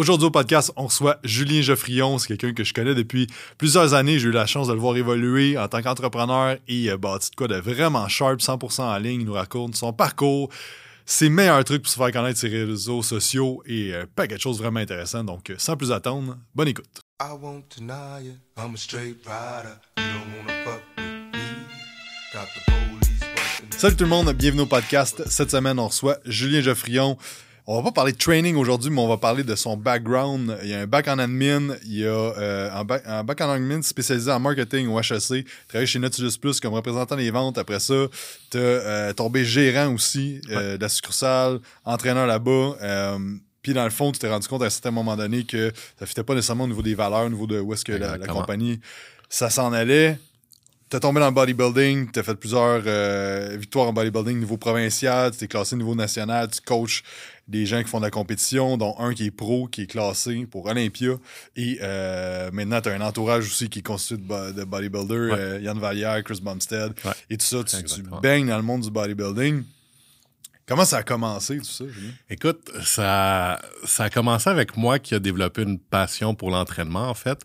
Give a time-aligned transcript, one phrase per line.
[0.00, 2.16] Aujourd'hui au podcast, on reçoit Julien Geoffrion.
[2.16, 3.26] C'est quelqu'un que je connais depuis
[3.58, 4.18] plusieurs années.
[4.18, 7.36] J'ai eu la chance de le voir évoluer en tant qu'entrepreneur et euh, bâti de
[7.36, 9.20] quoi de vraiment sharp, 100% en ligne.
[9.20, 10.48] Il nous raconte son parcours,
[11.04, 14.56] ses meilleurs trucs pour se faire connaître ses réseaux sociaux et euh, pas quelque chose
[14.56, 15.22] de vraiment intéressant.
[15.22, 17.02] Donc, euh, sans plus attendre, bonne écoute.
[17.20, 18.38] I won't deny it.
[18.56, 19.76] I'm a straight rider.
[19.98, 21.04] You don't wanna fuck with
[21.34, 21.40] me.
[22.32, 23.78] Got the police bustin'.
[23.78, 25.22] Salut tout le monde, bienvenue au podcast.
[25.26, 27.18] Cette semaine, on reçoit Julien Geoffrion.
[27.72, 30.58] On va pas parler de training aujourd'hui, mais on va parler de son background.
[30.64, 33.40] Il y a un bac en admin, il y a euh, un, bac, un bac
[33.42, 35.46] en admin spécialisé en marketing au HEC.
[35.68, 37.58] Travaillé chez Nautilus Plus comme représentant des ventes.
[37.58, 37.94] Après ça,
[38.50, 42.74] tu as tombé gérant aussi euh, de la succursale, entraîneur là-bas.
[42.82, 43.18] Euh,
[43.62, 46.04] puis dans le fond, tu t'es rendu compte à un certain moment donné que ça
[46.04, 48.18] ne fitait pas nécessairement au niveau des valeurs, au niveau de où est-ce que la,
[48.18, 48.80] compagnie,
[49.28, 50.18] ça s'en allait.
[50.90, 55.38] T'as tombé dans le bodybuilding, t'as fait plusieurs euh, victoires en bodybuilding niveau provincial, tu
[55.38, 57.04] t'es classé niveau national, tu coaches
[57.50, 60.46] des gens qui font de la compétition, dont un qui est pro, qui est classé
[60.46, 61.16] pour Olympia.
[61.56, 65.38] Et euh, maintenant, t'as un entourage aussi qui est constitué de, bo- de bodybuilders, Ouais.
[65.38, 67.12] euh, Yann Vallière, Chris Bumstead, Ouais.
[67.28, 67.62] et tout ça.
[67.64, 69.64] Tu, tu baignes dans le monde du bodybuilding.
[70.66, 72.12] Comment ça a commencé, tout ça, Julien?
[72.28, 77.14] Écoute, ça, ça a commencé avec moi qui a développé une passion pour l'entraînement, en
[77.14, 77.42] fait.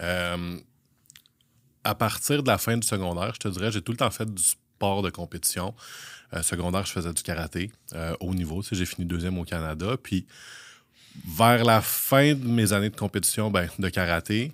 [0.00, 0.58] Euh,
[1.84, 4.24] à partir de la fin du secondaire, je te dirais, j'ai tout le temps fait
[4.32, 5.74] du sport de compétition.
[6.34, 8.62] Euh, secondaire, je faisais du karaté euh, haut niveau.
[8.70, 9.96] J'ai fini deuxième au Canada.
[10.02, 10.26] Puis,
[11.26, 14.52] vers la fin de mes années de compétition ben, de karaté,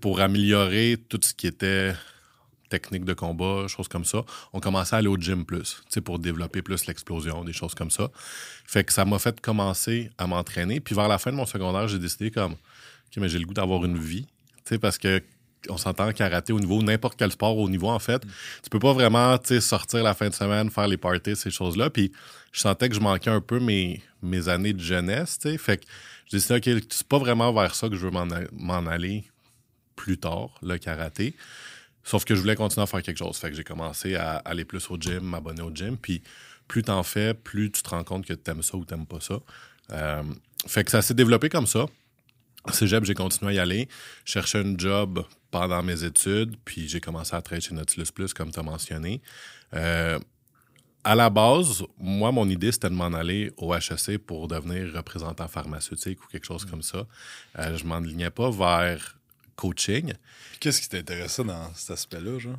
[0.00, 1.94] pour améliorer tout ce qui était
[2.68, 6.62] technique de combat, choses comme ça, on commençait à aller au gym plus, pour développer
[6.62, 8.10] plus l'explosion, des choses comme ça.
[8.66, 10.80] Fait que ça m'a fait commencer à m'entraîner.
[10.80, 13.54] Puis vers la fin de mon secondaire, j'ai décidé comme, OK, mais j'ai le goût
[13.54, 14.26] d'avoir une vie,
[14.80, 15.22] parce que
[15.68, 18.22] on s'entend en karaté au niveau, n'importe quel sport au niveau, en fait.
[18.62, 21.90] Tu peux pas vraiment, sortir la fin de semaine, faire les parties, ces choses-là.
[21.90, 22.12] Puis
[22.52, 25.38] je sentais que je manquais un peu mes, mes années de jeunesse.
[25.58, 25.84] Fait que
[26.26, 28.12] j'ai décidé, OK, c'est pas vraiment vers ça que je veux
[28.52, 29.24] m'en aller
[29.96, 31.34] plus tard, le karaté.
[32.04, 33.36] Sauf que je voulais continuer à faire quelque chose.
[33.36, 35.96] Fait que j'ai commencé à aller plus au gym, m'abonner au gym.
[35.96, 36.22] Puis
[36.68, 39.40] plus t'en fais, plus tu te rends compte que t'aimes ça ou t'aimes pas ça.
[39.90, 40.22] Euh,
[40.66, 41.86] fait que ça s'est développé comme ça.
[42.72, 43.88] Cégep, j'ai continué à y aller.
[44.24, 48.34] Je cherchais un job pendant mes études, puis j'ai commencé à travailler chez Nautilus Plus,
[48.34, 49.22] comme tu as mentionné.
[49.74, 50.18] Euh,
[51.04, 55.46] à la base, moi, mon idée, c'était de m'en aller au HEC pour devenir représentant
[55.46, 57.06] pharmaceutique ou quelque chose comme ça.
[57.58, 59.16] Euh, je m'enlignais pas vers
[59.54, 60.12] coaching.
[60.60, 62.58] Qu'est-ce qui t'intéressait dans cet aspect-là, genre?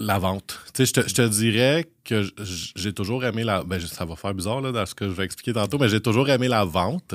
[0.00, 0.58] La vente.
[0.72, 2.26] Tu sais, je te, dirais que
[2.74, 3.62] j'ai toujours aimé la.
[3.62, 6.00] Ben, ça va faire bizarre là, dans ce que je vais expliquer tantôt, mais j'ai
[6.00, 7.14] toujours aimé la vente.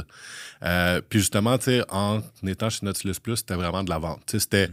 [0.62, 4.22] Euh, puis justement, tu sais, en étant chez Nautilus Plus, c'était vraiment de la vente.
[4.28, 4.70] Tu sais, c'était.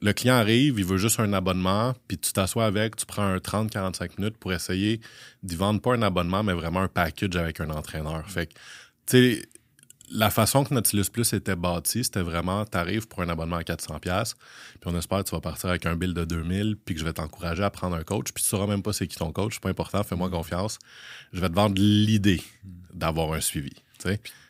[0.00, 3.36] Le client arrive, il veut juste un abonnement, puis tu t'assois avec, tu prends un
[3.36, 5.00] 30-45 minutes pour essayer
[5.44, 8.28] d'y vendre pas un abonnement, mais vraiment un package avec un entraîneur.
[8.28, 8.54] Fait que,
[9.06, 9.48] tu sais,
[10.12, 14.34] la façon que Nautilus Plus était bâti, c'était vraiment, t'arrives pour un abonnement à 400$,
[14.80, 17.04] puis on espère que tu vas partir avec un bill de 2000$, puis que je
[17.04, 19.54] vais t'encourager à prendre un coach, puis tu sauras même pas c'est qui ton coach,
[19.54, 20.78] c'est pas important, fais-moi confiance.
[21.32, 22.42] Je vais te vendre l'idée
[22.92, 23.72] d'avoir un suivi.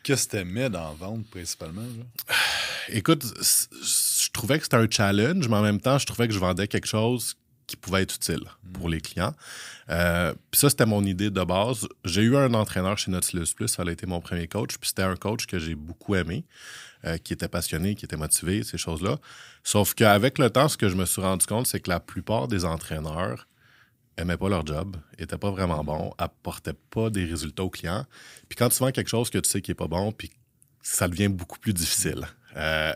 [0.03, 1.83] Qu'est-ce que t'aimais dans vente, principalement?
[2.89, 6.39] Écoute, je trouvais que c'était un challenge, mais en même temps, je trouvais que je
[6.39, 7.35] vendais quelque chose
[7.67, 8.43] qui pouvait être utile
[8.73, 9.33] pour les clients.
[9.89, 11.87] Euh, puis ça, c'était mon idée de base.
[12.05, 15.03] J'ai eu un entraîneur chez Nautilus Plus, ça a été mon premier coach, puis c'était
[15.03, 16.45] un coach que j'ai beaucoup aimé,
[17.05, 19.17] euh, qui était passionné, qui était motivé, ces choses-là.
[19.63, 22.47] Sauf qu'avec le temps, ce que je me suis rendu compte, c'est que la plupart
[22.47, 23.47] des entraîneurs
[24.17, 28.05] aimaient pas leur job, étaient pas vraiment bons, apportaient pas des résultats aux clients.
[28.47, 30.31] Puis quand tu vends quelque chose que tu sais qui est pas bon, puis
[30.81, 32.27] ça devient beaucoup plus difficile.
[32.55, 32.93] Euh,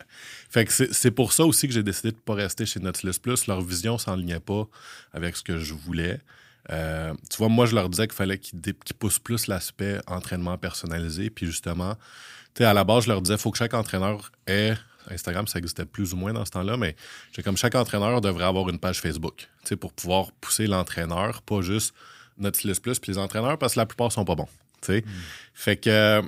[0.50, 3.48] fait que c'est pour ça aussi que j'ai décidé de pas rester chez Nautilus Plus.
[3.48, 4.68] Leur vision s'enlignait pas
[5.14, 6.20] avec ce que je voulais.
[6.72, 11.30] Euh, tu vois, moi, je leur disais qu'il fallait qu'ils poussent plus l'aspect entraînement personnalisé.
[11.30, 11.96] Puis justement,
[12.54, 14.76] tu sais, à la base, je leur disais, faut que chaque entraîneur ait.
[15.10, 16.94] Instagram, ça existait plus ou moins dans ce temps-là, mais
[17.32, 21.42] j'ai comme chaque entraîneur devrait avoir une page Facebook, tu sais, pour pouvoir pousser l'entraîneur,
[21.44, 21.94] pas juste
[22.38, 24.50] Nautilus Plus, puis les entraîneurs, parce que la plupart sont pas bons,
[24.82, 25.06] tu sais.
[25.54, 26.22] Fait que euh,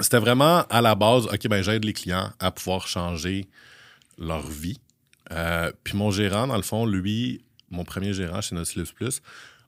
[0.00, 3.48] c'était vraiment à la base, OK, ben j'aide les clients à pouvoir changer
[4.18, 4.78] leur vie.
[5.32, 9.22] Euh, puis mon gérant, dans le fond, lui, mon premier gérant chez Nautilus Plus,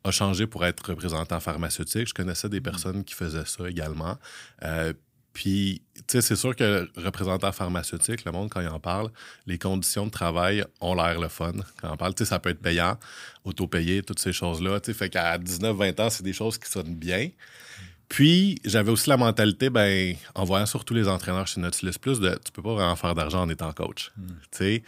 [0.04, 2.08] a changé pour être représentant pharmaceutique.
[2.08, 4.18] Je connaissais des personnes qui faisaient ça également.
[4.64, 4.92] Euh,
[5.32, 9.10] puis, tu sais, c'est sûr que représentant pharmaceutique, le monde, quand il en parle,
[9.46, 11.52] les conditions de travail ont l'air le fun.
[11.80, 12.98] Quand on parle, tu sais, ça peut être payant,
[13.44, 14.80] auto-payé, toutes ces choses-là.
[14.80, 17.30] Tu sais, fait qu'à 19-20 ans, c'est des choses qui sonnent bien.
[18.12, 22.38] Puis, j'avais aussi la mentalité, ben, en voyant surtout les entraîneurs chez Nautilus Plus, de
[22.44, 24.12] tu peux pas vraiment faire d'argent en étant coach.
[24.16, 24.82] Tu sais,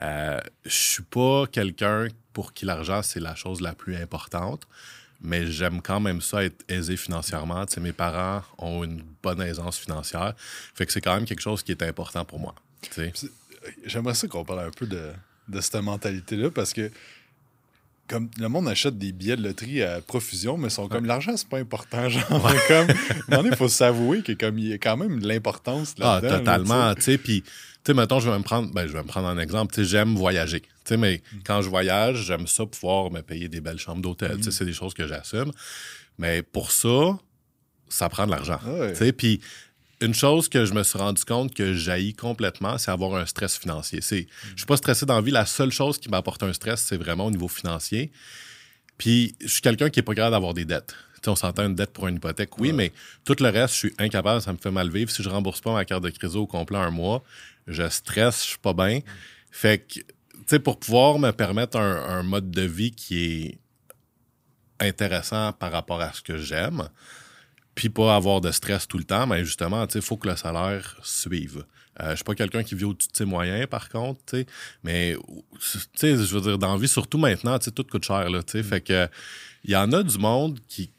[0.00, 4.66] euh, je suis pas quelqu'un pour qui l'argent, c'est la chose la plus importante.
[5.20, 7.66] mais j'aime quand même ça être aisé financièrement.
[7.66, 10.32] Tu sais, mes parents ont une bonne aisance financière.
[10.74, 12.54] Fait que c'est quand même quelque chose qui est important pour moi.
[12.80, 13.12] tu sais.
[13.84, 15.12] J'aimerais ça qu'on parle un peu de,
[15.48, 16.90] de cette mentalité-là parce que
[18.10, 21.48] comme le monde achète des billets de loterie à profusion, mais sont comme l'argent, c'est
[21.48, 22.08] pas important.
[22.08, 22.26] Genre,
[22.68, 25.94] comme, il faut s'avouer qu'il y a comme- il y a quand même de l'importance
[26.00, 26.28] Ah, là-dedans.
[26.32, 26.94] là, totalement.
[26.94, 27.04] tu sais.
[27.04, 27.50] Tu sais, puis, tu
[27.86, 29.72] sais, mettons, je vais me prendre, ben, je vais me prendre un exemple.
[29.74, 30.60] Tu sais, j'aime voyager.
[30.60, 31.36] Tu sais, mais Mm.
[31.44, 34.32] quand je voyage, j'aime ça pouvoir me payer des belles chambres d'hôtel.
[34.34, 34.38] Mm.
[34.38, 35.52] Tu sais, c'est des choses que j'assume.
[36.18, 37.16] Mais pour ça,
[37.88, 38.58] ça prend de l'argent.
[38.66, 38.90] Ouais.
[38.92, 39.40] Tu sais, puis
[40.00, 43.58] une chose que je me suis rendu compte que jaillit complètement, c'est avoir un stress
[43.58, 44.00] financier.
[44.00, 45.30] C'est, je suis pas stressé dans la vie.
[45.30, 48.10] La seule chose qui m'apporte un stress, c'est vraiment au niveau financier.
[48.96, 50.94] Puis je suis quelqu'un qui est pas capable d'avoir des dettes.
[51.14, 52.92] Tu sais, on s'entend une dette pour une hypothèque, oui, mais
[53.24, 55.10] tout le reste, je suis incapable, ça me fait mal vivre.
[55.10, 57.22] Si je rembourse pas ma carte de crédit au complet un mois,
[57.66, 59.00] je stresse, je suis pas bien.
[59.50, 60.04] Fait que, tu
[60.46, 63.58] sais, pour pouvoir me permettre un, un mode de vie qui est
[64.80, 66.88] intéressant par rapport à ce que j'aime,
[67.74, 70.96] puis pas avoir de stress tout le temps, mais justement, il faut que le salaire
[71.02, 71.64] suive.
[72.00, 74.20] Euh, je suis pas quelqu'un qui vit au-dessus de ses moyens, par contre,
[74.82, 75.16] mais,
[76.00, 79.08] je veux dire, dans la vie, surtout maintenant, tout coûte cher, là, fait que,
[79.64, 80.90] il y en a du monde qui,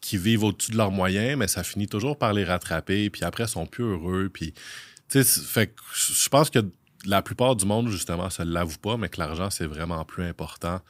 [0.00, 3.44] qui vivent au-dessus de leurs moyens, mais ça finit toujours par les rattraper, puis après,
[3.44, 4.54] ils sont plus heureux, puis,
[5.08, 6.60] fait que je pense que
[7.04, 10.80] la plupart du monde, justement, se l'avoue pas, mais que l'argent, c'est vraiment plus important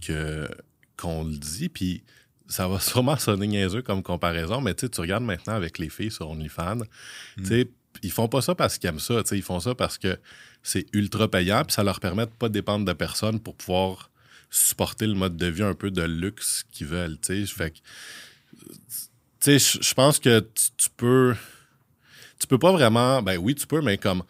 [0.00, 0.48] que
[0.96, 2.02] qu'on le dit, puis
[2.50, 6.10] ça va sûrement sonner niaiseux comme comparaison, mais tu tu regardes maintenant avec les filles
[6.10, 6.82] sur OnlyFans,
[7.38, 7.70] tu sais,
[8.02, 10.18] ils font pas ça parce qu'ils aiment ça, tu ils font ça parce que
[10.62, 14.10] c'est ultra payant, puis ça leur permet de pas dépendre de personne pour pouvoir
[14.50, 17.46] supporter le mode de vie un peu de luxe qu'ils veulent, tu.
[17.46, 17.72] Fait
[19.40, 21.34] tu sais, je pense que tu, tu peux,
[22.38, 24.22] tu peux pas vraiment, ben oui, tu peux, mais comme,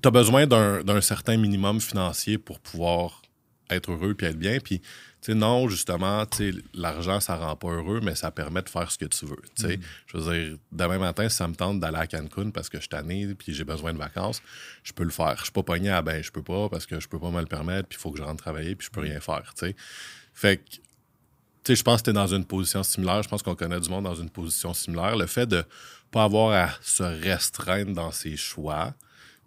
[0.00, 3.22] tu as besoin d'un certain minimum financier pour pouvoir
[3.70, 7.56] être heureux puis être bien, puis tu sais, non, justement, tu sais, l'argent, ça rend
[7.56, 9.42] pas heureux, mais ça permet de faire ce que tu veux.
[9.56, 9.80] tu sais.
[10.06, 12.82] Je veux dire, demain matin, si ça me tente d'aller à Cancun parce que je
[12.82, 14.40] suis tanné puis j'ai besoin de vacances,
[14.84, 15.34] je peux le faire.
[15.38, 17.40] Je suis pas pogné à ben, je peux pas parce que je peux pas me
[17.40, 19.52] le permettre, puis il faut que je rentre travailler, puis je peux rien faire.
[19.58, 19.76] tu sais.
[20.32, 20.80] Fait que, tu
[21.64, 23.22] sais, je pense que tu es dans une position similaire.
[23.22, 25.16] Je pense qu'on connaît du monde dans une position similaire.
[25.16, 25.64] Le fait de
[26.12, 28.94] pas avoir à se restreindre dans ses choix,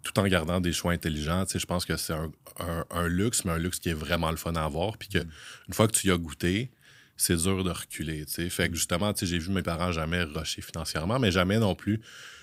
[0.02, 3.08] tout en gardant des choix intelligents, tu sais, je pense que c'est un, un- un
[3.08, 4.96] luxe, mais un luxe qui est vraiment le fun à avoir.
[4.96, 6.70] Puis que une fois que tu y as goûté,
[7.16, 8.24] c'est dur de reculer.
[8.24, 8.48] tu sais.
[8.50, 11.74] Fait que justement, tu sais, j'ai vu mes parents jamais rusher financièrement, mais jamais non
[11.74, 12.00] plus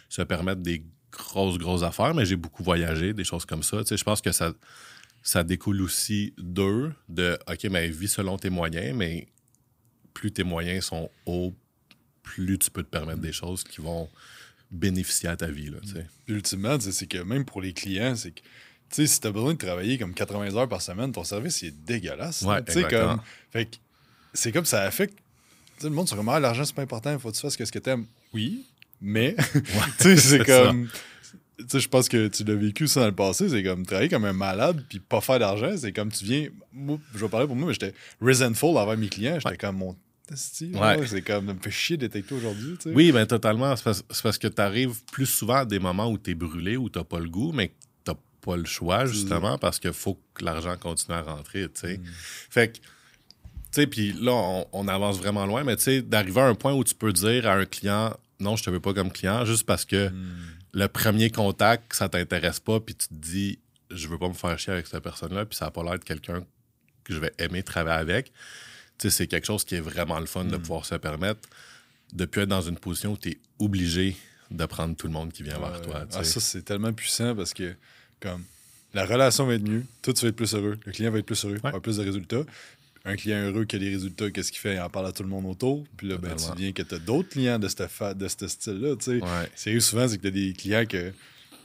[0.09, 2.13] se permettre des grosses, grosses affaires.
[2.13, 3.79] Mais j'ai beaucoup voyagé, des choses comme ça.
[3.79, 4.53] Tu sais, je pense que ça,
[5.23, 9.27] ça découle aussi d'eux, de OK, mais vis selon tes moyens, mais
[10.13, 11.55] plus tes moyens sont hauts,
[12.21, 14.09] plus tu peux te permettre des choses qui vont
[14.71, 15.69] bénéficier à ta vie.
[15.69, 15.77] Là,
[16.27, 18.45] ultimement, c'est que même pour les clients, c'est que, tu
[18.91, 21.85] sais, si t'as besoin de travailler comme 80 heures par semaine, ton service, il est
[21.85, 22.41] dégueulasse.
[22.43, 23.21] Ouais, comme.
[23.51, 23.75] Fait que
[24.33, 25.17] c'est comme ça affecte.
[25.83, 27.71] Le monde, c'est comme, ah, l'argent, c'est pas important, il faut que tu fasses ce
[27.71, 28.05] que t'aimes.
[28.33, 28.65] Oui,
[29.01, 29.35] mais.
[29.53, 29.61] tu
[29.99, 30.89] sais, c'est c'est comme.
[31.59, 33.49] Tu sais, je pense que tu l'as vécu ça dans le passé.
[33.49, 35.75] C'est comme travailler comme un malade puis pas faire d'argent.
[35.75, 36.49] C'est comme tu viens.
[36.71, 39.35] Moi, je vais parler pour moi, mais j'étais resentful envers mes clients.
[39.35, 39.57] J'étais Ouais.
[39.57, 39.95] comme mon.
[40.73, 41.07] Ouais.
[41.07, 42.77] C'est comme, me fait chier toi aujourd'hui.
[42.77, 42.95] tu sais.
[42.95, 43.75] Oui, ben totalement.
[43.75, 46.89] C'est parce, que tu arrives plus souvent à des moments où tu es brûlé, où
[46.89, 47.73] tu pas le goût, mais que
[48.05, 51.63] tu pas le choix, justement, parce qu'il faut que l'argent continue à rentrer.
[51.63, 51.99] tu sais.
[52.49, 52.81] Fait que, tu
[53.71, 56.73] sais, puis là, on, on avance vraiment loin, mais tu sais, d'arriver à un point
[56.73, 59.65] où tu peux dire à un client, non, je te veux pas comme client, juste
[59.65, 60.11] parce que
[60.73, 64.57] le premier contact, ça t'intéresse pas, puis tu te dis, je veux pas me faire
[64.59, 66.45] chier avec cette personne-là, puis ça a pas l'air de quelqu'un
[67.03, 68.31] que je vais aimer travailler avec.
[68.97, 71.41] C'est quelque chose qui est vraiment le fun de pouvoir se permettre
[72.13, 74.15] de plus être dans une position où tu es obligé
[74.49, 76.05] de prendre tout le monde qui vient vers toi.
[76.13, 77.75] Ah, ça, c'est tellement puissant parce que,
[78.21, 78.43] comme,
[78.93, 81.25] la relation va être mieux, toi, tu vas être plus heureux, le client va être
[81.25, 81.67] plus heureux, Ouais.
[81.67, 82.43] avoir plus de résultats.
[83.05, 84.75] Un client heureux qui a des résultats, qu'est-ce qu'il fait?
[84.75, 85.85] Il en parle à tout le monde autour.
[85.95, 88.95] Puis là, ben, tu viens que tu as d'autres clients de ce de style-là.
[88.97, 89.23] tu sais.
[89.23, 89.49] Ouais.
[89.55, 91.13] C'est souvent, c'est que tu as des clients que,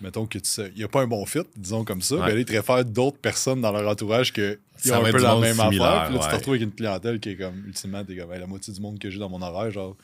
[0.03, 2.17] mettons, que tu sais, il n'y a pas un bon fit, disons comme ça.
[2.17, 2.21] Ouais.
[2.27, 4.33] Ben là, ils te réfèrent d'autres personnes dans leur entourage
[4.77, 5.69] Ça ont un peu la même affaire.
[5.71, 8.41] Puis là, tu te retrouves avec une clientèle qui est comme, ultimement, t'es comme, Hey,
[8.41, 9.97] la moitié du monde que j'ai dans mon horaire, genre.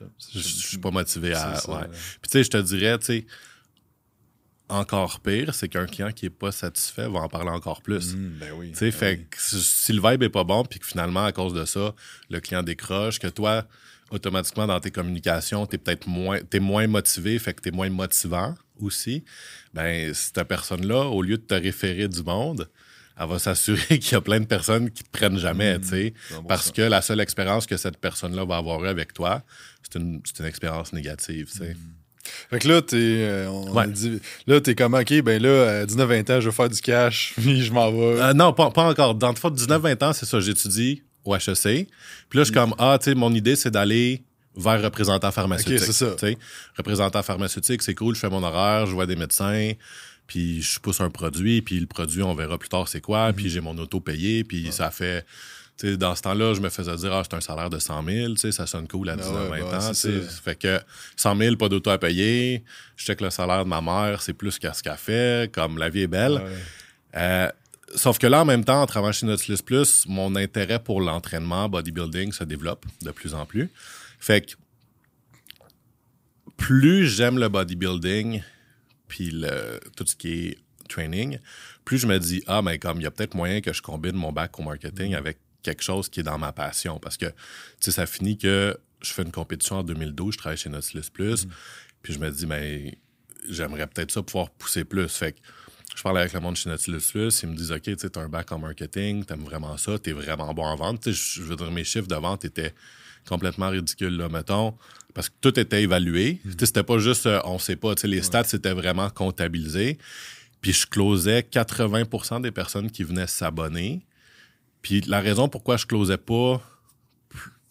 [0.00, 1.54] Je je suis pas motivé à.
[1.54, 1.86] Ça, ouais.
[2.20, 3.26] Puis tu sais, je te dirais, tu sais,
[4.68, 8.14] encore pire, c'est qu'un client qui est pas satisfait va en parler encore plus.
[8.14, 8.70] Hum, ben oui.
[8.72, 9.26] Tu sais, ben fait oui.
[9.30, 11.94] que si- si le vibe est pas bon, puis que finalement, à cause de ça,
[12.30, 13.64] le client décroche, que toi,
[14.12, 18.54] automatiquement, dans tes communications, t'es peut-être moins, t'es moins motivé, fait que t'es moins motivant
[18.80, 19.24] aussi,
[19.74, 22.68] ben, cette personne-là, au lieu de te référer du monde,
[23.18, 26.14] elle va s'assurer qu'il y a plein de personnes qui te prennent jamais, tu sais,
[26.32, 26.72] bon parce sens.
[26.72, 29.42] que la seule expérience que cette personne-là va avoir eue avec toi,
[29.82, 31.76] c'est une, une expérience négative, tu sais.
[32.50, 32.96] Fait que là, t'es.
[32.96, 33.88] euh, on Ouais.
[33.88, 37.34] dit- là, t'es comme, OK, ben là, à 19-20 ans, je veux faire du cash,
[37.40, 38.20] puis je m'en vais.
[38.20, 39.16] Euh, non, pas, pas encore.
[39.16, 41.62] Dans le fond, 19-20 ans, c'est ça, j'étudie au HEC.
[41.62, 44.22] Puis là, je suis comme, ah, tu sais, mon idée, c'est d'aller
[44.56, 45.78] vers représentant pharmaceutique.
[45.78, 46.10] C'est ça.
[46.12, 46.38] tu sais.
[46.76, 49.72] Représentant pharmaceutique, c'est cool, je fais mon horaire, je vois des médecins,
[50.26, 53.48] puis je pousse un produit, puis le produit, on verra plus tard c'est quoi, puis
[53.48, 55.24] j'ai mon auto payé, puis ça fait...
[55.78, 58.04] tu sais, dans ce temps-là, je me faisais dire, ah, c'est un salaire de 100
[58.04, 59.94] 000, tu sais, ça sonne cool à 19, Ah ouais, 20 bah, ans.
[59.94, 60.28] c'est tu sais.
[60.28, 60.40] ça.
[60.42, 60.80] Fait que
[61.16, 62.62] 100 000, pas d'auto à payer.
[62.96, 65.50] Je sais que le salaire de ma mère, c'est plus qu'à ce qu'elle fait.
[65.52, 66.34] Comme la vie est belle.
[66.34, 66.40] Ouais.
[67.16, 67.48] Euh,
[67.94, 71.68] sauf que là, en même temps, en travaillant chez Nautilus Plus, mon intérêt pour l'entraînement,
[71.68, 73.70] bodybuilding, se développe de plus en plus.
[74.18, 74.52] Fait que
[76.56, 78.42] plus j'aime le bodybuilding,
[79.08, 80.58] puis le, tout ce qui est
[80.88, 81.38] training,
[81.84, 84.12] plus je me dis, ah, mais comme il y a peut-être moyen que je combine
[84.12, 86.98] mon bac au marketing avec quelque chose qui est dans ma passion.
[86.98, 87.32] Parce que, tu
[87.80, 91.46] sais, ça finit que je fais une compétition en 2012, je travaille chez Nautilus Plus,
[92.02, 92.98] puis je me dis, mais
[93.48, 95.08] j'aimerais peut-être ça pouvoir pousser plus.
[95.08, 95.38] Fait que
[95.94, 98.20] je parle avec le monde chez Nautilus Plus, ils me disent, OK, tu sais, t'as
[98.20, 101.02] un bac en marketing, t'aimes vraiment ça, t'es vraiment bon en vente.
[101.02, 102.74] Tu je veux dire, mes chiffres de vente étaient
[103.28, 104.74] complètement ridicules, là, mettons,
[105.14, 106.40] parce que tout était évalué.
[106.42, 109.98] Tu sais, C'était pas juste, euh, on sait pas, tu les stats, c'était vraiment comptabilisé.
[110.60, 114.06] Puis je closais 80% des personnes qui venaient s'abonner.
[114.80, 116.60] Puis la raison pourquoi je closais pas,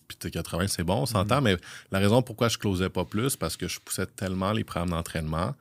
[0.08, 1.58] puis tu sais, 80 c'est bon, on s'entend, mais
[1.92, 5.56] la raison pourquoi je closais pas plus, parce que je poussais tellement les programmes d'entraînement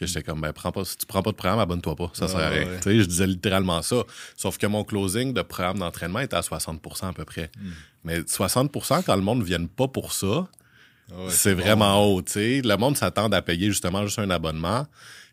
[0.00, 2.26] que j'étais comme, ben, prends pas, si tu prends pas de programme, abonne-toi pas, ça
[2.26, 2.66] sert à Ah, rien.
[2.66, 2.76] ouais.
[2.78, 4.02] Tu sais, je disais littéralement ça.
[4.36, 7.50] Sauf que mon closing de programme d'entraînement était à 60% à peu près.
[7.58, 7.70] Hmm.
[8.04, 10.48] Mais 60% quand le monde ne vienne pas pour ça,
[11.10, 11.62] Ah ouais, c'est bon.
[11.62, 12.62] vraiment haut, tu sais.
[12.62, 14.86] Le monde s'attend à payer justement juste un abonnement,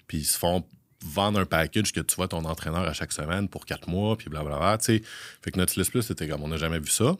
[0.07, 0.63] puis ils se font
[1.05, 4.29] vendre un package que tu vois ton entraîneur à chaque semaine pour quatre mois, puis
[4.29, 5.01] blablabla, tu sais.
[5.43, 7.15] Fait que Nautilus Plus, c'était comme, on n'a jamais vu ça.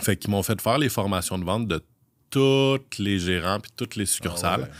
[0.00, 1.82] Fait qu'ils m'ont fait faire les formations de vente de
[2.30, 4.62] tous les gérants puis toutes les succursales.
[4.64, 4.70] Ah ouais.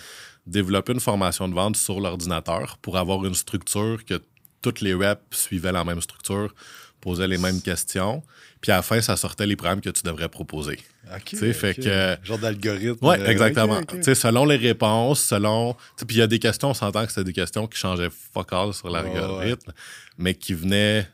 [0.50, 4.20] Développer une formation de vente sur l'ordinateur pour avoir une structure que
[4.62, 6.52] toutes les reps suivaient la même structure,
[7.00, 8.22] posaient les mêmes questions,
[8.60, 10.78] puis à la fin, ça sortait les programmes que tu devrais proposer.
[11.14, 12.98] Ok, Tu sais, fait que- Genre d'algorithme.
[13.00, 13.80] Oui, euh, exactement.
[14.14, 15.74] selon les réponses, selon.
[16.06, 18.52] Puis il y a des questions, on s'entend que c'était des questions qui changeaient fuck
[18.52, 19.72] all sur l'algorithme,
[20.18, 21.08] mais qui venaient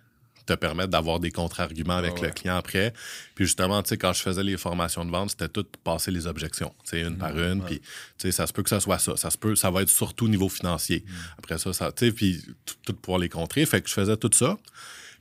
[0.46, 2.92] te permettre d'avoir des contre-arguments avec Ouais, le client après.
[3.34, 6.26] Puis justement, tu sais, quand je faisais les formations de vente, c'était tout passer les
[6.26, 7.62] objections, tu sais, une par une.
[7.64, 7.86] Puis, tu
[8.18, 9.16] sais, ça se peut que ça soit ça.
[9.16, 11.04] Ça se peut, ça va être surtout au niveau financier.
[11.36, 13.66] Après ça, ça, tu sais, puis tout, tout pouvoir les contrer.
[13.66, 14.56] Fait que je faisais tout ça.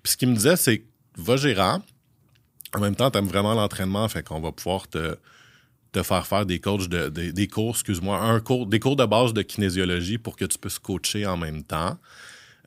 [0.03, 0.83] Puis ce qu'il me disait, c'est
[1.17, 1.81] va gérant.
[2.75, 5.17] En même temps, tu aimes vraiment l'entraînement, fait qu'on va pouvoir te,
[5.93, 9.05] te faire faire des coachs de, des- des cours, excuse-moi, un cours, des cours de
[9.05, 11.97] base de kinésiologie pour que tu puisses coacher en même temps.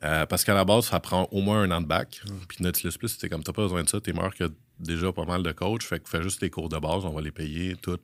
[0.03, 2.21] Euh, parce qu'à la base, ça prend au moins un an de bac.
[2.47, 5.25] Puis Nautilus Plus, c'était comme t'as pas besoin de ça, t'es meilleur que déjà pas
[5.25, 5.83] mal de coachs.
[5.83, 7.99] Fait que fais juste les cours de base, on va les payer, tout.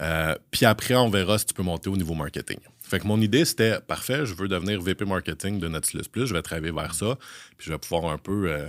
[0.00, 2.58] Euh, puis après, on verra si tu peux monter au niveau marketing.
[2.80, 6.34] Fait que mon idée, c'était parfait, je veux devenir VP marketing de Nautilus Plus, je
[6.34, 7.16] vais travailler vers ça,
[7.58, 8.66] puis je vais pouvoir un peu euh,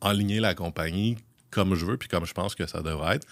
[0.00, 1.16] aligner la compagnie
[1.50, 3.26] comme je veux, puis comme je pense que ça devrait être.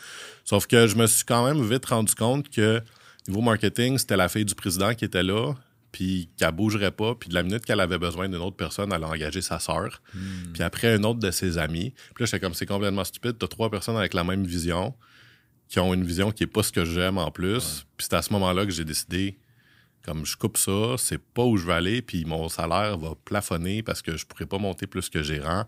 [0.45, 2.83] Sauf que je me suis quand même vite rendu compte que
[3.29, 5.55] niveau marketing, c'était la fille du président qui était là,
[5.93, 9.05] puis qu'elle bougerait pas, puis de la minute qu'elle avait besoin d'une autre personne, elle
[9.05, 10.03] a engagé sa sœur,
[10.53, 11.93] puis après une autre de ses amis.
[12.15, 14.95] Puis là, j'étais comme, c'est complètement stupide, t'as trois personnes avec la même vision,
[15.69, 17.85] qui ont une vision qui est pas ce que j'aime en plus.
[17.97, 19.39] Puis c'est à ce moment-là que j'ai décidé,
[20.03, 23.83] comme je coupe ça, c'est pas où je veux aller, puis mon salaire va plafonner
[23.83, 25.67] parce que je pourrais pas monter plus que gérant.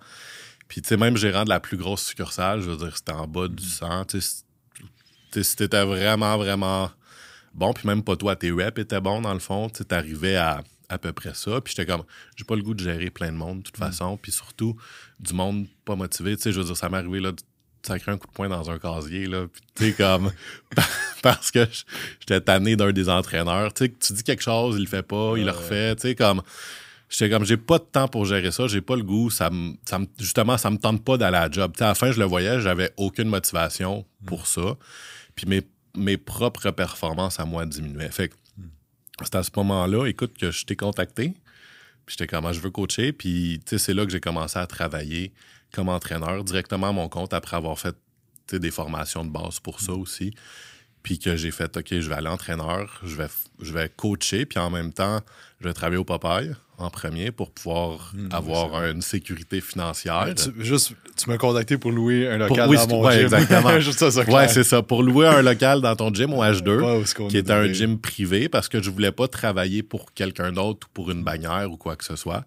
[0.69, 3.27] Puis tu sais, même gérant de la plus grosse succursale, je veux dire, c'était en
[3.27, 4.05] bas du 100.
[4.07, 4.45] Tu sais, c-
[4.79, 4.85] tu
[5.33, 6.91] sais, si t'étais vraiment, vraiment
[7.55, 10.37] bon, puis même pas toi, tes reps étaient bons dans le fond, tu sais, t'arrivais
[10.37, 11.61] à à peu près ça.
[11.61, 12.03] Puis j'étais comme,
[12.35, 14.77] j'ai pas le goût de gérer plein de monde de toute façon, puis surtout
[15.21, 16.37] du monde pas motivé.
[16.37, 17.37] Tu sais, je veux dire, ça m'est arrivé là, de
[17.87, 20.33] sacrer un coup de poing dans un casier, là, puis tu sais, comme,
[21.23, 21.65] parce que
[22.19, 23.73] j'étais tanné d'un des entraîneurs.
[23.73, 26.15] Tu sais, tu dis quelque chose, il le fait pas, il le refait, tu sais,
[26.17, 26.43] comme,
[27.09, 29.75] j'étais comme, j'ai pas de temps pour gérer ça, j'ai pas le goût, ça me,
[29.89, 31.71] ça me- justement, ça me tente pas d'aller à la job.
[31.73, 34.77] Tu sais, à la fin, je le voyais, j'avais aucune motivation pour ça.
[35.37, 35.63] Puis mes,
[35.97, 38.11] mes propres performances à moi diminuaient.
[38.11, 38.35] Fait que
[39.23, 41.35] c'est à ce moment-là, écoute, que je t'ai contacté.
[42.07, 43.13] Puis j'étais comme, Ah, je veux coacher.
[43.13, 45.33] Puis, c'est là que j'ai commencé à travailler
[45.73, 47.97] comme entraîneur directement à mon compte après avoir fait
[48.53, 50.35] des formations de base pour ça aussi.
[51.03, 53.29] Puis que j'ai fait, OK, je vais aller entraîneur, je vais,
[53.61, 55.21] je vais coacher, puis en même temps,
[55.61, 60.27] je vais travailler au Popeye en premier pour pouvoir avoir une sécurité financière.
[60.35, 63.23] Tu, juste, tu m'as contacté pour louer un Pour- local oui, dans mon ouais, gym.
[63.25, 63.81] exactement.
[63.81, 64.83] juste ça, ça Ouais, c'est ça.
[64.83, 67.53] Pour louer un local dans ton gym au H2, Ouais, où est-ce qu'on qui était
[67.53, 71.23] un gym privé, parce que je voulais pas travailler pour quelqu'un d'autre ou pour une
[71.23, 72.45] bannière ou quoi que ce soit.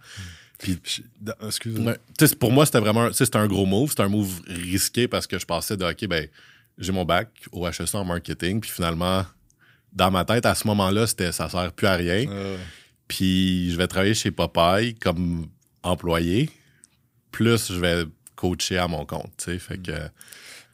[0.60, 1.96] Puis, Je- dans- Excuse-moi.
[2.40, 3.90] pour moi, c'était vraiment c'était un gros move.
[3.90, 6.28] C'était un move risqué parce que je passais de, OK, ben,
[6.78, 8.62] j'ai mon bac au HEC en marketing.
[8.62, 9.26] Puis finalement,
[9.92, 12.26] dans ma tête, à ce moment-là, c'était, ça sert plus à rien.
[12.30, 12.58] Euh,
[13.08, 15.48] Puis je vais travailler chez Popeye comme
[15.84, 16.50] employé.
[17.32, 18.06] Plus je vais
[18.36, 19.50] coacher à mon compte.
[19.60, 19.92] Fait que,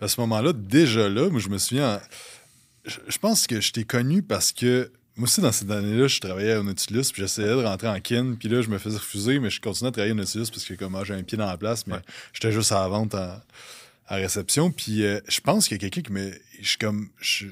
[0.02, 2.00] À ce moment-là, déjà là, moi, je me souviens.
[2.86, 4.92] Je, pense que je t'ai connu parce que.
[5.16, 8.36] Moi aussi, dans cette année-là, je travaillais au Nautilus, puis j'essayais de rentrer en kin,
[8.40, 10.76] puis là, je me faisais refuser, mais je continuais à travailler au Nautilus parce que,
[10.76, 12.02] comme, ah, j'ai un pied dans la place, mais Ouais.
[12.32, 13.42] j'étais juste à la vente en-
[14.08, 14.72] à réception.
[14.72, 16.32] Puis euh, je pense qu'il y a quelqu'un qui me.
[16.62, 17.10] Je suis comme.
[17.20, 17.48] Je,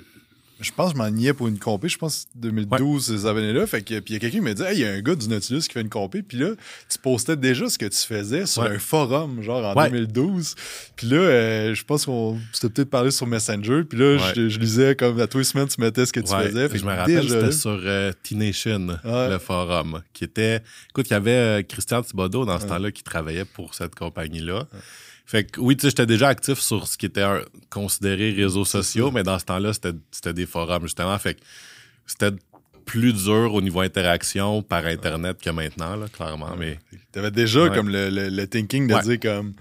[0.59, 1.87] je pense que je m'en niais pour une compé.
[1.89, 3.67] Je pense que 2012, ces années-là.
[3.67, 5.01] Fait que, puis il y a quelqu'un qui m'a dit Hey, il y a un
[5.01, 6.21] gars du Nautilus qui fait une compé.
[6.23, 6.49] Puis là,
[6.89, 8.69] tu postais déjà ce que tu faisais sur Ouais.
[8.75, 9.89] un forum, genre en Ouais.
[9.89, 10.55] 2012.
[10.95, 13.83] Puis là, euh, je pense qu'on s'était peut-être parlé sur Messenger.
[13.87, 16.33] Puis là, je, je lisais comme à tous les semaines, tu mettais ce que tu
[16.33, 16.69] faisais.
[16.69, 20.61] Fait je me rappelle, déjà c'était sur euh, T-Nation, le forum, qui était...
[20.89, 24.67] Écoute, il y avait euh, Christian Thibodeau dans ce temps-là qui travaillait pour cette compagnie-là.
[25.29, 28.63] Fait que oui, tu sais, j'étais déjà actif sur ce qui était un- considéré réseaux
[28.65, 31.17] sociaux, mais dans ce temps-là, c'était des forums, justement.
[31.19, 31.41] Fait que
[32.05, 32.31] c'était
[32.85, 36.55] plus dur au niveau interaction par Internet que maintenant, là, clairement.
[36.57, 36.79] Mais
[37.11, 37.75] T'avais déjà Ouais.
[37.75, 39.01] comme le, le- le thinking de Ouais.
[39.03, 39.53] dire comme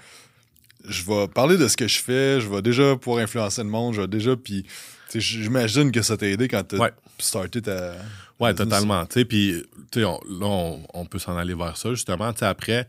[0.89, 3.95] je vais parler de ce que je fais, je vais déjà pouvoir influencer le monde,
[3.95, 4.71] je vais déjà puis tu
[5.09, 6.93] sais, j'imagine que ça t'a aidé quand t'as Ouais.
[7.19, 7.95] starté ta
[8.39, 8.69] Ouais, business.
[8.69, 9.05] totalement.
[9.07, 12.33] Tu sais, puis tu là, on, on peut s'en aller vers ça, justement.
[12.33, 12.87] Tu sais, après,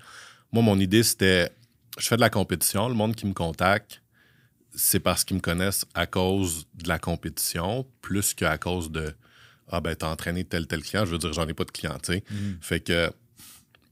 [0.51, 1.49] moi, mon idée, c'était,
[1.97, 2.87] je fais de la compétition.
[2.87, 4.01] Le monde qui me contacte,
[4.75, 9.13] c'est parce qu'ils me connaissent à cause de la compétition, plus qu'à cause de,
[9.69, 11.05] ah ben, t'as entraîné tel, tel client.
[11.05, 12.23] Je veux dire, j'en ai pas de client, tu sais.
[12.29, 12.57] Mhm.
[12.61, 13.07] Fait que,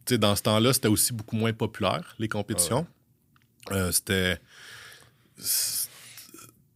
[0.06, 2.86] tu sais, dans ce temps-là, c'était aussi beaucoup moins populaire, les compétitions.
[3.72, 4.40] Euh, c'était...
[5.38, 5.90] c'est-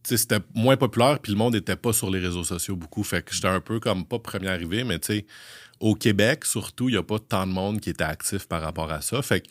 [0.02, 3.04] tu sais, c'était moins populaire, puis le monde n'était pas sur les réseaux sociaux beaucoup.
[3.04, 5.26] Fait que j'étais un peu comme, pas premier arrivé, mais tu sais,
[5.78, 8.90] au Québec, surtout, il n'y a pas tant de monde qui était actif par rapport
[8.90, 9.22] à ça.
[9.22, 9.48] Fait que,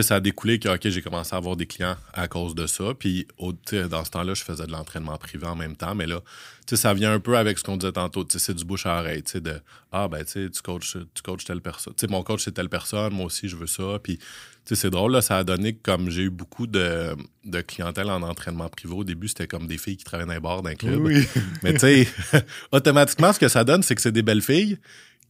[0.00, 2.66] sais, ça a découlé que, OK, j'ai commencé à avoir des clients à cause de
[2.66, 2.94] ça.
[2.98, 5.94] Puis, au- tu dans ce temps-là, je faisais de l'entraînement privé en même temps.
[5.94, 6.20] Mais là,
[6.66, 8.24] tu sais, ça vient un peu avec ce qu'on disait tantôt.
[8.24, 9.60] Tu sais, c'est du bouche à oreille, tu sais, de,
[9.92, 11.92] ah, ben, tu tu coaches, tu coaches telle personne.
[11.94, 13.98] Tu sais, mon coach, c'est telle personne, moi aussi, je veux ça.
[14.02, 14.24] Puis, tu
[14.64, 18.08] sais, c'est drôle, là, ça a donné que comme j'ai eu beaucoup de, de clientèle
[18.08, 18.94] en entraînement privé.
[18.94, 21.00] Au début, c'était comme des filles qui travaillaient dans les bars d'un club.
[21.02, 21.26] Oui.
[21.62, 22.08] Mais tu sais,
[22.72, 24.78] automatiquement, ce que ça donne, c'est que c'est des belles filles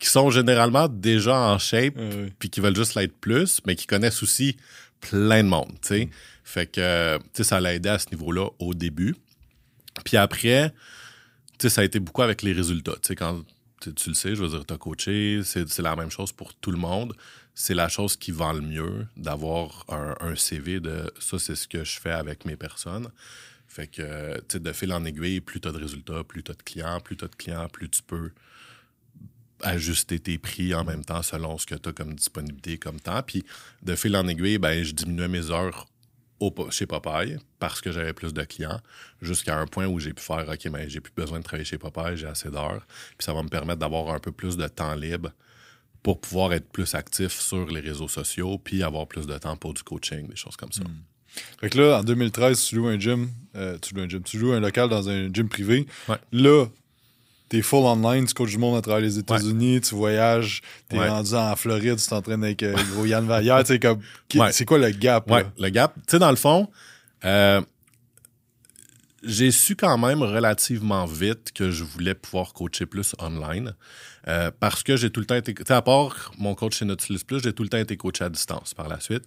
[0.02, 3.86] qui sont généralement déjà en shape Euh, puis qui veulent juste l'être plus, mais qui
[3.86, 4.56] connaissent aussi
[5.00, 6.10] plein de monde, tu sais.
[6.42, 9.14] Fait que, tu sais, ça l'a aidé à ce niveau-là au début.
[10.04, 10.74] Puis après,
[11.56, 12.94] tu sais, ça a été beaucoup avec les résultats.
[12.94, 13.44] Tu sais, quand
[13.80, 16.78] tu, le sais, je veux dire, t'as coaché, c'est la même chose pour tout le
[16.78, 17.14] monde.
[17.54, 21.68] C'est la chose qui vend le mieux d'avoir un, un CV de ça, c'est ce
[21.68, 23.08] que je fais avec mes personnes.
[23.68, 26.50] Fait que, tu sais, de fil en aiguille, plus tu as de résultats, plus tu
[26.50, 28.32] as de clients, plus tu as de clients, plus tu peux
[29.62, 33.22] ajuster tes prix en même temps selon ce que tu as comme disponibilité, comme temps.
[33.22, 33.44] Puis
[33.82, 35.86] de fil en aiguille, ben, je diminuais mes heures
[36.40, 38.80] au, chez Popeye parce que j'avais plus de clients
[39.20, 41.78] jusqu'à un point où j'ai pu faire OK, mais j'ai plus besoin de travailler chez
[41.78, 42.86] Popeye, j'ai assez d'heures.
[43.16, 45.30] Puis ça va me permettre d'avoir un peu plus de temps libre
[46.02, 49.72] pour pouvoir être plus actif sur les réseaux sociaux puis avoir plus de temps pour
[49.72, 50.82] du coaching, des choses comme ça.
[51.60, 54.38] Fait que là, en 2013, tu loues un gym, euh, tu loues un gym, tu
[54.38, 55.86] loues un local dans un gym privé.
[56.08, 56.16] Ouais.
[56.32, 56.66] Là,
[57.52, 61.06] t'es full online, tu coaches du monde à travers les États-Unis, tu voyages, t'es Ouais.
[61.06, 64.00] rendu en Floride, tu t'entraînes avec euh, gros Yann Vallière, tu comme,
[64.50, 65.42] c'est quoi le gap, là?
[65.58, 65.92] le gap.
[65.96, 66.66] Tu sais, dans le fond,
[67.26, 67.60] euh,
[69.22, 73.74] j'ai su quand même relativement vite que je voulais pouvoir coacher plus online
[74.28, 75.52] euh, parce que j'ai tout le temps été.
[75.52, 78.24] Tu sais, à part mon coach chez Nautilus Plus, j'ai tout le temps été coaché
[78.24, 79.24] à distance par la suite.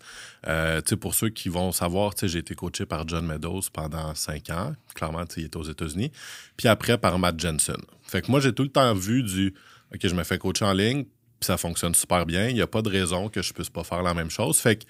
[0.47, 4.15] Euh, tu sais, pour ceux qui vont savoir, j'ai été coaché par John Meadows pendant
[4.15, 4.73] cinq ans.
[4.95, 6.11] Clairement, il était aux États-Unis.
[6.57, 7.77] Puis après, par Matt Jensen.
[8.15, 9.53] Fait que moi, j'ai tout le temps vu du
[9.93, 12.47] OK, je me fais coacher en ligne, puis ça fonctionne super bien.
[12.47, 14.57] Il n'y a pas de raison que je puisse pas faire la même chose.
[14.57, 14.85] Fait que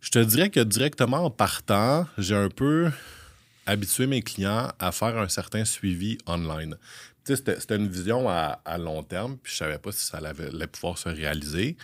[0.00, 2.90] je te dirais que directement en partant, j'ai un peu
[3.66, 6.78] habitué mes clients à faire un certain suivi online.
[7.24, 10.96] C'était une vision à, à long terme, puis je savais pas si ça allait pouvoir
[10.96, 11.76] se réaliser.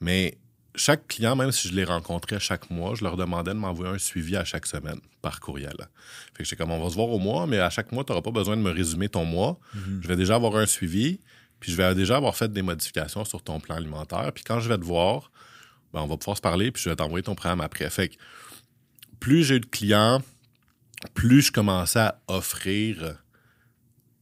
[0.00, 0.38] Mais
[0.78, 3.98] chaque client, même si je les rencontrais chaque mois, je leur demandais de m'envoyer un
[3.98, 5.76] suivi à chaque semaine par courriel.
[6.34, 8.12] Fait que j'étais comme, on va se voir au mois, mais à chaque mois, tu
[8.12, 9.58] n'auras pas besoin de me résumer ton mois.
[10.00, 11.20] Je vais déjà avoir un suivi,
[11.60, 14.32] puis je vais déjà avoir fait des modifications sur ton plan alimentaire.
[14.32, 15.30] Puis quand je vais te voir,
[15.92, 17.90] ben, on va pouvoir se parler, puis je vais t'envoyer ton programme après.
[17.90, 18.14] Fait que
[19.20, 20.22] plus j'ai eu de clients,
[21.14, 23.16] plus je commençais à offrir.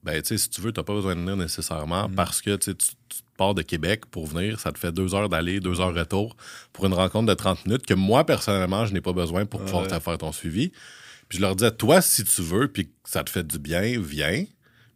[0.03, 2.57] Ben, tu sais, si tu veux, tu n'as pas besoin de venir nécessairement parce que
[2.57, 2.73] tu
[3.37, 6.37] pars de Québec pour venir, ça te fait deux heures d'aller, deux heures retour
[6.73, 9.83] pour une rencontre de 30 minutes que moi, personnellement, je n'ai pas besoin pour pouvoir
[9.85, 9.89] Ouais.
[9.89, 10.71] te faire ton suivi.
[11.29, 14.01] Puis je leur disais, toi, si tu veux, puis que ça te fait du bien,
[14.01, 14.45] viens,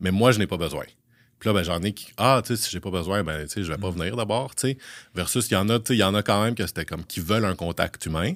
[0.00, 0.84] mais moi, je n'ai pas besoin.
[1.38, 3.48] Puis là, ben, j'en ai qui, ah, tu sais, si j'ai pas besoin, ben, tu
[3.48, 4.78] sais, je vais pas venir d'abord, tu sais.
[5.14, 6.84] Versus, il y en a, tu sais, il y en a quand même que c'était
[6.84, 8.34] comme qui veulent un contact humain.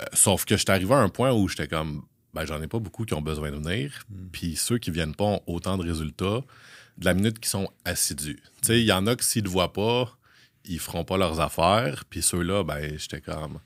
[0.00, 2.78] Euh, sauf que j'étais arrivé à un point où j'étais comme, ben, j'en ai pas
[2.78, 4.04] beaucoup qui ont besoin de venir.
[4.32, 6.40] Puis ceux qui viennent pas ont autant de résultats
[6.98, 8.40] de la minute qui sont assidus.
[8.62, 10.16] Tu sais, il y en a que s'ils le voient pas,
[10.64, 12.04] ils feront pas leurs affaires.
[12.08, 13.60] Puis ceux-là, ben, j'étais comme,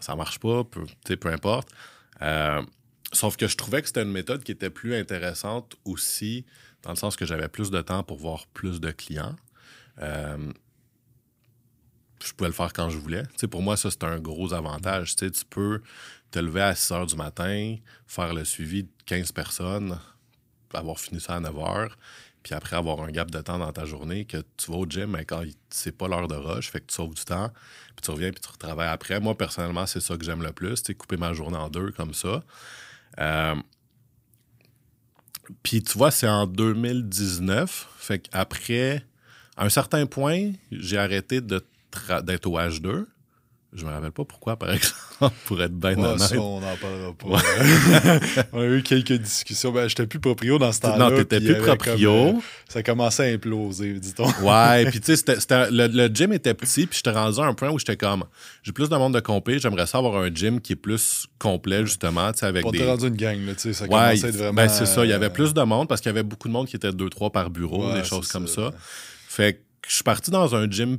[0.00, 0.86] ça marche pas, peu,
[1.16, 1.68] peu importe.
[2.22, 2.62] Euh,
[3.12, 6.44] sauf que je trouvais que c'était une méthode qui était plus intéressante aussi,
[6.82, 9.36] dans le sens que j'avais plus de temps pour voir plus de clients.
[10.00, 10.52] Euh,
[12.24, 13.22] je pouvais le faire quand je voulais.
[13.50, 15.16] Pour moi, ça, c'est un gros avantage.
[15.16, 15.82] Tu peux
[16.30, 19.98] te lever à 6 heures du matin, faire le suivi de 15 personnes,
[20.74, 21.98] avoir fini ça à 9 heures,
[22.46, 25.10] puis après avoir un gap de temps dans ta journée que tu vas au gym,
[25.10, 27.50] mais quand c'est pas l'heure de rush, fait que tu sauves du temps,
[27.96, 29.18] puis tu reviens, puis tu retravailles après.
[29.18, 32.14] Moi, personnellement, c'est ça que j'aime le plus, sais, couper ma journée en deux comme
[32.14, 32.44] ça.
[33.18, 33.56] Euh,
[35.64, 39.04] puis tu vois, c'est en 2019, fait qu'après,
[39.56, 43.06] à un certain point, j'ai arrêté d'être au H2.
[43.76, 46.18] Je me rappelle pas pourquoi, par exemple, pour être bien Ouais, honnête.
[46.20, 48.42] ça, on n'en parlera pas.
[48.54, 49.70] on a eu quelques discussions.
[49.70, 51.10] Ben, j'étais plus proprio dans ce temps-là.
[51.10, 52.10] non, t'étais plus proprio.
[52.26, 54.28] comme, euh, ça commençait à imploser, dit-on.
[54.42, 55.24] Ouais, puis tu sais,
[55.70, 58.24] le, le gym était petit, puis j'étais rendu à un point où j'étais comme,
[58.62, 61.84] j'ai plus de monde de compé, j'aimerais ça avoir un gym qui est plus complet,
[61.84, 62.78] justement, tu sais, avec On des...
[62.78, 63.72] t'a rendu une gang, là, tu sais.
[63.74, 64.52] Ça Ouais, commençait à être vraiment.
[64.54, 66.48] ben c'est ça, il y avait euh, plus de monde parce qu'il y avait beaucoup
[66.48, 68.70] de monde qui était deux, trois par bureau, des choses comme ça.
[68.70, 68.74] ça.
[69.28, 70.96] Fait que je suis parti dans un gym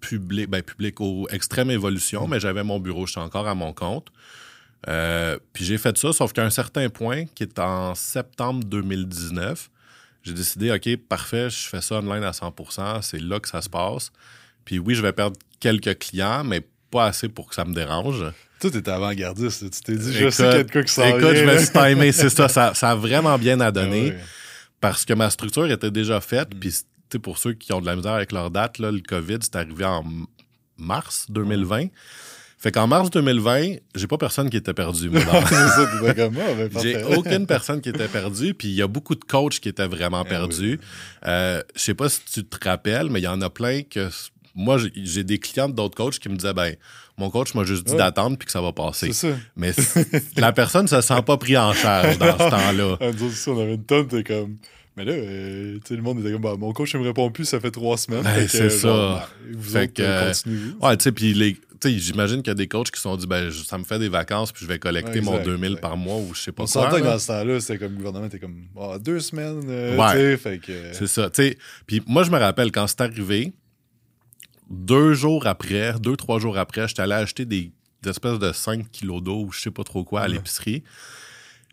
[0.00, 4.08] public, ben public au extrême évolution, mais j'avais mon bureau, j'étais encore à mon compte.
[4.88, 9.70] Euh, puis j'ai fait ça, sauf qu'à un certain point, qui est en septembre 2019,
[10.22, 13.68] j'ai décidé, OK, parfait, je fais ça online à 100%, c'est là que ça se
[13.68, 14.10] passe.
[14.64, 18.24] Puis oui, je vais perdre quelques clients, mais pas assez pour que ça me dérange.
[18.60, 19.70] Toi, t'étais avant-gardiste.
[19.70, 21.44] Tu t'es dit, je Écoute, sais qu'il y a de quoi qui s'en Écoute, je
[21.44, 22.74] me suis timé, c'est ça, ça.
[22.74, 24.22] ça a vraiment bien à donner Ah
[24.80, 26.54] parce que ma structure était déjà faite.
[26.54, 26.58] Mm.
[26.58, 26.74] Puis,
[27.22, 29.84] pour ceux qui ont de la misère avec leur date, là, le COVID, c'est arrivé
[29.84, 30.04] en
[30.78, 31.86] mars 2020.
[32.58, 35.10] Fait qu'en mars 2020, j'ai pas personne qui était perdu.
[35.10, 35.40] moi, ah,
[36.00, 39.68] ben, J'ai aucune personne qui était perdue, puis il y a beaucoup de coachs qui
[39.68, 40.80] étaient vraiment Eh perdus.
[41.26, 44.08] Euh, Je sais pas si tu te rappelles, mais il y en a plein que.
[44.58, 46.74] Moi, j'ai- des clients d'autres coachs qui me disaient ben,
[47.18, 47.98] mon coach m'a juste dit Ouais.
[47.98, 49.12] d'attendre puis que ça va passer.
[49.12, 49.36] C'est ça.
[49.54, 49.72] Mais
[50.38, 52.96] la personne se sent pas pris en charge dans ce temps-là.
[53.02, 53.10] Ah,
[53.48, 54.56] on avait une tonne, t'es comme.
[54.96, 57.30] Mais là, euh, tu sais, le monde était comme, bah, mon coach ne me répond
[57.30, 58.22] plus, ça fait trois semaines.
[58.22, 58.88] Ben, c'est ça.
[58.88, 59.22] bon, ben,
[59.58, 60.32] vous Fait autres, que, euh.
[60.80, 61.52] Ouais, tu sais, puis les.
[61.54, 63.84] tu sais, j'imagine qu'il y a des coachs qui se sont dit, ben, ça me
[63.84, 65.80] fait des vacances, puis je vais collecter Ouais, mon exact, 2000 exact.
[65.82, 66.82] par mois ou je sais pas On quoi.
[66.84, 69.64] sentait que dans ce temps-là, c'était comme le gouvernement était comme Ah, deux semaines.
[69.68, 70.36] euh, Ouais.
[70.38, 70.72] fait que.
[70.72, 71.28] euh, C'est ça.
[71.86, 73.52] Puis moi, je me rappelle, quand c'est arrivé,
[74.70, 77.70] deux jours après, deux, trois jours après, j'étais allé acheter des,
[78.02, 80.32] des espèces de 5 kilos d'eau ou je sais pas trop quoi à Ouais.
[80.34, 80.80] l'épicerie.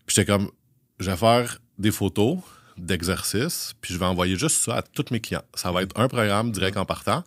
[0.05, 0.49] Puis j'étais comme,
[0.99, 2.39] je vais faire des photos
[2.77, 5.43] d'exercices, puis je vais envoyer juste ça à tous mes clients.
[5.53, 7.23] Ça va être un programme direct en partant.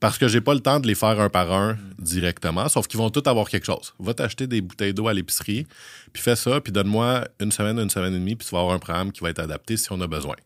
[0.00, 2.98] Parce que j'ai pas le temps de les faire un par un directement, sauf qu'ils
[2.98, 3.92] vont tous avoir quelque chose.
[3.98, 5.66] Va t'acheter des bouteilles d'eau à l'épicerie,
[6.14, 8.74] puis fais ça, puis donne-moi une semaine, une semaine et demie, puis tu vas avoir
[8.74, 10.36] un programme qui va être adapté si on a besoin.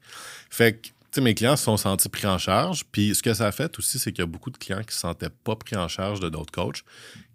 [0.50, 3.32] Fait que, tu sais, mes clients se sont sentis pris en charge, puis ce que
[3.32, 5.54] ça a fait aussi, c'est qu'il y a beaucoup de clients qui se sentaient pas
[5.54, 6.82] pris en charge de d'autres coachs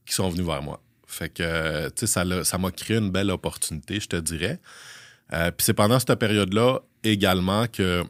[0.05, 0.81] qui sont venus vers moi.
[1.07, 4.59] Fait que, tu sais, ça m'a créé une belle opportunité, je te dirais.
[5.31, 8.03] Euh, puis c'est pendant cette période-là également que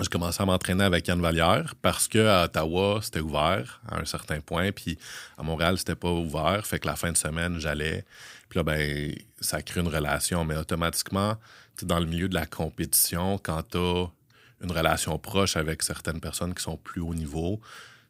[0.00, 4.40] j'ai commencé à m'entraîner avec Yann Vallière parce qu'à Ottawa, c'était ouvert à un certain
[4.40, 4.98] point, puis
[5.38, 6.66] à Montréal, c'était pas ouvert.
[6.66, 8.04] Fait que la fin de semaine, j'allais.
[8.48, 11.36] Puis là, ben, ça crée une relation, mais automatiquement,
[11.78, 14.06] tu dans le milieu de la compétition, quand tu as
[14.62, 17.60] une relation proche avec certaines personnes qui sont plus haut niveau,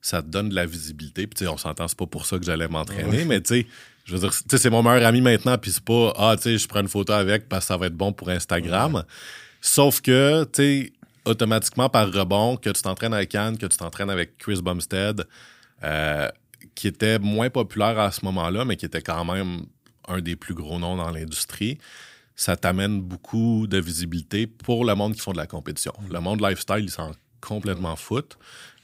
[0.01, 1.27] ça te donne de la visibilité.
[1.27, 3.25] Puis, tu sais, on s'entend, c'est pas pour ça que j'allais m'entraîner, Ouais.
[3.25, 3.67] mais tu sais,
[4.05, 6.43] je veux dire, tu sais, c'est mon meilleur ami maintenant, puis c'est pas, ah, tu
[6.45, 9.03] sais, je prends une photo avec parce que ça va être bon pour Instagram.
[9.67, 10.93] Sauf que, tu sais,
[11.25, 15.27] automatiquement, par rebond, que tu t'entraînes avec Anne, que tu t'entraînes avec Chris Bumstead,
[15.83, 16.29] euh,
[16.75, 19.63] qui était moins populaire à ce moment-là, mais qui était quand même
[20.07, 21.79] un des plus gros noms dans l'industrie,
[22.37, 25.95] ça t'amène beaucoup de visibilité pour le monde qui font de la compétition.
[26.11, 28.37] Le monde lifestyle, ils s'en complètement foutent.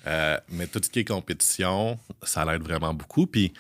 [0.07, 3.27] Euh, mais tout ce qui est compétition, ça l'aide vraiment beaucoup.
[3.27, 3.53] Puis,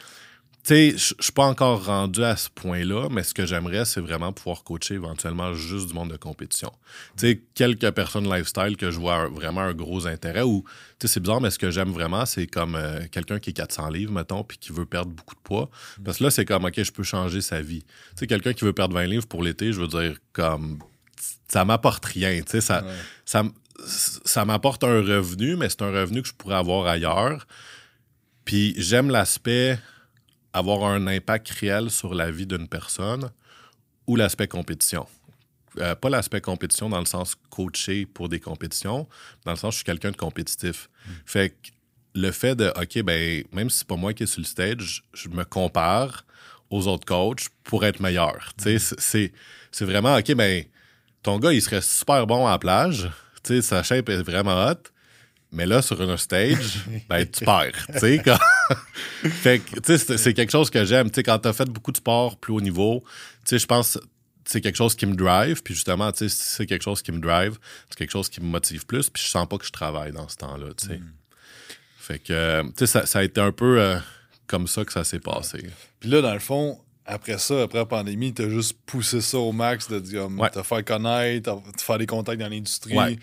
[0.62, 4.00] tu sais, je suis pas encore rendu à ce point-là, mais ce que j'aimerais, c'est
[4.00, 6.70] vraiment pouvoir coacher éventuellement juste du monde de compétition.
[7.16, 10.64] Tu sais, quelques personnes lifestyle que je vois vraiment un gros intérêt ou,
[10.98, 13.54] tu sais, c'est bizarre, mais ce que j'aime vraiment, c'est comme euh, quelqu'un qui est
[13.54, 15.70] 400 livres, mettons, puis qui veut perdre beaucoup de poids.
[16.04, 17.82] Parce que là, c'est comme, OK, je peux changer sa vie.
[17.82, 20.78] Tu sais, quelqu'un qui veut perdre 20 livres pour l'été, je veux dire, comme,
[21.48, 22.92] ça m'apporte rien, tu sais, ça, Ouais.
[23.24, 23.42] ça,
[24.26, 27.46] ça m'apporte un revenu, mais c'est un revenu que je pourrais avoir ailleurs.
[28.44, 29.78] Puis j'aime l'aspect
[30.52, 33.30] avoir un impact réel sur la vie d'une personne
[34.06, 35.06] ou l'aspect compétition.
[35.78, 39.08] Euh, pas l'aspect compétition dans le sens coacher pour des compétitions,
[39.44, 40.90] dans le sens je suis quelqu'un de compétitif.
[41.24, 41.70] Fait que
[42.14, 45.04] le fait de, OK, ben, même si c'est pas moi qui est sur le stage,
[45.14, 46.24] je me compare
[46.70, 48.52] aux autres coachs pour être meilleur.
[48.58, 49.32] Sais, c'est-
[49.84, 50.64] vraiment, OK, ben,
[51.22, 53.08] ton gars, il serait super bon à la plage.
[53.44, 54.74] Sa shape est vraiment hot.
[55.52, 57.86] Mais là, sur un stage, ben, tu perds.
[57.92, 58.38] tu sais, quand-
[59.42, 61.10] fait que, tu c'est- quelque chose que j'aime.
[61.10, 63.02] Tu quand t'as fait beaucoup de sport plus haut niveau,
[63.46, 64.04] tu je pense que
[64.44, 65.62] c'est quelque chose qui me drive.
[65.62, 67.58] Puis justement, tu c'est quelque chose qui me drive,
[67.88, 69.10] c'est quelque chose qui me motive plus.
[69.10, 71.00] Puis je sens pas que je travaille dans ce temps-là, tu sais.
[71.98, 73.98] Fait que, euh, tu sais, ça, ça a été un peu euh,
[74.46, 75.64] comme ça que ça s'est passé.
[76.00, 79.52] Puis là, dans le fond, après ça, après la pandémie, t'as juste poussé ça au
[79.52, 80.50] max de dire, Ouais.
[80.50, 83.18] te faire connaître, te faire des contacts dans l'industrie, Ouais.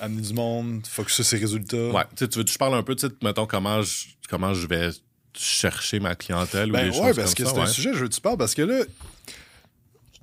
[0.00, 1.76] Amener du monde, focuser ses résultats.
[1.90, 2.02] Ouais.
[2.16, 4.90] Tu veux que je parle un peu, tu sais, mettons, comment je, comment je vais
[5.34, 7.98] chercher ma clientèle ou Ben des ouais, choses parce comme que c'est un sujet, je
[8.00, 8.82] veux que tu parles, parce que là.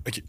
[0.08, 0.24] OK.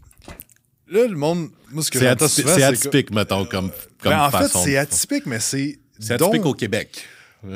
[0.87, 1.49] Là, le monde.
[1.71, 4.29] Moi, ce que C'est j'entends atypi- souvent, c'est que- atypique, mettons, comme, comme Ben, en
[4.31, 4.63] fait, façon.
[4.63, 5.79] c'est de- atypique, mais c'est.
[5.99, 7.03] C'est donc- atypique au Québec.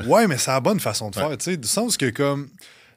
[0.06, 2.48] Ouais, mais c'est la bonne façon de faire, tu sais, du sens que comme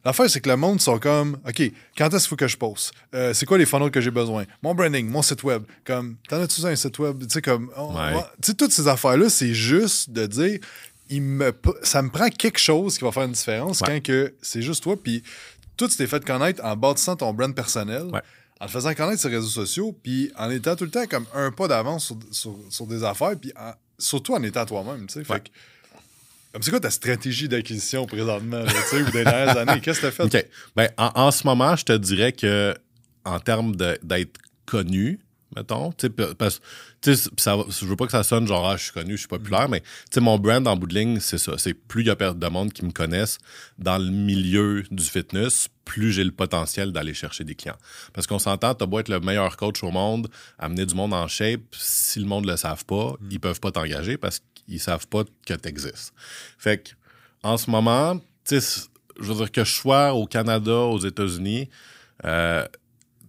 [0.06, 1.62] l'affaire c'est que le monde sont comme OK,
[1.98, 2.92] quand est-ce qu'il faut que je poste?
[3.13, 4.46] Euh, c'est quoi les funnels que j'ai besoin?
[4.62, 7.96] Mon branding, mon site web, comme t'en as-tu un site web, tu sais comme on-
[7.96, 8.12] Ouais.
[8.16, 10.60] on- tu sais toutes ces affaires là, c'est juste de dire
[11.10, 11.52] il me
[11.84, 13.88] ça me prend quelque chose qui va faire une différence Ouais.
[13.88, 15.22] quand que c'est juste toi puis
[15.78, 18.04] tout tu t'es fait connaître en bâtissant ton brand personnel.
[18.13, 18.22] Ouais.
[18.60, 21.26] En te faisant connaître sur les réseaux sociaux, puis en étant tout le temps comme
[21.34, 25.16] un pas d'avance sur, sur- sur des affaires, puis en- surtout en étant toi-même, tu
[25.16, 25.24] sais.
[25.26, 25.39] Fait Ouais.
[25.42, 25.50] que-
[26.62, 29.82] c'est quoi ta stratégie d'acquisition présentement, tu sais, ou des dernières années?
[29.82, 30.24] Qu'est-ce que t'as fait?
[30.24, 30.46] OK.
[30.76, 32.76] Ben, en, en ce moment, je te dirais que
[33.26, 35.20] en termes d'être connu,
[35.56, 36.60] mettons, tu sais, parce
[37.02, 39.28] tu ça je veux pas que ça sonne genre, ah, je suis connu, je suis
[39.28, 41.58] populaire, mais tu sais, mon brand en bout de ligne, c'est ça.
[41.58, 43.39] C'est plus il y a de monde qui me connaissent
[43.78, 47.78] dans le milieu du fitness, plus j'ai le potentiel d'aller chercher des clients.
[48.13, 51.28] Parce qu'on s'entend, t'as beau être le meilleur coach au monde, amener du monde en
[51.28, 55.23] shape, si le monde le savent pas, ils peuvent pas t'engager parce qu'ils savent pas
[55.45, 56.13] que t'existes.
[56.58, 56.89] Fait que,
[57.43, 58.60] en ce moment, tu
[59.19, 61.69] je veux dire que je sois au Canada, aux États-Unis,
[62.26, 62.65] euh,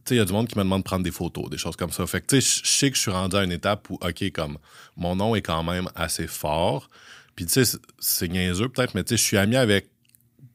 [0.05, 1.77] tu il y a du monde qui me demande de prendre des photos, des choses
[1.77, 2.07] comme ça.
[2.07, 4.59] Fait que, tu je sais que je suis rendu à une étape où, OK, comme,
[4.97, 6.89] mon nom est quand même assez fort.
[7.35, 9.89] Puis, tu sais, c'est- niaiseux peut-être, mais tu sais, je suis ami avec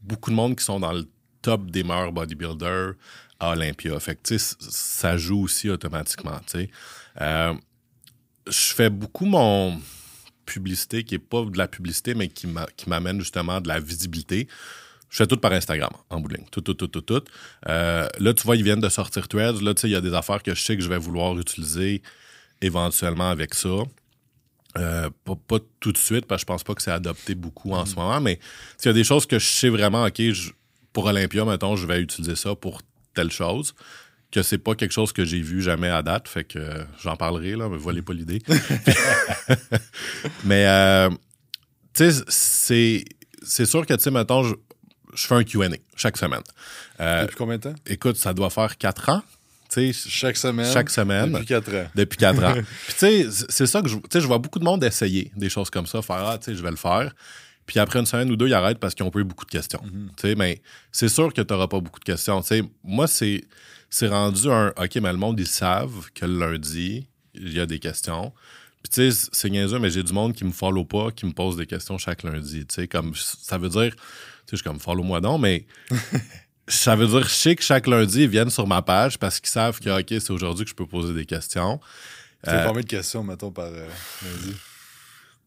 [0.01, 1.07] beaucoup de monde qui sont dans le
[1.41, 2.93] top des meilleurs bodybuilders
[3.39, 3.99] à Olympia.
[3.99, 6.69] Fait que, tu sais, ça joue aussi automatiquement, tu sais.
[7.21, 7.53] Euh,
[8.47, 9.79] je fais beaucoup mon
[10.49, 13.79] publicité qui est pas de la publicité, mais qui m'a- qui m'amène justement de la
[13.79, 14.47] visibilité.
[15.09, 16.45] Je fais tout par Instagram, en bout de ligne.
[16.51, 17.23] Tout, tout, tout, tout, tout.
[17.67, 19.61] Euh, là, tu vois, ils viennent de sortir Threads.
[19.61, 21.37] Là, tu sais, il y a des affaires que je sais que je vais vouloir
[21.39, 22.01] utiliser
[22.61, 23.69] éventuellement avec ça.
[24.77, 27.71] Euh, pas, pas tout de suite, parce que je pense pas que c'est adopté beaucoup
[27.73, 28.39] en ce moment, mais
[28.83, 30.51] il y a des choses que je sais vraiment, OK, je-
[30.93, 32.81] pour Olympia, mettons, je vais utiliser ça pour
[33.15, 33.73] telle chose,
[34.31, 37.15] que c'est pas quelque chose que j'ai vu jamais à date, fait que euh, j'en
[37.15, 38.41] parlerai, là, mais volez pas l'idée.
[40.43, 41.09] mais, euh,
[41.93, 43.05] tu sais, c'est,
[43.41, 44.53] c'est sûr que, tu sais, mettons, je,
[45.13, 46.43] je fais un Q&A chaque semaine.
[46.99, 47.75] Euh, Depuis combien de temps?
[47.87, 49.23] écoute, ça doit faire quatre ans,
[49.69, 50.71] tu sais, Chaque semaine?
[50.71, 51.31] chaque semaine.
[51.31, 51.87] Depuis 4 ans.
[51.95, 52.53] depuis quatre ans.
[52.87, 55.31] Puis tu sais, c'est ça que je, tu sais, je vois beaucoup de monde essayer
[55.35, 57.13] des choses comme ça, faire ah, tu sais, je vais le faire.
[57.65, 59.51] Puis après une semaine ou deux, ils arrêtent parce qu'ils ont pas eu beaucoup de
[59.51, 59.79] questions.
[60.17, 60.59] Tu sais, mais
[60.91, 62.41] c'est sûr que tu n'auras pas beaucoup de questions.
[62.41, 63.43] Tu sais, moi, c'est,
[63.89, 67.65] c'est rendu un OK, mais le monde, ils savent que le lundi, il y a
[67.65, 68.33] des questions.
[68.83, 71.31] Puis tu sais, c'est niaiseux, mais j'ai du monde qui me follow pas, qui me
[71.33, 72.65] pose des questions chaque lundi.
[72.65, 74.01] Tu sais, comme ça veut dire, tu sais,
[74.51, 75.65] je suis comme follow-moi donc, mais
[76.67, 79.49] ça veut dire, je sais que chaque lundi, ils viennent sur ma page parce qu'ils
[79.49, 81.81] savent que, OK, c'est aujourd'hui que je peux poser des questions.
[82.47, 83.87] Euh, combien de questions, mettons, par euh,
[84.23, 84.55] lundi?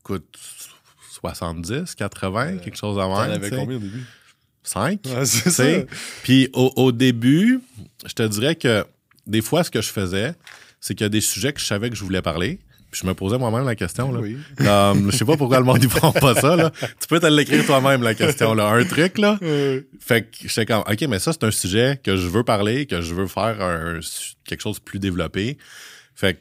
[0.00, 0.38] Écoute,
[1.22, 3.30] 70, 80, quelque chose à T'en même.
[3.30, 3.60] avais tu sais.
[3.60, 4.04] combien au début?
[4.62, 5.00] 5.
[5.06, 5.64] Ouais, c'est ça.
[6.22, 7.60] Puis au, au début,
[8.06, 8.84] je te dirais que
[9.26, 10.34] des fois, ce que je faisais,
[10.80, 12.58] c'est qu'il y a des sujets que je savais que je voulais parler.
[12.90, 14.12] Puis je me posais moi-même la question.
[14.12, 14.20] Là.
[14.20, 14.36] Oui.
[14.58, 16.56] Je sais pas pourquoi le monde ne prend pas ça.
[16.56, 16.70] Là.
[17.00, 18.52] Tu peux te l'écrire toi-même, la question.
[18.52, 18.68] Là.
[18.68, 19.38] Un truc, là.
[19.98, 23.00] Fait que j'étais comme, OK, mais ça, c'est un sujet que je veux parler, que
[23.00, 24.00] je veux faire un-
[24.44, 25.56] quelque chose de plus développé.
[26.14, 26.40] Fait que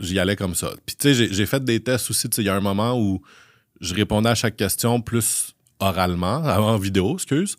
[0.00, 0.70] j'y allais comme ça.
[0.86, 2.28] Puis, tu sais, j'ai- j'ai fait des tests aussi.
[2.30, 3.20] Tu sais, il y a un moment où
[3.80, 7.56] je répondais à chaque question plus oralement, en vidéo, excuse.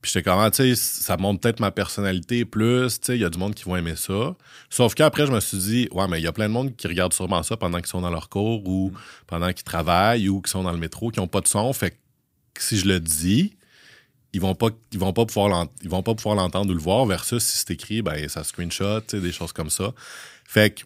[0.00, 3.20] Puis j'étais comme, ah, tu sais, ça montre peut-être ma personnalité plus, tu sais, il
[3.20, 4.34] y a du monde qui va aimer ça.
[4.68, 6.88] Sauf qu'après, je me suis dit, ouais, mais il y a plein de monde qui
[6.88, 8.92] regardent sûrement ça pendant qu'ils sont dans leur cours ou
[9.28, 11.72] pendant qu'ils travaillent ou qui sont dans le métro, qui n'ont pas de son.
[11.72, 11.92] Fait
[12.52, 13.54] que si je le dis,
[14.32, 17.06] ils vont pas ils vont pas pouvoir ils vont pas pouvoir l'entendre ou le voir
[17.06, 19.92] versus si c'est écrit ben ça screenshot tu sais, des choses comme ça
[20.44, 20.82] fait que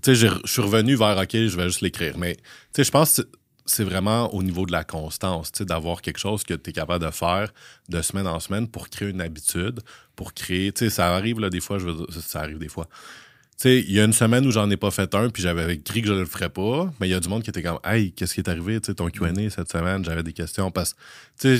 [0.00, 2.42] tu sais je suis revenu vers ok je vais juste l'écrire mais tu
[2.76, 3.20] sais je pense
[3.66, 7.10] c'est- vraiment au niveau de la constance d'avoir quelque chose que tu es capable de
[7.10, 7.52] faire
[7.88, 9.80] de semaine en semaine pour créer une habitude
[10.16, 12.88] pour créer ça arrive là des fois je veux dire, ça- arrive des fois.
[13.64, 16.08] Il y a une semaine où j'en ai pas fait un, puis j'avais écrit que
[16.08, 18.34] je le ferais pas, mais il y a du monde qui était comme, hey, qu'est-ce
[18.34, 20.94] qui est arrivé, tu sais, ton Q&A cette semaine, j'avais des questions, parce
[21.40, 21.58] que,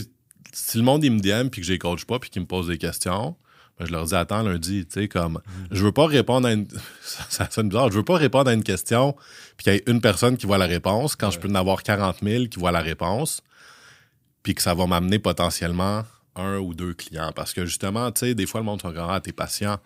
[0.53, 2.67] si le monde, il me DM, puis que j'ai coach pas, puis qu'il me pose
[2.67, 3.37] des questions,
[3.78, 6.68] Ben, je leur dis, attends, lundi, tu sais, comme, je veux pas répondre à une.
[7.02, 9.14] Ça, ça sonne bizarre, je veux pas répondre à une question,
[9.56, 11.82] puis qu'il y ait une personne qui voit la réponse, quand je peux en avoir
[11.82, 13.42] 40 000 qui voient la réponse,
[14.42, 16.04] puis que ça va m'amener potentiellement
[16.37, 17.32] un ou deux clients.
[17.34, 19.78] Parce que justement, tu sais, des fois, le monde se dit, ah, t'es patient,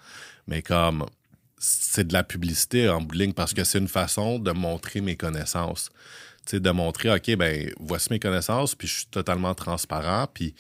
[0.47, 1.07] mais comme,
[1.59, 5.01] c'est de la publicité en bout de ligne parce que c'est une façon de montrer
[5.01, 5.91] mes connaissances.
[6.47, 10.29] Tu sais, de montrer, OK, ben, voici mes connaissances, puis je suis totalement transparent.
[10.33, 10.59] Puis, tu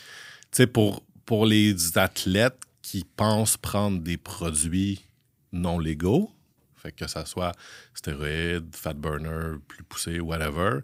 [0.52, 2.58] sais, pour, pour les athlètes
[2.88, 5.04] qui pensent prendre des produits
[5.52, 6.30] non légaux,
[6.74, 7.52] fait que ça soit
[7.92, 10.80] stéroïdes, fat burner, plus poussé, whatever,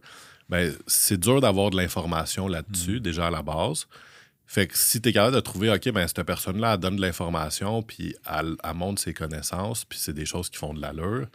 [0.51, 3.87] ben, c'est dur d'avoir de l'information là-dessus, déjà à la base.
[4.47, 7.01] Fait que si tu es capable de trouver, OK, ben cette personne-là, elle donne de
[7.01, 11.29] l'information, puis elle, elle montre ses connaissances, puis c'est des choses qui font de l'allure,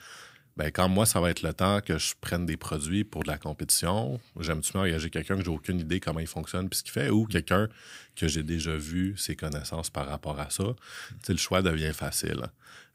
[0.60, 3.30] ben quand moi, ça va être le temps que je prenne des produits pour de
[3.30, 6.84] la compétition, j'aime-tu mieux engager quelqu'un que j'ai aucune idée comment il fonctionne, puis ce
[6.84, 7.70] qu'il fait, ou quelqu'un
[8.18, 10.66] que j'ai déjà vu ses connaissances par rapport à ça.
[11.30, 12.42] Le choix devient facile.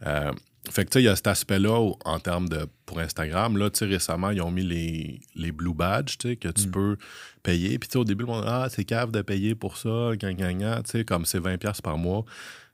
[0.05, 0.31] Euh,
[0.71, 2.67] fait que, tu sais, il y a cet aspect-là en termes de.
[2.85, 6.37] Pour Instagram, là, tu sais, récemment, ils ont mis les, les Blue Badges, tu sais,
[6.37, 6.99] que tu peux
[7.43, 7.79] payer.
[7.79, 10.37] Puis, tu sais, au début, le monde, ah, c'est cave de payer pour ça, gang.
[10.37, 12.27] Tu sais, comme c'est 20$ par mois.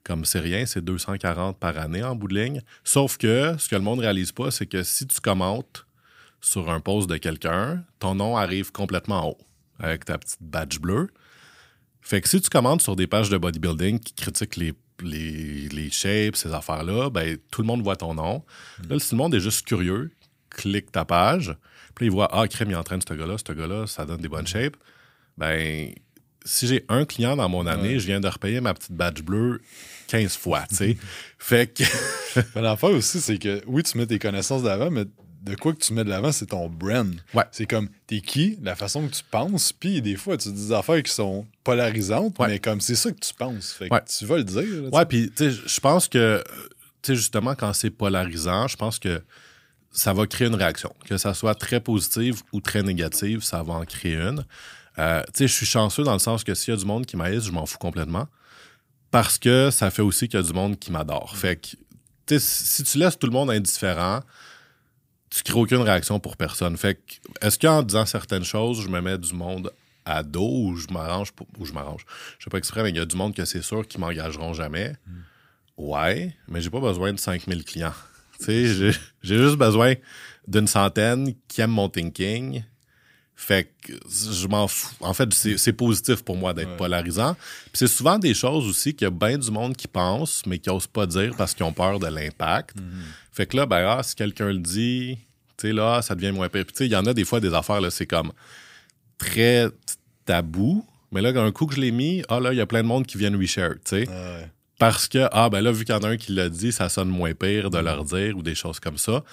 [0.05, 2.63] Comme c'est rien, c'est 240 par année en bout de ligne.
[2.85, 5.87] Sauf que ce que le monde ne réalise pas, c'est que si tu commentes
[6.41, 9.39] sur un post de quelqu'un, ton nom arrive complètement en haut
[9.79, 11.09] avec ta petite badge bleue.
[12.01, 15.91] Fait que si tu commentes sur des pages de bodybuilding qui critiquent les, les, les
[15.91, 18.45] shapes, ces affaires-là, ben, tout le monde voit ton nom.
[18.89, 20.11] Là, si le monde est juste curieux,
[20.49, 21.55] clique ta page,
[21.95, 24.47] puis il voit Ah, crème, il entraîne ce gars-là, ce gars-là, ça donne des bonnes
[24.47, 24.77] shapes.
[25.37, 25.93] Ben,
[26.45, 29.61] si j'ai un client dans mon année, je viens de repayer ma petite badge bleue
[30.09, 30.97] 15 fois, tu sais.
[31.39, 31.85] fait que.
[32.55, 35.05] Mais L'affaire aussi, c'est que oui, tu mets tes connaissances d'avant, mais
[35.43, 37.15] de quoi que tu mets de l'avant, c'est ton brand.
[37.35, 37.45] Ouais.
[37.51, 40.73] C'est comme, t'es qui, la façon que tu penses, puis des fois, tu dis des
[40.73, 42.47] affaires qui sont polarisantes, Ouais.
[42.49, 43.73] mais comme c'est ça que tu penses.
[43.73, 44.03] Fait que Ouais.
[44.07, 44.61] tu vas le dire.
[44.63, 46.43] là, Ouais, puis tu sais, je pense que,
[47.03, 49.23] tu sais, justement, quand c'est polarisant, je pense que
[49.93, 50.95] ça va créer une réaction.
[51.09, 54.45] Que ça soit très positive ou très négative, ça va en créer une.
[54.99, 57.07] Euh, tu sais, je suis chanceux dans le sens que s'il y a du monde
[57.07, 58.27] qui m'haïsse, je m'en fous complètement.
[59.11, 61.37] Parce que ça fait aussi qu'il y a du monde qui m'adore.
[61.37, 61.69] Fait que,
[62.27, 64.21] tu sais, si tu laisses tout le monde indifférent,
[65.31, 66.77] tu crées aucune réaction pour personne.
[66.77, 67.01] Fait que,
[67.47, 69.73] est-ce qu'en disant certaines choses, je me mets du monde
[70.05, 72.05] à dos ou je m'arrange pour- ou je m'arrange?
[72.39, 74.53] Je sais pas exprès, mais il y a du monde que c'est sûr qui m'engageront
[74.55, 74.95] jamais.
[75.77, 77.95] Ouais, mais j'ai pas besoin de 5000 clients.
[78.41, 79.95] Tu sais, j'ai juste besoin
[80.49, 82.63] d'une centaine qui aiment mon thinking.
[83.43, 84.95] Fait que je m'en fous.
[85.01, 86.77] En fait, c'est positif pour moi d'être Ouais.
[86.77, 87.35] polarisant.
[87.35, 90.59] Puis c'est souvent des choses aussi qu'il y a bien du monde qui pense, mais
[90.59, 92.77] qui n'osent pas dire parce qu'ils ont peur de l'impact.
[93.33, 95.17] Fait que là, ben, ah, si quelqu'un le dit,
[95.57, 96.65] tu sais, là, ça devient moins pire.
[96.67, 98.31] Puis tu sais, il y en a des fois des affaires, là, c'est comme
[99.19, 99.67] très
[100.27, 100.85] tabou.
[101.13, 102.89] Mais là, un coup que je l'ai mis, ah là, il y a plein de
[102.89, 104.09] monde qui viennent reshare, tu sais.
[104.09, 104.51] Ouais.
[104.79, 106.89] Parce que, ah, ben là, vu qu'il y en a un qui l'a dit, ça
[106.89, 109.25] sonne moins pire de leur dire ou des choses comme ça.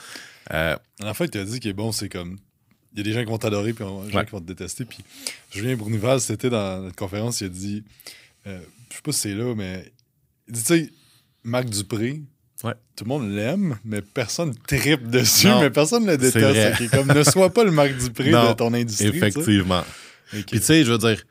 [0.54, 2.38] Euh, En fait, tu as dit qui est bon, c'est comme.
[2.98, 4.26] Il y a des gens qui vont t'adorer, puis il y a des gens Ouais.
[4.26, 4.84] qui vont te détester.
[4.84, 4.98] Puis
[5.54, 7.84] Julien Bournival, c'était dans notre conférence, il a dit.
[8.48, 9.92] euh, je sais pas si c'est là, mais.
[10.48, 10.92] Il dit, tu sais,
[11.44, 12.22] Marc Dupré.
[12.64, 12.74] Ouais.
[12.96, 16.82] Tout le monde l'aime, mais personne tripe dessus, Non, mais personne ne le déteste.
[16.82, 19.10] est comme ne sois pas le Marc Dupré Non, de ton industrie.
[19.10, 19.84] effectivement.
[20.32, 21.22] Puis tu sais, je veux dire,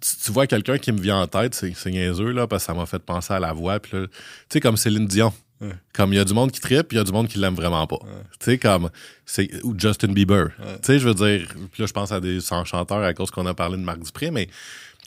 [0.00, 2.74] tu, tu vois quelqu'un qui me vient en tête, c'est niaiseux, là, parce que ça
[2.74, 3.78] m'a fait penser à la voix.
[3.78, 4.08] Puis tu
[4.48, 5.32] sais, comme Céline Dion.
[5.62, 5.74] Ouais.
[5.92, 7.54] Comme il y a du monde qui tripe, il y a du monde qui l'aime
[7.54, 7.98] vraiment pas.
[8.40, 8.90] Tu sais, comme.
[9.24, 10.46] c'est Ou Justin Bieber.
[10.58, 10.78] Ouais.
[10.82, 11.48] Tu sais, je veux dire,
[11.78, 14.46] là, je pense à des chanteurs à cause qu'on a parlé de Marc Dupré, mais
[14.46, 14.52] tu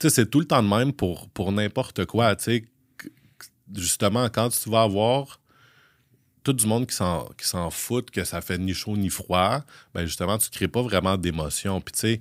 [0.00, 2.34] sais, c'est tout le temps de même pour, pour n'importe quoi.
[2.36, 2.64] Tu sais,
[3.74, 5.40] justement, quand tu vas avoir
[6.42, 9.62] tout du monde qui s'en, qui s'en fout que ça fait ni chaud ni froid,
[9.92, 11.80] ben justement, tu crées pas vraiment d'émotion.
[11.80, 12.20] Puis tu sais,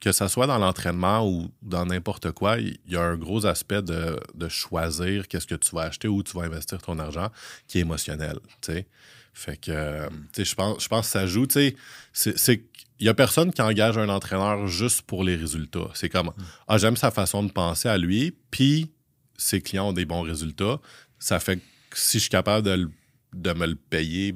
[0.00, 3.82] que ça soit dans l'entraînement ou dans n'importe quoi, il y a un gros aspect
[3.82, 7.30] de, de choisir qu'est-ce que tu vas acheter, où tu vas investir ton argent,
[7.66, 8.86] qui est émotionnel, tu sais.
[9.32, 11.76] Fait que, tu sais, je pense, je pense que ça joue, tu sais.
[12.12, 12.62] C'est, c'est,
[12.98, 15.90] il y a personne qui engage un entraîneur juste pour les résultats.
[15.92, 16.32] C'est comme,
[16.68, 18.90] ah, j'aime sa façon de penser à lui, puis
[19.36, 20.80] ses clients ont des bons résultats.
[21.18, 21.56] Ça fait
[21.90, 22.90] que si je suis capable de, le-
[23.34, 24.34] de me le payer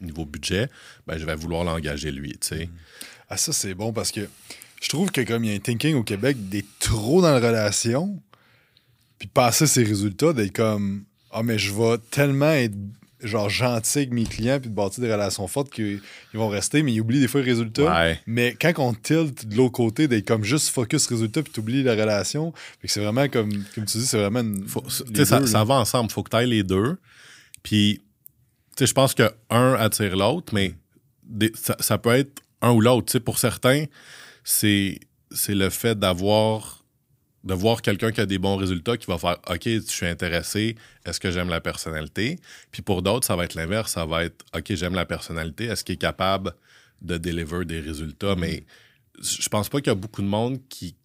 [0.00, 0.70] niveau budget,
[1.06, 2.70] ben, je vais vouloir l'engager lui, tu sais.
[3.28, 4.26] Ah, ça, c'est bon parce que
[4.80, 7.36] je trouve que comme il y a un thinking au Québec d'être trop dans la
[7.46, 8.20] relation,
[9.18, 12.74] puis de passer ses résultats, d'être comme Ah, mais je vais tellement être
[13.20, 16.00] genre gentil avec mes clients puis de bâtir des relations fortes qu'ils
[16.34, 17.92] vont rester, mais ils oublient des fois les résultats.
[17.92, 18.20] Ouais.
[18.28, 21.92] Mais quand on tilt de l'autre côté, d'être comme juste focus résultat puis t'oublies la
[21.94, 22.52] relation,
[22.84, 24.66] c'est vraiment comme, comme tu dis, c'est vraiment une.
[24.68, 26.10] Faut- ça, va ensemble.
[26.10, 26.96] faut que tu ailles les deux.
[27.64, 28.00] Puis,
[28.76, 30.72] tu sais, je pense que un attire l'autre, mais
[31.24, 33.06] des- ça, ça peut être un ou l'autre.
[33.06, 33.84] Tu sais, pour certains,
[34.44, 36.78] c'est c'est le fait d'avoir
[37.44, 40.76] de voir quelqu'un qui a des bons résultats qui va faire OK, je suis intéressé,
[41.04, 42.38] est-ce que j'aime la personnalité?
[42.72, 45.84] Puis pour d'autres, ça va être l'inverse, ça va être OK, j'aime la personnalité, est-ce
[45.84, 46.52] qu'il est capable
[47.00, 48.34] de deliver des résultats?
[48.36, 48.64] Mais
[49.20, 50.96] je pense pas qu'il y a beaucoup de monde qui,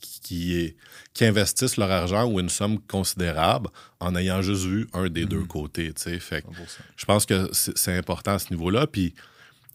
[0.00, 0.76] qui,
[1.12, 5.44] qui investissent leur argent ou une somme considérable en ayant juste vu un des deux
[5.44, 5.92] côtés.
[5.96, 6.52] Fait que 100%.
[6.96, 8.86] je pense que c'est important à ce niveau-là.
[8.86, 9.14] Puis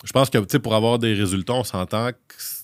[0.03, 2.54] je pense que pour avoir des résultats, on s'entend qu'il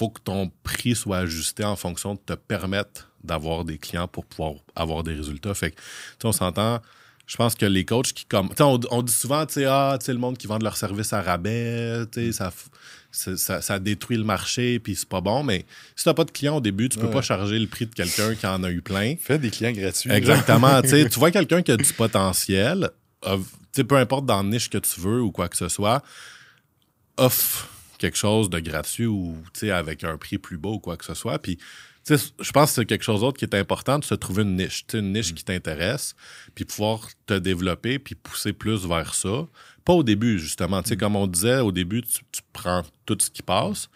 [0.00, 4.24] faut que ton prix soit ajusté en fonction de te permettre d'avoir des clients pour
[4.24, 5.52] pouvoir avoir des résultats.
[5.52, 5.76] Fait que,
[6.24, 6.80] on s'entend.
[7.26, 8.48] Je pense que les coachs qui comme.
[8.60, 11.12] On, on dit souvent, tu sais, ah, tu sais, le monde qui vend leur service
[11.12, 12.50] à rabais, ça,
[13.12, 15.42] ça, ça détruit le marché, puis c'est pas bon.
[15.42, 17.12] Mais si t'as pas de clients au début, tu peux Ouais.
[17.12, 19.16] pas charger le prix de quelqu'un qui en a eu plein.
[19.20, 20.10] Fais des clients gratuits.
[20.10, 20.80] Exactement.
[21.12, 22.88] tu vois quelqu'un qui a du potentiel,
[23.72, 26.02] sais, peu importe dans la niche que tu veux ou quoi que ce soit,
[27.18, 27.68] offre
[28.00, 31.38] quelque chose de gratuit ou avec un prix plus bas ou quoi que ce soit.
[31.38, 31.58] Puis,
[32.08, 34.86] je pense que c'est quelque chose d'autre qui est important de se trouver une niche,
[34.94, 36.14] une niche qui t'intéresse,
[36.54, 39.46] puis pouvoir te développer puis pousser plus vers ça.
[39.84, 40.82] Pas au début, justement.
[40.82, 43.90] Sais, comme on disait, au début, tu, tu prends tout ce qui passe.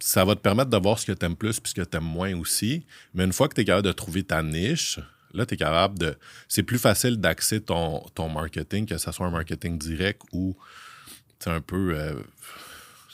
[0.00, 1.96] Ça va te permettre de voir ce que tu aimes plus puis ce que tu
[1.98, 2.86] aimes moins aussi.
[3.12, 4.98] Mais une fois que tu es capable de trouver ta niche,
[5.34, 6.16] là, tu es capable de.
[6.48, 10.56] C'est plus facile d'axer ton, ton marketing, que ce soit un marketing direct ou
[11.46, 11.94] un peu.
[11.94, 12.14] euh,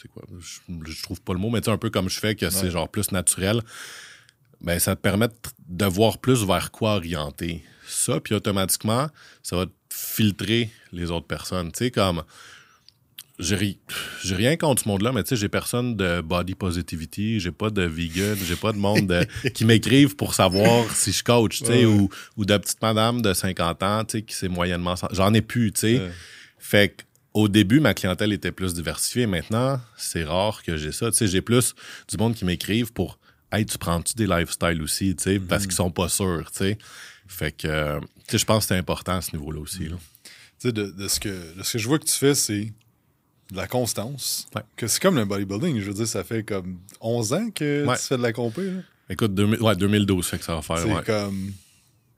[0.00, 0.22] c'est quoi?
[0.38, 2.48] Je, je trouve pas le mot, mais tu sais, un peu comme je fais, que
[2.50, 3.60] c'est genre plus naturel.
[4.62, 5.28] Ben, ça te permet
[5.68, 9.08] de voir plus vers quoi orienter ça, puis automatiquement,
[9.42, 11.72] ça va te filtrer les autres personnes.
[11.72, 12.22] Tu sais, comme
[13.38, 13.78] j'ai ri-
[14.22, 17.70] j'ai rien contre ce monde-là, mais tu sais, j'ai personne de body positivity, j'ai pas
[17.70, 21.64] de vegan, j'ai pas de monde de- qui m'écrivent pour savoir si je coach, tu
[21.66, 22.00] sais, Ouais, ouais.
[22.00, 24.94] ou, ou de petite madame de 50 ans, tu sais, qui c'est moyennement...
[25.12, 25.98] J'en ai plus, tu sais.
[26.00, 26.10] Ouais.
[26.58, 27.02] Fait que,
[27.34, 29.26] au début, ma clientèle était plus diversifiée.
[29.26, 31.10] Maintenant, c'est rare que j'ai ça.
[31.10, 31.74] Tu sais, j'ai plus
[32.08, 33.18] du monde qui m'écrivent pour
[33.52, 35.46] Hey, tu prends-tu des lifestyles aussi, tu sais, Mhm.
[35.48, 36.78] parce qu'ils sont pas sûrs, tu sais.
[37.26, 39.88] Fait que, tu sais, je pense que c'est important à ce niveau-là aussi.
[39.88, 39.96] là.
[40.60, 42.72] Tu sais, de, de ce que, de ce que je vois que tu fais, c'est
[43.50, 44.46] de la constance.
[44.54, 44.62] Ouais.
[44.76, 45.80] Que c'est comme le bodybuilding.
[45.80, 47.96] Je veux dire, ça fait comme 11 ans que Ouais.
[47.96, 48.70] tu fais de la compé.
[48.70, 48.80] là.
[49.08, 50.78] Écoute, 2000 ouais, 2012, fait que ça va faire.
[50.78, 51.02] C'est ouais.
[51.04, 51.50] comme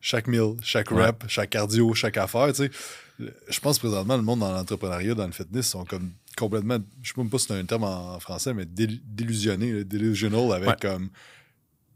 [0.03, 2.49] chaque meal, chaque rep, chaque cardio, chaque affaire.
[2.49, 2.71] Tu sais.
[3.19, 7.15] Je pense présentement, le monde dans l'entrepreneuriat, dans le fitness, sont comme complètement, je sais
[7.21, 10.77] même pas si c'est un terme en français, mais dél- délusionnés, là, delusional, avec Ouais.
[10.81, 11.09] comme.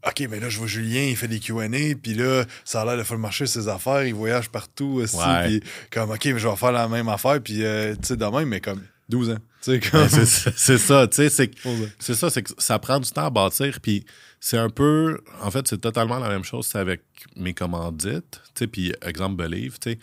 [0.07, 1.67] OK, mais là, je vois Julien, il fait des QA,
[2.01, 5.61] puis là, ça a l'air de faire marcher ses affaires, il voyage partout aussi, puis
[5.91, 8.47] comme, OK, mais je vais faire la même affaire, puis, euh, tu sais, de même,
[8.47, 9.37] mais comme 12 ans.
[9.65, 11.89] Ben, c'est ça, tu sais, c'est que 11 ans.
[11.99, 13.79] C'est ça, c'est que ça prend du temps à bâtir.
[13.81, 14.05] Puis
[14.39, 15.19] c'est un peu.
[15.41, 17.01] En fait, c'est totalement la même chose c'est avec
[17.35, 18.39] mes commandites.
[18.55, 19.99] Tu sais, puis exemple Believe, tu sais,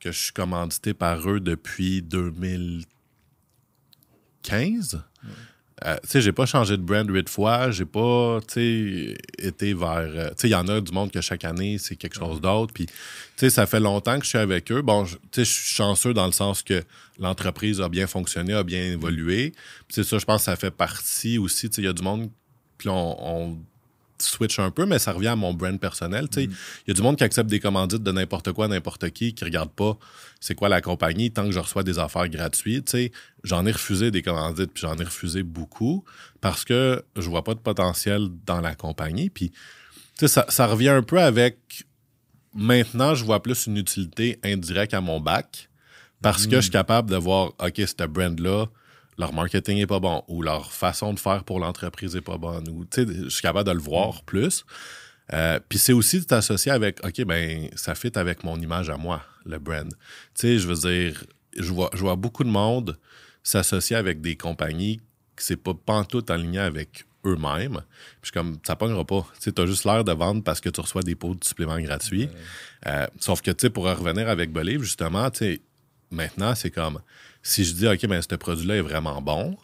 [0.00, 5.02] que je suis commandité par eux depuis 2015.
[5.84, 7.70] Euh, tu sais, j'ai pas changé de brand huit fois.
[7.70, 9.98] J'ai pas, tu sais, été vers.
[9.98, 12.40] euh, tu sais, il y en a du monde que chaque année, c'est quelque chose
[12.40, 12.74] d'autre.
[12.74, 12.92] Puis, tu
[13.36, 14.82] sais, ça fait longtemps que je suis avec eux.
[14.82, 16.82] Bon, tu sais, je suis chanceux dans le sens que
[17.20, 19.52] l'entreprise a bien fonctionné, a bien évolué.
[19.88, 21.70] C'est ça, je pense que ça fait partie aussi.
[21.70, 22.28] Tu sais, il y a du monde.
[22.76, 23.58] Puis, on, on
[24.20, 26.28] switch un peu, mais ça revient à mon brand personnel.
[26.32, 26.50] Sais, il
[26.88, 29.70] y a du monde qui accepte des commandites de n'importe quoi, n'importe qui, qui regarde
[29.70, 29.98] pas
[30.40, 32.96] c'est quoi la compagnie tant que je reçois des affaires gratuites.
[33.42, 36.04] J'en ai refusé des commandites, puis j'en ai refusé beaucoup
[36.40, 39.30] parce que je vois pas de potentiel dans la compagnie.
[39.30, 39.52] Puis,
[40.20, 41.84] ça, ça revient un peu avec.
[42.54, 45.68] Maintenant, je vois plus une utilité indirecte à mon bac
[46.22, 48.66] parce que je suis capable de voir, OK, ce brand-là,
[49.18, 52.68] leur marketing est pas bon ou leur façon de faire pour l'entreprise est pas bonne.
[52.68, 54.64] Ou, je suis capable de le voir plus.
[55.32, 58.96] Euh, Puis c'est aussi de t'associer avec, OK, ben ça fit avec mon image à
[58.96, 59.90] moi, le brand.
[59.90, 59.96] Tu
[60.34, 61.24] sais, je veux dire,
[61.58, 62.96] je vois, je vois beaucoup de monde
[63.42, 64.98] s'associer avec des compagnies
[65.36, 67.82] qui c'est pas pantoute aligné avec eux-mêmes.
[68.20, 69.26] Puis je suis comme, ça pognera pas.
[69.40, 72.28] Tu as juste l'air de vendre parce que tu reçois des pots de suppléments gratuits.
[72.86, 75.62] Euh, sauf que, tu sais, pour revenir avec Believe, justement, tu sais,
[76.10, 77.00] maintenant, c'est comme,
[77.48, 79.56] si je dis, OK, ben ce produit-là est vraiment bon,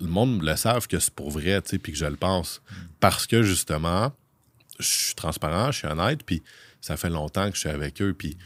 [0.00, 2.60] le monde le savent que c'est pour vrai, tu sais, puis que je le pense.
[2.98, 4.12] Parce que, justement,
[4.80, 6.42] je suis transparent, je suis honnête, puis
[6.80, 8.36] ça fait longtemps que je suis avec eux, puis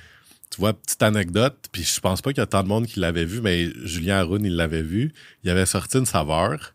[0.50, 3.00] tu vois, petite anecdote, puis je pense pas qu'il y a tant de monde qui
[3.00, 5.14] l'avait vu, mais Julien Haroun, il l'avait vu.
[5.42, 6.74] Il avait sorti une saveur,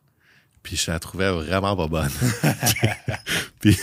[0.63, 2.11] puis je la trouvais vraiment pas bonne.
[3.59, 3.77] puis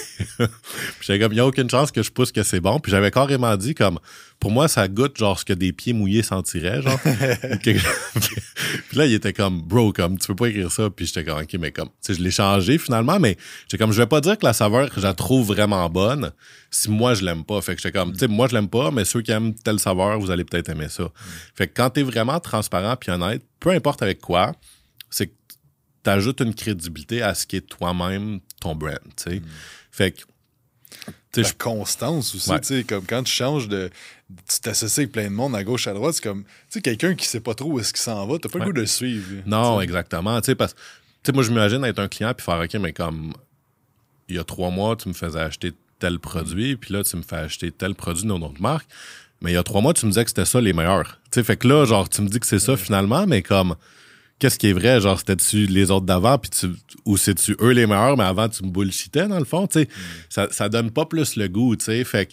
[1.00, 2.78] j'étais comme, il n'y a aucune chance que je pousse que c'est bon.
[2.78, 3.98] Puis j'avais carrément dit, comme,
[4.38, 6.98] pour moi, ça goûte genre ce que des pieds mouillés sentiraient, genre.
[7.72, 10.88] Puis là, il était comme, bro, comme, tu peux pas écrire ça.
[10.90, 13.92] Puis j'étais comme, OK, mais comme, tu sais, je l'ai changé finalement, mais j'étais comme,
[13.92, 16.30] je vais pas dire que la saveur, je la trouve vraiment bonne
[16.70, 17.60] si moi, je l'aime pas.
[17.60, 19.80] Fait que j'étais comme, tu sais, moi, je l'aime pas, mais ceux qui aiment telle
[19.80, 21.10] saveur, vous allez peut-être aimer ça.
[21.54, 24.52] Fait que quand t'es vraiment transparent puis honnête, peu importe avec quoi,
[25.10, 25.32] c'est que
[26.08, 29.42] t'ajoutes une crédibilité à ce qui est toi-même ton brand, tu sais.
[29.90, 30.22] Fait que
[31.36, 32.60] la je- constance aussi, Ouais.
[32.60, 33.90] tu sais, comme quand tu changes de.
[34.48, 36.44] Tu t'associes avec plein de monde à gauche, à droite, c'est comme.
[36.44, 38.64] Tu sais, quelqu'un qui sait pas trop où est-ce qu'il s'en va, t'as pas le
[38.64, 38.66] Ouais.
[38.70, 39.26] goût de le suivre.
[39.46, 40.40] Non, exactement.
[40.40, 40.80] Tu sais, parce tu
[41.24, 43.32] sais, moi, je m'imagine être un client puis faire OK, mais comme
[44.28, 47.22] il y a trois mois, tu me faisais acheter tel produit, puis là, tu me
[47.22, 48.88] fais acheter tel produit d'une autre marque.
[49.40, 51.20] Mais il y a trois mois, tu me disais que c'était ça les meilleurs.
[51.30, 53.76] Tu sais, fait que là, genre, tu me dis que c'est ça finalement, mais comme,
[54.38, 55.00] qu'est-ce qui est vrai?
[55.00, 56.68] Genre, c'était-tu les autres d'avant, puis tu,
[57.04, 59.88] ou c'est-tu eux les meilleurs, mais avant, tu me bullshitais, dans le fond, tu sais.
[60.28, 62.04] Ça, ça donne pas plus le goût, tu sais.
[62.04, 62.32] Fait que,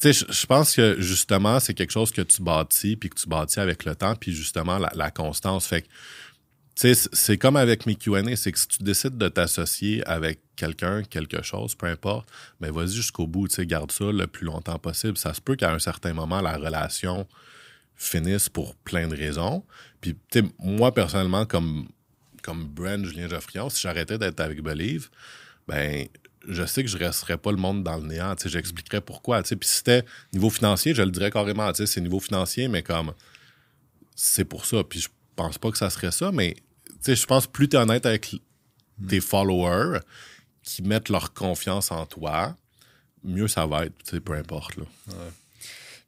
[0.00, 3.28] tu sais, je- pense que justement, c'est quelque chose que tu bâtis, puis que tu
[3.28, 5.66] bâtis avec le temps, puis justement, la, la constance.
[5.66, 5.86] Fait que,
[6.76, 10.40] tu sais, c'est comme avec mes Q&A, c'est que si tu décides de t'associer avec
[10.56, 12.28] quelqu'un, quelque chose, peu importe,
[12.60, 15.16] mais vas-y jusqu'au bout, tu sais, garde ça le plus longtemps possible.
[15.18, 17.26] Ça se peut qu'à un certain moment, la relation
[17.96, 19.62] finisse pour plein de raisons.
[20.04, 21.88] Puis, tu sais, moi, personnellement, comme,
[22.42, 25.08] comme Brand Julien Geoffrion, si j'arrêtais d'être avec Believe,
[25.66, 26.06] ben
[26.46, 28.36] je sais que je resterais pas le monde dans le néant.
[28.36, 29.42] Tu sais, j'expliquerais pourquoi.
[29.42, 31.72] Tu sais, puis si c'était niveau financier, je le dirais carrément.
[31.72, 33.14] Tu sais, c'est niveau financier, mais comme
[34.14, 34.84] c'est pour ça.
[34.84, 36.54] Puis je pense pas que ça serait ça, mais
[36.86, 38.40] tu sais, je pense que plus tu es honnête avec l-
[39.08, 40.00] tes followers
[40.62, 42.54] qui mettent leur confiance en toi,
[43.22, 44.76] mieux ça va être, tu sais, peu importe.
[44.76, 44.84] Là.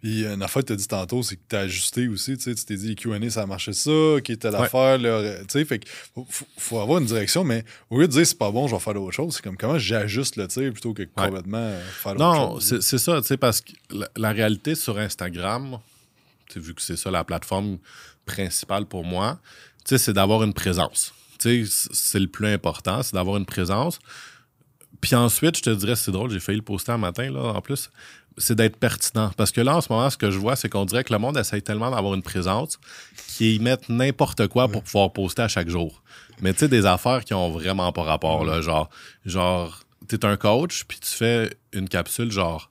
[0.06, 2.36] Puis une affaire que tu as dit tantôt, c'est que tu as ajusté aussi.
[2.36, 3.90] Tu sais, tu t'es dit, les QA, ça a marché ça,
[4.22, 4.98] qui était l'affaire.
[4.98, 5.82] là, Tu sais, fait
[6.14, 6.24] faut,
[6.56, 8.94] faut- avoir une direction, mais au lieu de dire c'est pas bon, je vais faire
[8.94, 12.60] d'autres choses, c'est comme comment j'ajuste le tir plutôt que complètement euh, faire d'autres Non,
[12.60, 15.80] c'est ça, tu sais, parce que la, la réalité sur Instagram,
[16.54, 17.78] vu que c'est ça la plateforme
[18.26, 19.40] principale pour moi,
[19.84, 21.14] tu sais, c'est d'avoir une présence.
[21.40, 23.98] Tu sais, c'est le plus important, c'est d'avoir une présence.
[25.00, 27.60] Puis ensuite, je te dirais, c'est drôle, j'ai failli le poster un matin, là, en
[27.60, 27.90] plus,
[28.38, 29.30] c'est d'être pertinent.
[29.36, 31.18] Parce que là, en ce moment, ce que je vois, c'est qu'on dirait que le
[31.18, 32.78] monde essaye tellement d'avoir une présence
[33.28, 36.02] qu'ils mettent n'importe quoi pour pouvoir poster à chaque jour.
[36.40, 38.60] Mais tu sais, des affaires qui ont vraiment pas rapport, là.
[38.60, 38.90] Genre,
[39.24, 42.70] genre t'es un coach, puis tu fais une capsule, genre,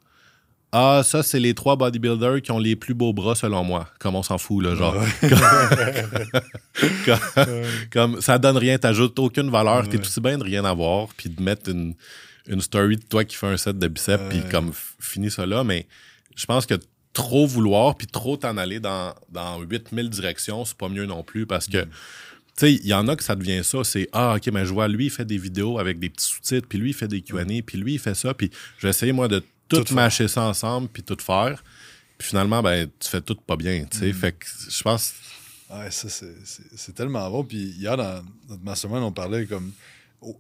[0.71, 3.87] ah, ça, c'est les trois bodybuilders qui ont les plus beaux bras, selon moi.
[3.97, 4.95] Comme on s'en fout, là, genre.
[7.05, 7.45] comme,
[7.93, 11.41] comme ça donne rien, t'ajoutes aucune valeur, t'es aussi bien de rien avoir, puis de
[11.41, 11.95] mettre une,
[12.47, 15.63] une story de toi qui fait un set de biceps, puis comme finis ça là,
[15.63, 15.87] mais
[16.35, 16.75] je pense que
[17.13, 21.45] trop vouloir, puis trop t'en aller dans, dans 8000 directions, c'est pas mieux non plus,
[21.45, 21.87] parce que, tu
[22.57, 24.87] sais, il y en a que ça devient ça, c'est, ah, OK, mais je vois,
[24.87, 27.45] lui, il fait des vidéos avec des petits sous-titres, puis lui, il fait des Q&A,
[27.65, 30.89] puis lui, il fait ça, puis je vais essayer, moi, de tout, mâcher ça ensemble,
[30.89, 31.63] puis tout faire.
[32.17, 34.13] Puis finalement, ben, tu fais tout pas bien, tu sais.
[34.13, 35.13] Fait que je pense...
[35.69, 37.43] Ouais, ça, c'est- tellement bon.
[37.43, 39.71] Puis hier, dans notre mastermind, on parlait comme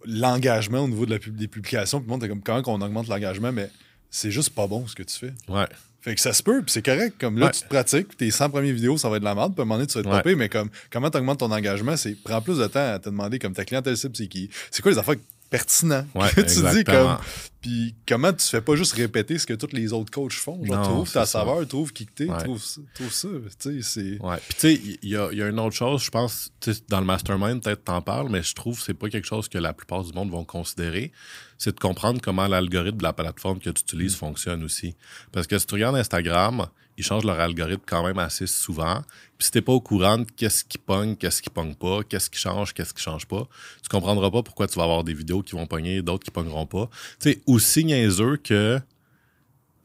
[0.05, 1.99] l'engagement au niveau de la pub- des publications.
[1.99, 3.69] Puis le monde était comme comment qu'on augmente l'engagement, mais
[4.09, 5.33] c'est juste pas bon ce que tu fais.
[5.47, 5.65] Ouais.
[6.01, 7.15] Fait que ça se peut, puis c'est correct.
[7.19, 7.51] Comme là, Ouais.
[7.51, 9.61] tu te pratiques, puis tes 100 premières vidéos, ça va être de la merde, puis
[9.61, 10.35] à un moment donné, tu vas être Ouais.
[10.35, 13.39] mais comme comment tu augmentes ton engagement, c'est prends plus de temps à te demander
[13.39, 14.49] comme ta clientèle cible, c'est qui?
[14.69, 15.15] C'est quoi les affaires
[15.51, 17.17] Ouais, que tu dis comme.
[17.61, 20.63] Puis comment tu fais pas juste répéter ce que tous les autres coachs font?
[20.63, 21.39] Genre, Non, trouve ta ça.
[21.39, 22.43] saveur, trouve qui que t'es, Ouais.
[22.43, 23.27] trouve, ça- trouve ça.
[23.59, 24.17] Tu sais.
[24.21, 24.37] Ouais.
[24.47, 26.51] Puis tu sais, il y a, il y a une autre chose, je pense,
[26.89, 29.57] dans le mastermind, peut-être t'en parles, mais je trouve que c'est pas quelque chose que
[29.57, 31.11] la plupart du monde vont considérer.
[31.57, 34.95] C'est de comprendre comment l'algorithme de la plateforme que tu utilises fonctionne aussi.
[35.31, 36.67] Parce que si tu regardes Instagram,
[36.97, 39.01] ils changent leur algorithme quand même assez souvent.
[39.37, 42.29] Puis si t'es pas au courant de qu'est-ce qui pogne, qu'est-ce qui pogne pas, qu'est-ce
[42.29, 43.47] qui change, qu'est-ce qui change pas,
[43.81, 46.65] tu comprendras pas pourquoi tu vas avoir des vidéos qui vont pogner, d'autres qui pogneront
[46.65, 46.89] pas.
[47.19, 48.79] Tu sais, aussi niaiseux que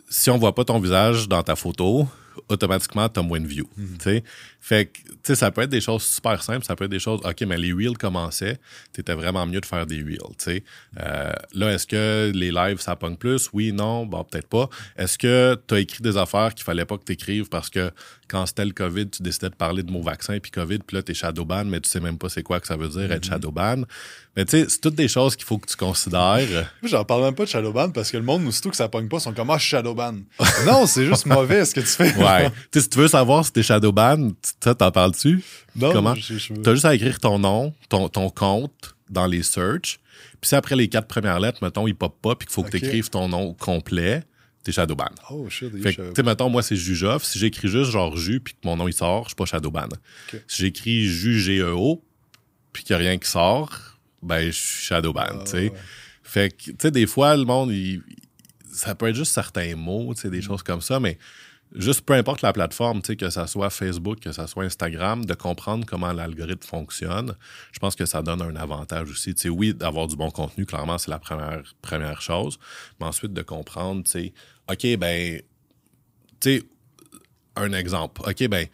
[0.08, 2.06] si on voit pas ton visage dans ta photo,
[2.48, 3.68] automatiquement, tu as moins de views.
[3.76, 4.24] tu sais.
[4.60, 6.98] Fait que, tu sais, ça peut être des choses super simples, ça peut être des
[6.98, 8.58] choses, OK, mais les reels commençaient,
[8.92, 10.64] t'étais vraiment mieux de faire des reels, tu sais.
[11.00, 13.48] Euh, là, est-ce que les lives, ça pogne plus?
[13.52, 14.68] Oui, non, bon, peut-être pas.
[14.96, 17.90] Est-ce que tu as écrit des affaires qu'il fallait pas que tu écrives parce que
[18.28, 21.02] quand c'était le COVID, tu décidais de parler de mots vaccin puis COVID, puis là,
[21.02, 23.84] t'es shadowban, mais tu sais même pas c'est quoi que ça veut dire être shadowban.
[24.36, 26.70] Mais tu sais, c'est toutes des choses qu'il faut que tu considères.
[26.84, 29.18] J'en parle même pas de Shadowban parce que le monde, aussitôt que ça pogne pas,
[29.18, 30.20] sont comme Ah, Shadowban.
[30.64, 32.14] non, c'est juste mauvais ce que tu fais.
[32.16, 32.48] Ouais.
[32.48, 34.30] tu sais, si tu veux savoir si t'es shadowban,
[34.62, 35.42] ça, t'en parles-tu?
[35.76, 36.14] Non, Comment?
[36.62, 39.98] T'as juste à écrire ton nom, ton, ton compte dans les search.
[40.40, 42.68] Puis si après les quatre premières lettres, mettons, il pop pas, puis qu'il faut que
[42.68, 42.78] Ok.
[42.78, 44.22] tu écrives ton nom complet,
[44.62, 45.10] t'es shadowban.
[45.30, 47.24] Oh shit, Fait que, tu sais, mettons, moi, c'est Jujoff.
[47.24, 49.88] Si j'écris juste genre Ju, puis que mon nom, il sort, je suis pas shadowban.
[50.46, 52.02] Si j'écris Ju, G-E-O,
[52.72, 55.58] puis qu'il y a rien qui sort, ben, je suis shadowban, Ah, tu sais.
[55.70, 55.72] ouais.
[56.22, 58.02] Fait que, tu sais, des fois, le monde, il-
[58.72, 60.32] ça peut être juste certains mots, tu sais, Mm.
[60.32, 61.18] des choses comme ça, mais
[61.74, 65.86] juste peu importe la plateforme, que ça soit Facebook, que ça soit Instagram, de comprendre
[65.86, 67.34] comment l'algorithme fonctionne,
[67.72, 69.34] je pense que ça donne un avantage aussi.
[69.48, 72.58] Oui, d'avoir du bon contenu, clairement, c'est la première, chose,
[72.98, 74.32] mais ensuite de comprendre, tu sais,
[74.70, 75.40] OK, ben,
[76.40, 76.64] tu sais,
[77.56, 78.22] un exemple.
[78.28, 78.66] OK, ben,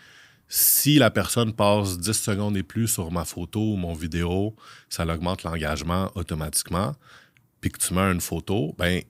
[0.49, 4.55] si la personne passe 10 secondes et plus sur ma photo ou mon vidéo,
[4.89, 6.95] ça augmente l'engagement automatiquement.
[7.61, 9.03] Puis que tu mets une photo, ben,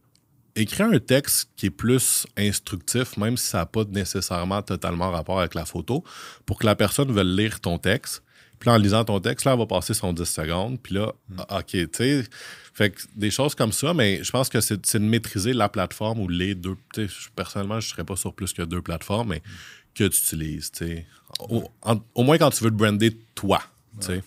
[0.57, 5.39] écris un texte qui est plus instructif, même si ça n'a pas nécessairement totalement rapport
[5.41, 6.03] avec la photo,
[6.45, 8.23] pour que la personne veuille lire ton texte.
[8.59, 10.81] Puis là, en lisant ton texte, là, elle va passer son 10 secondes.
[10.83, 11.13] Puis là,
[11.51, 12.25] ah, OK, tu sais.
[12.73, 16.21] Fait que des choses comme ça, mais je pense que c'est de maîtriser la plateforme
[16.21, 16.77] ou les deux.
[16.95, 19.43] Tu sais, personnellement, je ne serais pas sur plus que deux plateformes, mais
[19.95, 21.07] que tu utilises, tu sais.
[21.51, 23.61] Au, en- au moins quand tu veux te brander toi,
[24.01, 24.23] tu sais.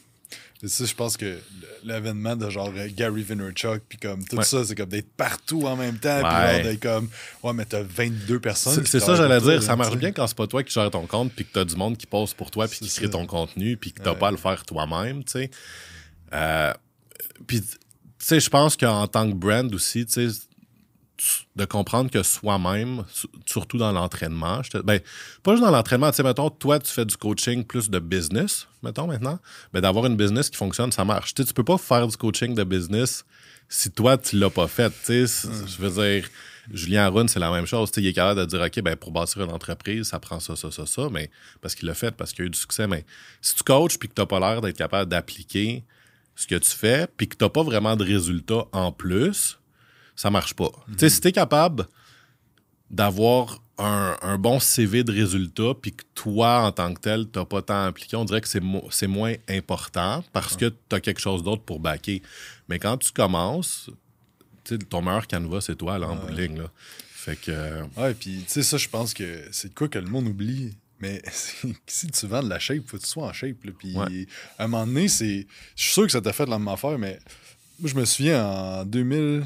[0.61, 1.39] C'est ça, je pense que
[1.85, 4.43] l'événement de genre euh, Gary Vaynerchuk, puis comme tout Ouais.
[4.43, 7.07] ça, c'est comme d'être partout en même temps, puis d'être comme,
[7.43, 8.85] ouais, mais t'as 22 personnes.
[8.85, 9.63] C'est ça, j'allais dire.
[9.63, 11.75] Ça marche bien quand c'est pas toi qui gères ton compte, puis que t'as du
[11.77, 14.19] monde qui pose pour toi, puis qui crée ton contenu, puis que t'as Ouais.
[14.19, 15.51] pas à le faire toi-même, tu sais.
[16.33, 16.73] Euh,
[17.47, 17.67] puis, tu
[18.17, 20.39] sais, je pense qu'en tant que brand aussi, tu sais,
[21.55, 24.99] de comprendre que soi-même, su- surtout dans l'entraînement, ben,
[25.43, 28.67] pas juste dans l'entraînement, tu sais, mettons, toi, tu fais du coaching plus de business,
[28.83, 29.39] mettons, maintenant,
[29.73, 31.33] ben, d'avoir une business qui fonctionne, ça marche.
[31.33, 33.25] Tu sais, tu peux pas faire du coaching de business
[33.67, 35.27] si toi, tu l'as pas fait, tu sais.
[35.27, 36.27] c'est- Je veux dire,
[36.71, 37.91] Julien Arun, c'est la même chose.
[37.91, 40.39] Tu sais, il est capable de dire, OK, ben, pour bâtir une entreprise, ça prend
[40.39, 41.29] ça, ça, ça, ça, mais
[41.61, 42.87] parce qu'il l'a fait, parce qu'il a eu du succès.
[42.87, 43.05] Mais
[43.41, 45.83] si tu coaches puis que tu n'as pas l'air d'être capable d'appliquer
[46.35, 49.58] ce que tu fais, puis que tu n'as pas vraiment de résultats en plus,
[50.21, 50.69] ça marche pas.
[50.89, 51.87] Tu sais, si tu es capable
[52.89, 57.39] d'avoir un, un bon CV de résultats, puis que toi, en tant que tel, tu
[57.39, 60.95] n'as pas tant appliqué, on dirait que c'est mo- c'est moins important parce que tu
[60.95, 62.21] as quelque chose d'autre pour backer.
[62.67, 63.89] Mais quand tu commences,
[64.65, 66.57] tu sais, ton meilleur canevas, c'est toi, là, en bout de ligne.
[66.57, 66.69] Là.
[67.13, 67.51] Fait que.
[67.51, 70.27] euh, Ouais, puis tu sais, ça, je pense que c'est de quoi que le monde
[70.27, 70.75] oublie.
[70.99, 71.21] Mais
[71.87, 73.63] si tu vends de la shape, faut que tu sois en shape.
[73.63, 73.71] là.
[73.79, 74.27] Puis Ouais.
[74.57, 75.47] à un moment donné, c'est.
[75.77, 77.19] Je suis sûr que ça t'a fait la même affaire, mais
[77.79, 79.45] moi, je me souviens en 2000.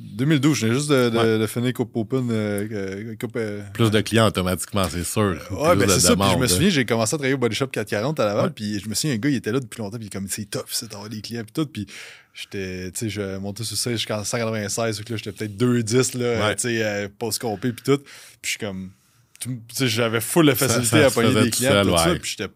[0.00, 1.38] 2012, je venais juste de, de, Ouais.
[1.38, 2.28] de finir Coupe Open.
[2.30, 5.36] euh, euh, Coupe, euh, plus de clients automatiquement, c'est sûr.
[5.52, 6.16] Ouais, Plus ben de c'est ça.
[6.16, 8.46] Puis je me souviens, j'ai commencé à travailler au Body Shop 440 à Laval.
[8.46, 8.50] Ouais.
[8.54, 9.98] Puis je me souviens, un gars, il était là depuis longtemps.
[9.98, 11.44] Puis comme, c'est tough, c'est d'avoir des clients.
[11.44, 11.66] Puis tout.
[11.66, 11.86] Puis
[12.34, 14.98] j'étais, tu sais, je montais sur ça jusqu'en 196.
[14.98, 17.72] Donc là, j'étais peut-être 210, là, tu sais, post-compé.
[17.72, 17.98] Puis tout.
[17.98, 18.06] Puis
[18.42, 18.90] je suis comme,
[19.38, 21.82] tu sais, j'avais full Ça- facilité ça à pogner des clients.
[21.84, 22.14] tout ça.
[22.20, 22.50] Puis j'étais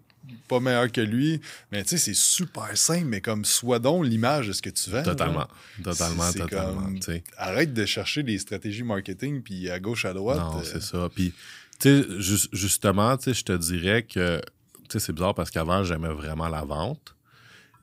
[0.49, 1.40] pas meilleur que lui.
[1.70, 3.05] Mais tu sais, c'est super simple.
[3.07, 5.03] Mais comme, sois donc l'image de ce que tu vends.
[5.03, 5.40] Totalement.
[5.40, 5.49] là.
[5.84, 6.82] Totalement, totalement.
[6.82, 7.01] comme-.
[7.36, 9.42] Arrête de chercher des stratégies marketing.
[9.42, 10.38] Puis à gauche, à droite.
[10.38, 11.09] Non, euh, c'est ça.
[11.14, 11.32] Puis,
[11.78, 15.51] tu sais, ju- justement, tu sais, je te dirais que, tu sais, c'est bizarre parce
[15.51, 17.14] qu'avant, j'aimais vraiment la vente.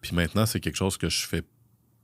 [0.02, 1.44] Puis maintenant, c'est quelque chose que je fais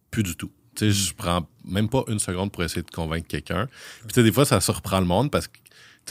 [0.10, 0.52] plus du tout.
[0.76, 3.68] Tu sais, je prends même pas une seconde pour essayer de convaincre quelqu'un.
[4.00, 5.58] Puis, tu sais, des fois, ça surprend le monde parce que,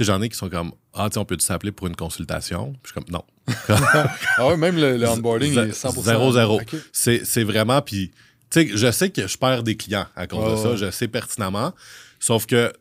[0.05, 2.73] sais, j'en ai qui sont comme, ah, tu on peut s'appeler pour une consultation?
[2.83, 3.25] Puis, je suis comme, non.
[4.37, 6.03] Ah ouais, même le, le onboarding est 100%.
[6.03, 6.61] Zéro, zéro.
[6.61, 6.77] Ok.
[6.93, 7.81] C'est c'est vraiment.
[7.83, 8.11] Puis,
[8.51, 10.77] tu sais, je sais que je perds des clients à cause de ça.
[10.77, 11.75] Je sais pertinemment.
[12.19, 12.73] Sauf que.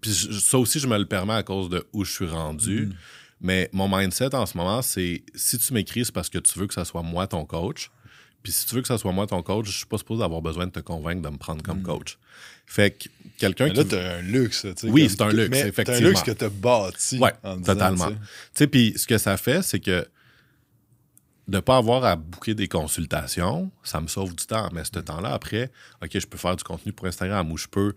[0.00, 2.86] Puis ça aussi, je me le permets à cause de où je suis rendu.
[2.86, 2.92] Mm.
[3.42, 6.66] Mais mon mindset en ce moment, c'est si tu m'écris, c'est parce que tu veux
[6.66, 7.90] que ça soit moi ton coach.
[8.42, 10.40] Puis si tu veux que ça soit moi ton coach, je suis pas supposé avoir
[10.40, 12.18] besoin de te convaincre de me prendre comme coach.
[12.66, 13.72] Fait que quelqu'un Mm.
[13.72, 13.76] Qui.
[13.76, 14.62] là, t'as un luxe.
[14.62, 15.84] tu sais, Oui, c'est un luxe, effectivement.
[16.00, 17.16] T'as un luxe que t'as bâti.
[17.18, 18.08] Disant, totalement.
[18.10, 18.16] tu
[18.54, 18.66] sais.
[18.66, 20.06] puis ce que ça fait, c'est que
[21.48, 24.68] de ne pas avoir à booker des consultations, ça me sauve du temps.
[24.72, 25.70] Mais ce temps-là, après,
[26.02, 27.92] OK, je peux faire du contenu pour Instagram ou je peux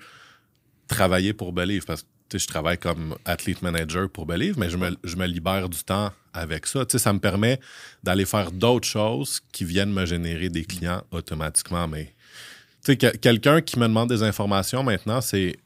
[0.87, 2.07] travailler pour Believe parce que
[2.39, 6.11] je travaille comme athlete manager pour Believe, mais je me, je me libère du temps
[6.34, 6.86] avec ça.
[6.86, 7.59] Tu sais, ça me permet
[8.03, 11.88] d'aller faire d'autres choses qui viennent me générer des clients automatiquement.
[11.88, 12.05] Mais
[12.84, 15.57] tu sais, que- quelqu'un qui me demande des informations maintenant, c'est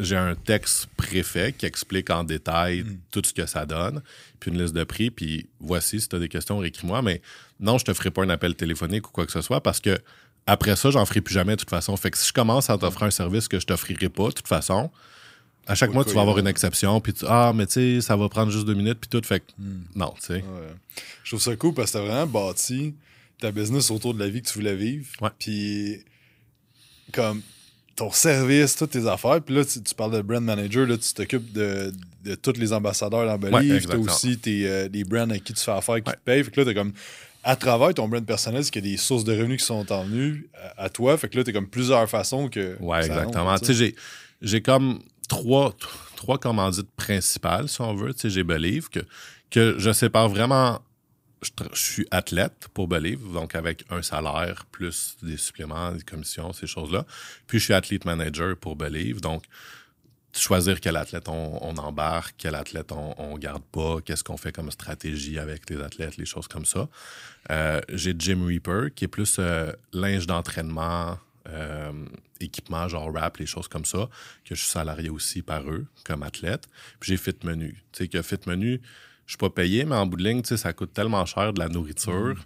[0.00, 2.96] j'ai un texte préfet qui explique en détail Hmm.
[3.12, 4.02] tout ce que ça donne,
[4.40, 7.22] puis une liste de prix, puis voici, si tu as des questions, écris-moi, mais
[7.60, 9.96] non, je te ferai pas un appel téléphonique ou quoi que ce soit parce que
[10.46, 11.96] après ça, j'en ferai plus jamais de toute façon.
[11.96, 14.48] Fait que si je commence à t'offrir un service que je t'offrirai pas, de toute
[14.48, 14.90] façon,
[15.66, 18.16] à chaque mois, tu vas avoir une exception, puis tu, ah, mais tu sais, ça
[18.16, 19.26] va prendre juste deux minutes, puis tout.
[19.26, 19.46] Fait que,
[19.94, 20.34] non, tu sais.
[20.34, 20.42] Ouais.
[21.22, 22.94] Je trouve ça cool parce que t'as vraiment bâti
[23.40, 25.06] ta business autour de la vie que tu voulais vivre.
[25.38, 25.98] Puis,
[27.12, 27.42] comme
[27.96, 29.40] ton service, toutes tes affaires.
[29.40, 31.92] Puis là, tu, tu parles de brand manager, là, tu t'occupes de,
[32.24, 33.68] de tous les ambassadeurs dans Believe.
[33.68, 34.02] t'as exactement.
[34.04, 36.16] aussi tes, euh, les brands à qui tu fais affaire qui Ouais.
[36.16, 36.44] te payent.
[36.44, 36.92] Fait que là, t'as comme.
[37.46, 39.92] À travers ton brand personnel, c'est qu'il y a des sources de revenus qui sont
[39.92, 40.06] en
[40.76, 41.16] à, à toi?
[41.18, 42.76] Fait que là, t'as comme plusieurs façons que.
[42.80, 43.58] Ouais, exactement.
[43.58, 43.94] Tu sais,
[44.40, 45.74] j'ai comme trois,
[46.16, 48.14] trois commandites principales, si on veut.
[48.14, 49.00] Tu j'ai Believe, que,
[49.50, 50.80] que je sépare vraiment.
[51.42, 56.66] Je, suis athlète pour Believe, donc avec un salaire plus des suppléments, des commissions, ces
[56.66, 57.04] choses-là.
[57.46, 59.44] Puis je suis athlete manager pour Believe, donc
[60.40, 64.52] choisir quel athlète on, on embarque, quel athlète on, on garde pas, qu'est-ce qu'on fait
[64.52, 66.88] comme stratégie avec les athlètes, les choses comme ça.
[67.50, 71.18] Euh, j'ai Jim Reaper, qui est plus euh, linge d'entraînement,
[71.48, 71.92] euh,
[72.40, 74.08] équipement, genre rap, les choses comme ça,
[74.44, 76.68] que je suis salarié aussi par eux comme athlète.
[77.00, 77.74] Puis j'ai Fit Menu.
[77.92, 78.80] Tu sais, que Fit Menu,
[79.26, 81.52] je suis pas payé, mais en bout de ligne, tu sais, ça coûte tellement cher
[81.52, 82.36] de la nourriture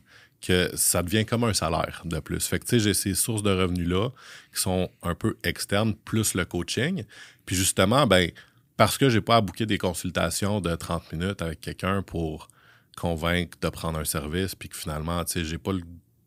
[0.40, 2.46] que ça devient comme un salaire de plus.
[2.46, 4.10] Fait que, tu sais, j'ai ces sources de revenus-là
[4.54, 7.04] qui sont un peu externes, plus le coaching.
[7.44, 8.30] Puis justement, ben,
[8.76, 12.48] parce que j'ai pas à booker des consultations de 30 minutes avec quelqu'un pour
[12.96, 15.82] convaincre de prendre un service, puis que finalement, tu sais, j'ai pas le,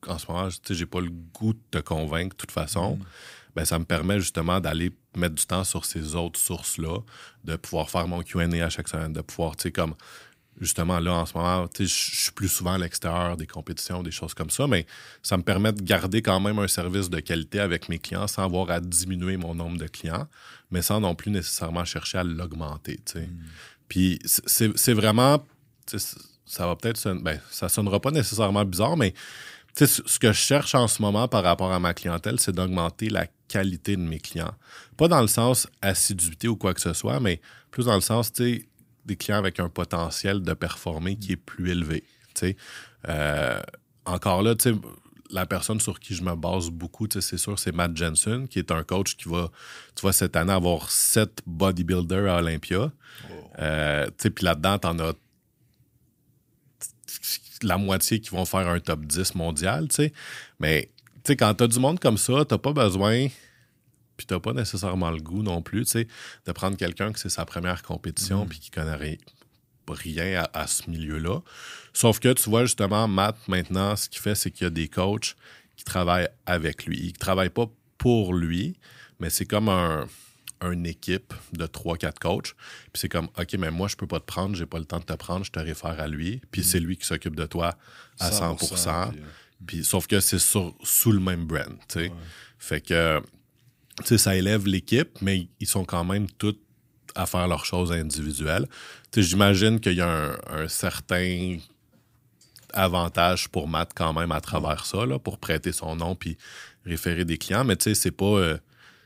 [0.07, 2.99] en ce moment, tu sais, j'ai pas le goût de te convaincre de toute façon,
[3.55, 6.99] ben, ça me permet justement d'aller mettre du temps sur ces autres sources-là,
[7.43, 9.95] de pouvoir faire mon Q&A à chaque semaine, de pouvoir, tu sais, comme
[10.59, 14.03] justement là en ce moment, tu sais, je suis plus souvent à l'extérieur des compétitions,
[14.03, 14.85] des choses comme ça, mais
[15.23, 18.43] ça me permet de garder quand même un service de qualité avec mes clients sans
[18.43, 20.27] avoir à diminuer mon nombre de clients,
[20.69, 22.99] mais sans non plus nécessairement chercher à l'augmenter.
[23.05, 23.29] sais.
[23.87, 25.45] Puis c'est vraiment,
[26.45, 29.13] ça va peut-être, ben, ça sonnera pas nécessairement bizarre, mais
[29.75, 32.51] tu sais, ce que je cherche en ce moment par rapport à ma clientèle, c'est
[32.51, 34.53] d'augmenter la qualité de mes clients.
[34.97, 38.31] Pas dans le sens assiduité ou quoi que ce soit, mais plus dans le sens,
[38.31, 38.67] tu sais,
[39.05, 42.03] des clients avec un potentiel de performer qui est plus élevé.
[42.35, 42.57] tu sais.
[43.07, 43.59] Euh,
[44.05, 44.75] encore là, tu sais,
[45.31, 48.47] la personne sur qui je me base beaucoup, tu sais, c'est sûr, c'est Matt Jensen,
[48.47, 49.49] qui est un coach qui va,
[49.95, 52.91] tu vois, cette année avoir sept bodybuilders à Olympia.
[53.59, 55.13] Euh, tu sais, puis là-dedans, t'en as
[57.63, 60.13] la moitié qui vont faire un top 10 mondial, tu sais.
[60.59, 63.27] Mais, tu sais, quand t'as du monde comme ça, t'as pas besoin,
[64.17, 66.07] puis t'as pas nécessairement le goût non plus, tu sais,
[66.45, 69.19] de prendre quelqu'un que c'est sa première compétition, puis qui connaît ri-
[69.89, 71.41] rien à, à ce milieu-là.
[71.93, 74.87] Sauf que, tu vois, justement, Matt, maintenant, ce qu'il fait, c'est qu'il y a des
[74.87, 75.35] coachs
[75.75, 76.97] qui travaillent avec lui.
[77.01, 77.65] Ils travaillent pas
[77.97, 78.77] pour lui,
[79.19, 80.07] mais c'est comme un
[80.61, 82.53] une équipe de 3-4 coachs.
[82.93, 84.99] Puis c'est comme, OK, mais moi, je peux pas te prendre, j'ai pas le temps
[84.99, 86.41] de te prendre, je te réfère à lui.
[86.51, 87.75] Puis c'est lui qui s'occupe de toi
[88.19, 88.55] à 100%.
[88.57, 89.23] 100%, puis, euh,
[89.67, 92.11] Puis, sauf que c'est sur- sous le même brand, tu sais.
[92.59, 93.19] Fait que,
[93.99, 96.55] tu sais, ça élève l'équipe, mais ils sont quand même tous
[97.15, 98.67] à faire leurs choses individuelles.
[99.15, 101.57] J'imagine qu'il y a un, un certain
[102.73, 106.37] avantage pour Matt quand même à travers ça, là, pour prêter son nom puis
[106.85, 107.63] référer des clients.
[107.65, 108.57] Mais tu sais, c'est pas, euh,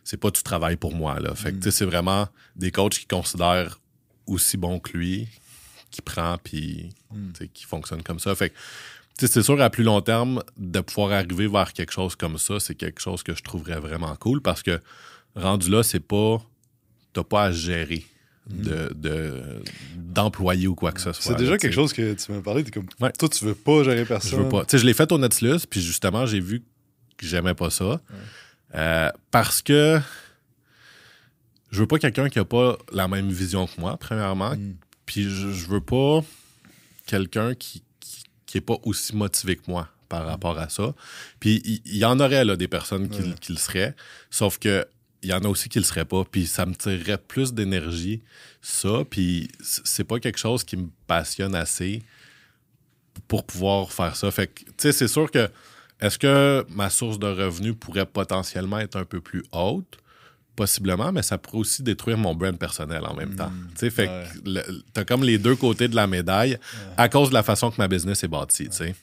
[0.05, 1.35] c'est pas du travail pour moi, là.
[1.35, 3.79] Fait que, tu sais, c'est vraiment des coachs qui considèrent
[4.27, 5.27] aussi bon que lui,
[5.91, 6.89] qui prend puis
[7.37, 8.33] sais, qui fonctionne comme ça.
[8.35, 8.55] Fait que,
[9.17, 12.37] tu sais, c'est sûr, à plus long terme, de pouvoir arriver vers quelque chose comme
[12.37, 14.79] ça, c'est quelque chose que je trouverais vraiment cool parce que
[15.35, 16.41] rendu là, c'est pas.
[17.13, 18.05] T'as pas à gérer
[18.49, 19.63] de, de-
[19.95, 21.31] d'employés ou quoi que ce soit.
[21.31, 22.63] C'est déjà là, quelque chose que tu m'as parlé.
[22.63, 23.11] T'es comme, Ouais.
[23.17, 24.31] toi, tu veux pas gérer personne.
[24.31, 24.65] Je veux pas.
[24.65, 26.61] Tu sais, je l'ai fait au Netslus, puis justement, j'ai vu
[27.17, 28.01] que j'aimais pas ça.
[28.75, 29.99] Euh, parce que
[31.71, 34.55] je veux pas quelqu'un qui a pas la même vision que moi, premièrement.
[34.55, 34.75] Mm.
[35.05, 36.23] Puis je, je veux pas
[37.05, 40.93] quelqu'un qui, qui, qui est pas aussi motivé que moi par rapport à ça.
[41.39, 43.35] Puis il y, en aurait là, des personnes qui, Ouais.
[43.41, 43.95] qui le seraient,
[44.29, 44.85] sauf que
[45.23, 46.23] il y en a aussi qui le seraient pas.
[46.23, 48.21] Puis ça me tirerait plus d'énergie,
[48.61, 49.03] ça.
[49.09, 52.03] Puis c'est pas quelque chose qui me passionne assez
[53.27, 54.29] pour pouvoir faire ça.
[54.29, 55.49] Fait que, tu sais, c'est sûr que
[56.01, 59.97] est-ce que ma source de revenus pourrait potentiellement être un peu plus haute?
[60.55, 63.51] Possiblement, mais ça pourrait aussi détruire mon brand personnel en même temps.
[63.71, 64.23] Tu sais, fait ouais.
[64.45, 66.57] que le- t'as comme les deux côtés de la médaille
[66.95, 68.95] à cause de la façon que ma business est bâtie, tu sais.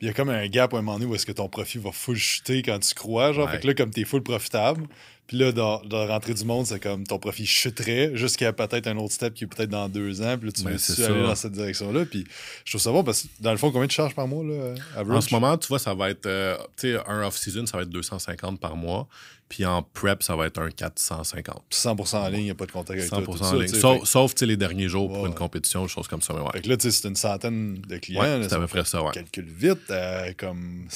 [0.00, 1.78] Il y a comme un gap à un moment donné où est-ce que ton profit
[1.78, 3.46] va full chuter quand tu crois, genre.
[3.46, 3.52] Ouais.
[3.52, 4.86] Fait que là, comme t'es full profitable,
[5.26, 8.88] puis là, dans, dans la rentrée du monde, c'est comme ton profit chuterait jusqu'à peut-être
[8.88, 11.04] un autre step qui est peut-être dans deux ans, puis là, tu Ben, veux c'est
[11.04, 12.04] aller dans cette direction-là?
[12.04, 12.24] Puis
[12.64, 14.74] je trouve ça bon parce que, dans le fond, combien tu charges par mois, là,
[14.96, 15.16] average?
[15.18, 17.84] En ce moment, tu vois, ça va être, euh, tu sais, un off-season, ça va
[17.84, 19.06] être 250 par mois.
[19.50, 21.64] Puis en prep, ça va être un 450.
[21.72, 23.36] 100% en ligne, il n'y a pas de contact avec 100% toi.
[23.36, 24.04] tout en ligne.
[24.04, 25.28] Sauf, Fait- les derniers jours pour Ouais.
[25.28, 26.32] une compétition, des choses comme ça.
[26.34, 26.50] Mais ouais.
[26.52, 28.22] Fait que là, tu sais, c'est une centaine de clients.
[28.22, 29.10] Ouais, c'est à peu près ça, ouais.
[29.12, 30.86] calcule vite, euh, comme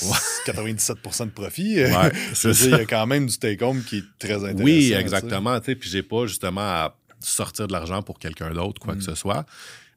[0.46, 1.82] 97% de profit.
[1.82, 2.12] Ouais,
[2.44, 4.62] il y a quand même du take-home qui est très intéressant.
[4.62, 5.58] Oui, exactement.
[5.60, 9.02] Puis j'ai pas justement à sortir de l'argent pour quelqu'un d'autre, quoi que Mm.
[9.02, 9.44] ce soit.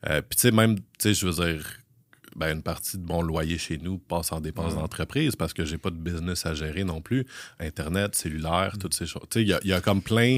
[0.09, 1.63] Euh, Puis tu sais, même, tu sais, je veux dire,
[2.37, 4.79] ben, une partie de mon loyer chez nous passe en dépenses Ouais.
[4.79, 7.25] d'entreprise parce que j'ai pas de business à gérer non plus.
[7.59, 8.79] Internet, cellulaire, Mm.
[8.79, 9.23] toutes ces choses.
[9.35, 10.37] Il y a, il y a comme plein,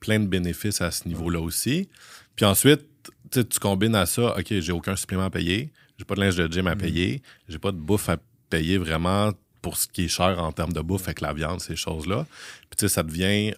[0.00, 1.88] plein de bénéfices à ce niveau-là aussi.
[2.36, 2.82] Puis ensuite,
[3.30, 6.46] tu combines à ça, OK, j'ai aucun supplément à payer, j'ai pas de linge de
[6.52, 6.68] gym Mm.
[6.68, 8.16] à payer, j'ai pas de bouffe à
[8.50, 9.32] payer vraiment
[9.62, 12.26] pour ce qui est cher en termes de bouffe avec la viande, ces choses-là.
[12.68, 13.54] Puis tu sais, ça devient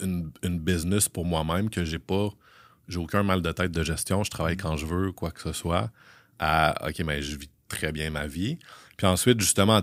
[0.00, 2.28] une, une business pour moi-même que j'ai pas
[2.88, 5.52] j'ai aucun mal de tête de gestion je travaille quand je veux quoi que ce
[5.52, 5.90] soit
[6.38, 8.58] à ok mais je vis très bien ma vie
[8.96, 9.80] puis ensuite justement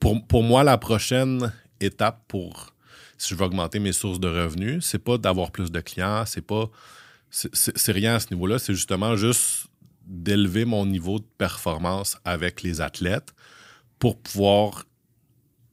[0.00, 2.74] pour, pour moi la prochaine étape pour
[3.16, 6.40] si je veux augmenter mes sources de revenus c'est pas d'avoir plus de clients c'est
[6.46, 6.68] pas
[7.30, 9.66] c'est- rien à ce niveau-là c'est justement juste
[10.06, 13.34] d'élever mon niveau de performance avec les athlètes
[13.98, 14.84] pour pouvoir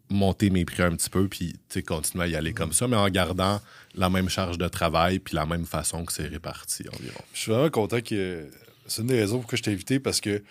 [0.10, 1.56] monter mes prix un petit peu puis
[1.88, 3.60] continuer à y aller comme ça, mais en gardant
[3.96, 7.22] la même charge de travail puis la même façon que c'est réparti environ.
[7.34, 8.48] Je suis vraiment content que.
[8.88, 10.44] C'est une des raisons pourquoi je t'ai invité parce que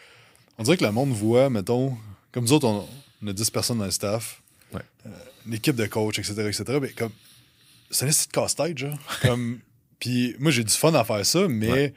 [0.59, 1.97] on dirait que le monde voit, mettons,
[2.33, 2.87] comme nous autres, on,
[3.23, 4.41] on a 10 personnes dans le staff,
[4.73, 4.81] Ouais.
[5.07, 5.11] euh,
[5.47, 7.13] une équipe de coach, etc., etc., mais comme,
[7.91, 8.99] c'est un petit casse-tête, genre.
[9.23, 9.61] comme,
[10.01, 11.95] puis moi, j'ai du fun à faire ça, mais Ouais.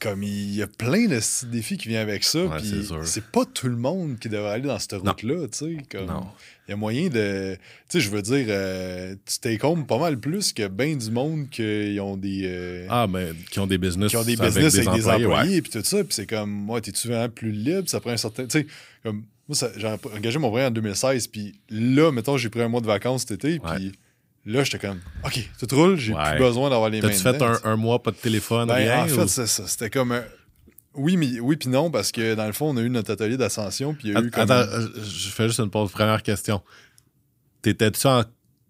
[0.00, 1.18] Comme il y a plein de
[1.50, 4.66] défis qui viennent avec ça, Ouais, puis c'est pas tout le monde qui devrait aller
[4.68, 5.76] dans cette route-là, tu sais.
[5.90, 6.26] Comme, Non.
[6.68, 7.54] il y a moyen de.
[7.54, 11.48] Tu sais, je veux dire, euh, tu home pas mal plus que bien du monde
[11.50, 12.42] qui ont des.
[12.44, 15.62] euh, Ah, mais qui ont des business, qui ont des business avec, des employés, employés,
[15.62, 18.44] puis tout ça, puis c'est comme, moi, t'es-tu vraiment plus libre, ça prend un certain.
[18.46, 18.66] Tu sais,
[19.02, 22.80] comme, moi, j'ai engagé mon vrai en 2016, puis là, mettons, j'ai pris un mois
[22.80, 23.92] de vacances cet été, puis
[24.46, 26.30] là, j'étais comme, OK, tout roule, j'ai Ouais.
[26.36, 27.08] plus besoin d'avoir les mains.
[27.08, 29.04] T'as-tu fait un, un mois, pas de téléphone, ben, rien?
[29.04, 29.66] en fait, c'est ça.
[29.66, 30.24] C'était comme un-
[30.94, 33.36] Oui, mais oui, puis non, parce que dans le fond, on a eu notre atelier
[33.36, 34.50] d'ascension, puis il y a eu comme.
[34.50, 35.90] Attends, euh, je fais juste une pause.
[35.92, 36.62] Première question.
[37.62, 38.24] T'étais-tu en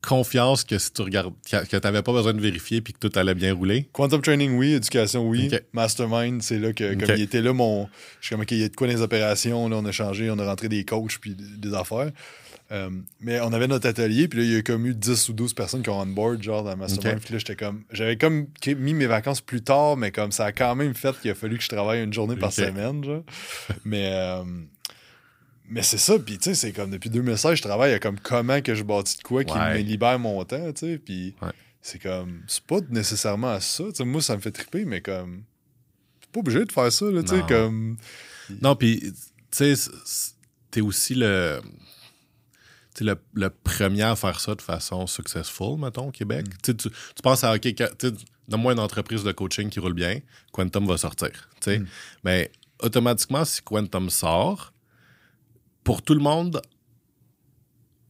[0.07, 3.35] confiance que si tu regardes, que, t'avais pas besoin de vérifier puis que tout allait
[3.35, 3.89] bien rouler?
[3.93, 4.73] Quantum Training, oui.
[4.75, 5.51] Éducation, oui.
[5.73, 7.89] Mastermind, c'est là que, comme il était là, mon.
[8.21, 9.93] Je suis comme, OK, il y a de quoi dans les opérations, là, on a
[9.93, 12.11] changé, on a rentré des coachs, puis des affaires.
[12.73, 12.91] Euh,
[13.21, 15.55] mais on avait notre atelier, puis là, il y a comme eu 10 ou 12
[15.55, 17.19] personnes qui ont on board, genre, dans Mastermind.
[17.19, 17.25] Ok.
[17.25, 17.85] Puis là, j'étais comme.
[17.93, 21.31] J'avais comme mis mes vacances plus tard, mais comme ça a quand même fait qu'il
[21.31, 23.23] a fallu que je travaille une journée par semaine, genre.
[23.85, 24.11] mais.
[24.13, 24.43] euh,
[25.69, 28.61] mais c'est ça, puis tu sais, c'est comme depuis 2016, je travaille à comme comment
[28.63, 29.75] que je bâtis de quoi qui Ouais.
[29.79, 31.49] me libère mon temps, tu sais, puis Ouais.
[31.83, 35.01] c'est comme, c'est pas nécessairement à ça, tu sais, moi ça me fait triper, mais
[35.01, 35.43] comme,
[36.21, 37.47] t'es pas obligé de faire ça, là, tu sais, Non.
[37.49, 37.97] comme,
[38.63, 39.01] Non, puis,
[39.51, 39.91] tu sais,
[40.71, 41.61] t'es aussi le,
[43.05, 46.47] le, le premier à faire ça de façon successful, mettons, au Québec.
[46.69, 46.73] Mm.
[46.75, 46.91] Tu
[47.23, 47.75] penses à, OK,
[48.49, 50.21] donne-moi une entreprise de coaching qui roule bien,
[50.53, 51.31] Quantum va sortir.
[51.61, 51.79] tu sais.
[51.79, 51.87] Mm.
[52.25, 54.73] Mais automatiquement, si Quantum sort,
[55.85, 56.63] pour tout le monde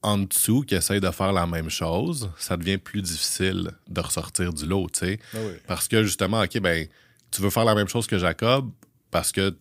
[0.03, 4.53] en dessous qui essaye de faire la même chose, ça devient plus difficile de ressortir
[4.53, 5.19] du lot, tu sais.
[5.35, 5.39] ah.
[5.67, 6.87] Parce que justement, OK, ben,
[7.31, 8.71] tu veux faire la même chose que Jacob
[9.11, 9.57] parce que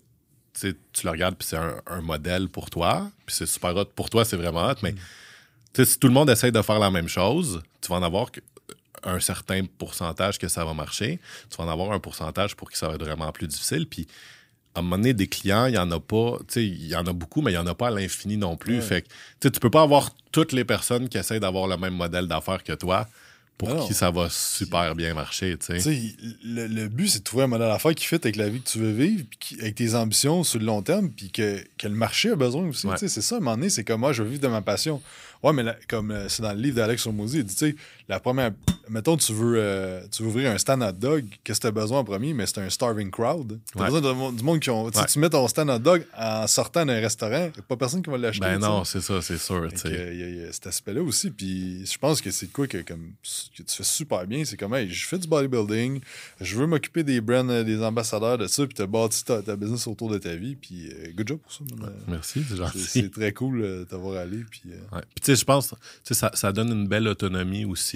[0.59, 3.85] tu le regardes puis c'est un, un modèle pour toi, puis c'est super hot.
[3.85, 4.93] Pour toi, c'est vraiment hot, mais
[5.77, 5.85] Mm.
[5.85, 8.39] si tout le monde essaye de faire la même chose, tu vas en avoir que-
[9.03, 11.19] un certain pourcentage que ça va marcher.
[11.49, 13.85] Tu vas en avoir un pourcentage pour qui ça va être vraiment plus difficile.
[13.87, 14.07] Puis
[14.73, 16.95] à un moment donné, des clients, il n'y en a pas, tu sais, il y
[16.95, 18.75] en a beaucoup, mais il n'y en a pas à l'infini non plus.
[18.77, 18.81] Ouais.
[18.81, 19.01] Fait
[19.41, 22.63] que, tu peux pas avoir toutes les personnes qui essayent d'avoir le même modèle d'affaires
[22.63, 23.07] que toi
[23.57, 23.87] pour Ah non.
[23.87, 25.75] qui ça va super bien marcher, tu sais.
[25.77, 28.49] Tu sais, le, le but, c'est de trouver un modèle d'affaires qui fit avec la
[28.49, 31.63] vie que tu veux vivre, qui- avec tes ambitions sur le long terme, puis que,
[31.77, 32.85] que le marché a besoin aussi.
[32.85, 32.93] Ouais.
[32.95, 34.47] Tu sais, C'est ça, à un moment donné, c'est comme moi, je veux vivre de
[34.49, 35.01] ma passion.
[35.43, 37.75] Ouais, mais la- comme euh, c'est dans le livre d'Alex Hormozy, il dit, tu sais,
[38.07, 38.51] la première.
[38.87, 41.71] Mettons, tu veux, euh, tu veux ouvrir un stand hot dog, qu'est-ce que tu as
[41.71, 42.33] besoin en premier?
[42.35, 43.59] Mais c'est un starving crowd.
[43.71, 43.89] Tu as Ouais.
[43.89, 44.01] besoin
[44.31, 44.87] de du monde qui ont.
[44.91, 45.07] tu sais, Ouais.
[45.11, 48.11] Tu mets ton stand hot dog en sortant d'un restaurant, il a pas personne qui
[48.11, 48.41] va l'acheter.
[48.45, 49.67] Ben non, c'est ça, c'est sûr.
[49.85, 51.31] Il y, a- il y a cet aspect-là aussi.
[51.31, 53.13] Puis je pense que c'est quoi que, comme,
[53.57, 54.45] que tu fais super bien.
[54.45, 55.99] C'est comme, hey, je fais du bodybuilding,
[56.41, 59.41] je veux m'occuper des brands, euh, des ambassadeurs de ça, puis tu as bâti ta,
[59.41, 60.55] ta business autour de ta vie.
[60.55, 61.63] Puis euh, good job pour ça.
[62.07, 62.79] Merci, c'est c'est- gentil.
[62.79, 64.43] C'est très cool de t'avoir allé.
[64.51, 64.71] Puis, tu
[65.23, 67.94] sais, je pense, tu sais, ça, ça donne une belle autonomie aussi,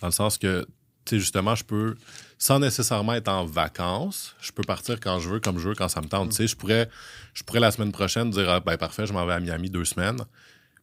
[0.00, 0.66] dans le sens que,
[1.04, 1.96] tu sais, justement, je peux,
[2.38, 5.88] sans nécessairement être en vacances, je peux partir quand je veux, comme je veux, quand
[5.88, 6.30] ça me tente.
[6.30, 6.88] Tu sais, je pourrais,
[7.34, 9.84] je pourrais la semaine prochaine dire, ah, ben parfait, je m'en vais à Miami deux
[9.84, 10.20] semaines,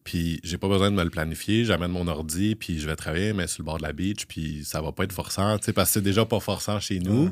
[0.04, 3.34] puis j'ai pas besoin de me le planifier, j'amène mon ordi, puis je vais travailler,
[3.34, 5.74] mais sur le bord de la beach, puis ça va pas être forçant, tu sais,
[5.74, 7.32] parce que c'est déjà pas forçant chez nous,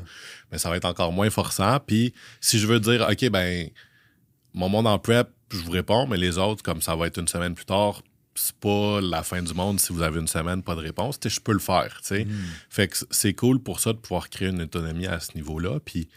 [0.50, 1.78] mais ça va être encore moins forçant.
[1.80, 3.68] Puis si je veux dire, OK, ben,
[4.54, 7.28] mon monde en prep, je vous réponds, mais les autres, comme ça va être une
[7.28, 8.02] semaine plus tard,
[8.34, 11.18] c'est pas la fin du monde si vous avez une semaine, pas de réponse.
[11.24, 11.98] Je peux le faire.
[12.02, 12.26] sais.
[12.70, 15.80] Fait que c'est cool pour ça de pouvoir créer une autonomie à ce niveau-là.
[15.84, 16.08] Puis,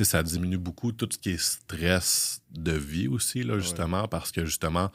[0.00, 4.44] ça diminue beaucoup tout ce qui est stress de vie aussi, là, justement, parce que
[4.46, 4.90] justement,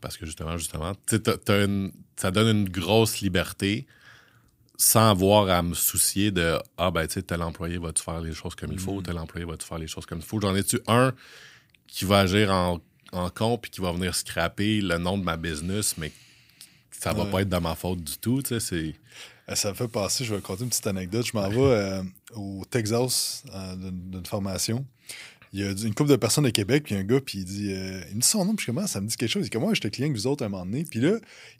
[0.00, 3.86] parce que justement, justement, t'as- t'as une- ça donne une grosse liberté
[4.78, 8.34] sans avoir à me soucier de Ah, ben, tu sais, tel employé va-tu faire les
[8.34, 10.40] choses comme il faut, tel employé va-tu faire les choses comme il faut.
[10.40, 11.12] J'en ai-tu un
[11.86, 12.80] qui va agir en,
[13.12, 16.12] en compte puis qui va venir scraper le nom de ma business, mais
[16.90, 17.30] ça va Ouais.
[17.30, 18.94] pas être de ma faute du tout, tu sais, c'est...
[19.48, 21.26] euh, ça me fait passer, je vais raconter une petite anecdote.
[21.26, 22.02] Je m'en vais euh,
[22.34, 24.84] au Texas euh, d'une d'une formation.
[25.58, 27.72] Il y a une couple de personnes de Québec, puis un gars, puis il dit,
[27.72, 29.40] euh, il me dit son nom, puis je commence, ça me dit quelque chose.
[29.40, 30.84] Il dit, comment j'étais client que vous autres à un moment donné?
[30.84, 31.12] Puis là,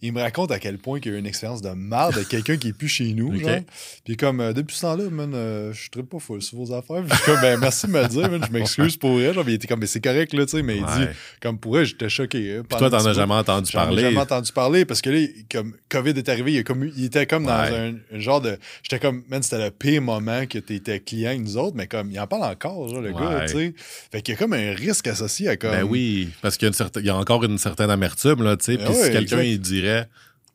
[0.03, 2.23] il me raconte à quel point qu'il y a eu une expérience de marde de
[2.23, 3.33] quelqu'un qui est plus chez nous.
[4.05, 7.03] Puis comme, euh, depuis ce temps-là, man, euh, je ne pas full sur vos affaires.
[7.03, 9.33] Puis je suis comme, ben, merci de me le dire, man, je m'excuse pour elle.
[9.33, 11.07] Genre, puis il était comme, mais c'est correct, là, tu sais, mais il dit,
[11.41, 12.57] comme pour elle, j'étais choqué.
[12.59, 14.03] hein, Puis toi, t'en as jamais entendu J'en ai parler.
[14.03, 17.45] jamais entendu parler parce que là, comme COVID est arrivé, il, comme- il était comme
[17.45, 17.95] dans Ouais.
[18.13, 18.59] un, un genre de.
[18.83, 21.87] J'étais comme, man, c'était le pire moment que tu étais client avec nous autres, mais
[21.87, 23.21] comme, il en parle encore, genre, le Ouais.
[23.21, 23.75] gars, tu sais.
[24.13, 25.71] Fait qu'il y a comme un risque associé à comme.
[25.73, 28.43] Ben oui, parce qu'il y a, une certaine- il y a encore une certaine amertume,
[28.43, 28.77] là, tu sais.
[28.77, 30.09] Ben Puis si quelqu'un, il dirait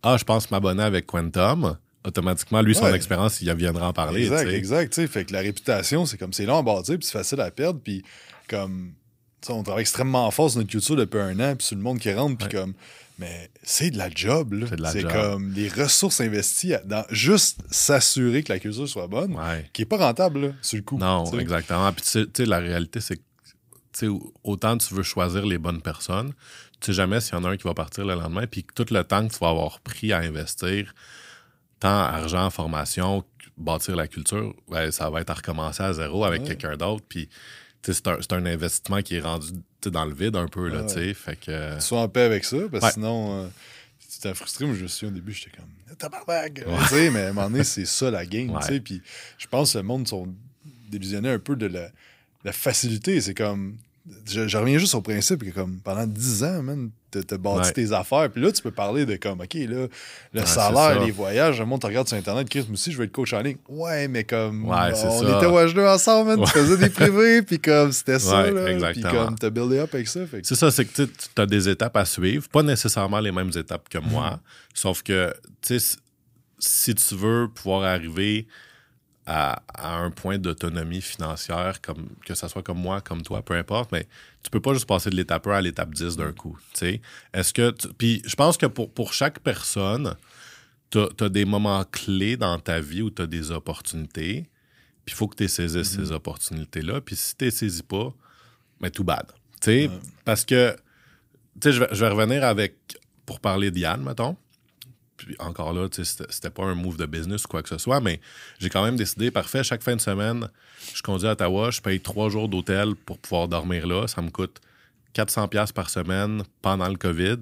[0.03, 2.95] Ah, je pense m'abonner avec Quantum, automatiquement, lui, son Ouais.
[2.95, 5.07] expérience, il viendra en parler, Exact, exact, tu sais.
[5.07, 7.79] Fait que la réputation, c'est comme, c'est long à bâtir, puis c'est facile à perdre,
[7.83, 8.03] puis
[8.49, 8.93] comme.
[9.41, 11.99] sais, on travaille extrêmement fort sur notre culture depuis un an, puis c'est le monde
[11.99, 12.73] qui rentre, puis comme.
[13.21, 14.65] Mais c'est de la job, là.
[14.67, 15.11] C'est de la C'est job.
[15.11, 19.69] comme les ressources investies dans juste s'assurer que la culture soit bonne, Ouais.
[19.73, 20.97] qui est pas rentable, là, sur le coup.
[20.97, 21.91] Non, exactement.
[21.93, 23.21] Puis, tu sais- la réalité, c'est que,
[23.93, 24.11] tu sais,
[24.43, 26.33] autant tu veux choisir les bonnes personnes,
[26.79, 28.85] tu sais jamais s'il y en a un qui va partir le lendemain, puis tout
[28.89, 30.95] le temps que tu vas avoir pris à investir,
[31.79, 33.23] tant argent, formation,
[33.57, 36.47] bâtir la culture, ben, ça va être à recommencer à zéro avec Ouais.
[36.47, 37.05] quelqu'un d'autre.
[37.07, 37.27] Puis,
[37.83, 39.51] tu sais, c'est un, un investissement qui est rendu
[39.89, 40.87] dans le vide un peu, là, Ouais.
[40.87, 41.13] tu sais.
[41.13, 41.79] Fait que.
[41.79, 42.91] Sois en paix avec ça, parce que Ouais.
[42.93, 43.47] sinon, euh,
[44.11, 44.65] tu t'es frustré.
[44.65, 46.63] Moi, je me souviens au début, j'étais comme tabarnak!
[46.65, 48.61] Tu sais, mais à un moment donné, c'est ça la game, Ouais.
[48.61, 48.79] tu sais.
[48.79, 49.01] Puis
[49.37, 50.27] je pense que le monde sont
[50.89, 51.89] délusionnés un peu de la,
[52.43, 53.19] la facilité.
[53.21, 53.77] C'est comme.
[54.27, 57.73] Je, je reviens juste au principe que, comme, pendant 10 ans, man, t'as bâti Ouais.
[57.73, 58.31] tes affaires.
[58.31, 59.87] Puis là, tu peux parler de, comme, OK, là,
[60.33, 61.59] le Ouais, salaire, les voyages.
[61.59, 63.57] Le monde te regarde sur Internet, Chris, moi aussi, je veux être coach en ligne.
[63.69, 64.65] Ouais, mais comme.
[64.67, 65.37] Ouais, on ça.
[65.37, 66.45] était H2 ensemble, man.
[66.45, 68.91] Tu faisais des privés, puis comme, c'était ça, là.
[68.91, 70.21] Puis comme, t'as buildé up avec ça.
[70.41, 71.07] C'est ça, c'est que tu
[71.41, 74.39] as des étapes à suivre, pas nécessairement les mêmes étapes que moi,
[74.73, 75.31] sauf que
[75.61, 75.97] tu sais, si-
[76.59, 78.47] si tu veux pouvoir arriver
[79.25, 83.53] à, à un point d'autonomie financière, comme, que ce soit comme moi, comme toi, peu
[83.55, 84.07] importe, mais
[84.43, 86.57] tu peux pas juste passer de l'étape 1 à l'étape 10 d'un coup.
[86.73, 87.01] tu sais.
[87.33, 87.71] Est-ce que.
[87.71, 90.15] tu- Puis je pense que pour, pour chaque personne,
[90.89, 94.49] tu as, des moments clés dans ta vie où tu as des opportunités,
[95.05, 96.99] puis il faut que tu saisisses ces opportunités-là.
[97.01, 98.13] Puis si tu les saisis pas,
[98.81, 99.27] mais tout bad.
[99.61, 99.89] Tu sais,
[100.25, 100.75] parce que,
[101.61, 102.75] tu sais, je vais, je vais revenir avec,
[103.25, 104.35] pour parler d'Yann, mettons.
[105.25, 108.19] Puis encore là, c'était pas un move de business ou quoi que ce soit, mais
[108.59, 110.47] j'ai quand même décidé, parfait, chaque fin de semaine,
[110.93, 114.07] je conduis à Ottawa, je paye trois jours d'hôtel pour pouvoir dormir là.
[114.07, 114.59] Ça me coûte
[115.15, 117.37] 400$ piastres par semaine pendant le COVID.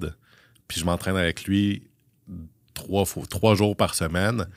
[0.67, 1.83] Puis je m'entraîne avec lui
[2.73, 4.47] trois, fois- trois jours par semaine.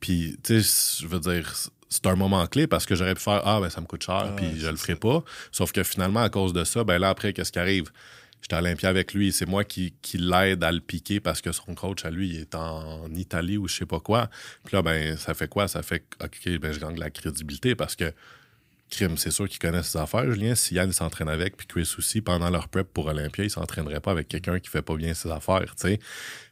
[0.00, 1.52] Puis, tu sais, je veux dire,
[1.88, 4.26] c'est un moment clé parce que j'aurais pu faire Ah, ben ça me coûte cher,
[4.28, 5.22] Ah, puis je le ferai pas.
[5.52, 7.90] Sauf que finalement, à cause de ça, ben là, après, qu'est-ce qui arrive?
[8.42, 11.52] J'étais à Olympia avec lui, c'est moi qui, qui l'aide à le piquer parce que
[11.52, 14.30] son coach à lui, est en Italie ou je sais pas quoi.
[14.64, 15.68] Puis là, ben, ça fait quoi?
[15.68, 18.12] Ça fait que, OK, ben, je gagne de la crédibilité parce que
[18.90, 20.54] crime, c'est sûr qu'il connaît ses affaires, Julien.
[20.54, 24.10] Si Yann s'entraîne avec, puis Chris aussi, pendant leur prep pour Olympia, il s'entraînerait pas
[24.10, 26.00] avec quelqu'un qui fait pas bien ses affaires, tu sais.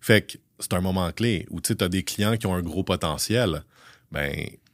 [0.00, 2.84] Fait que c'est un moment clé où tu as des clients qui ont un gros
[2.84, 3.64] potentiel.
[4.12, 4.32] Ben,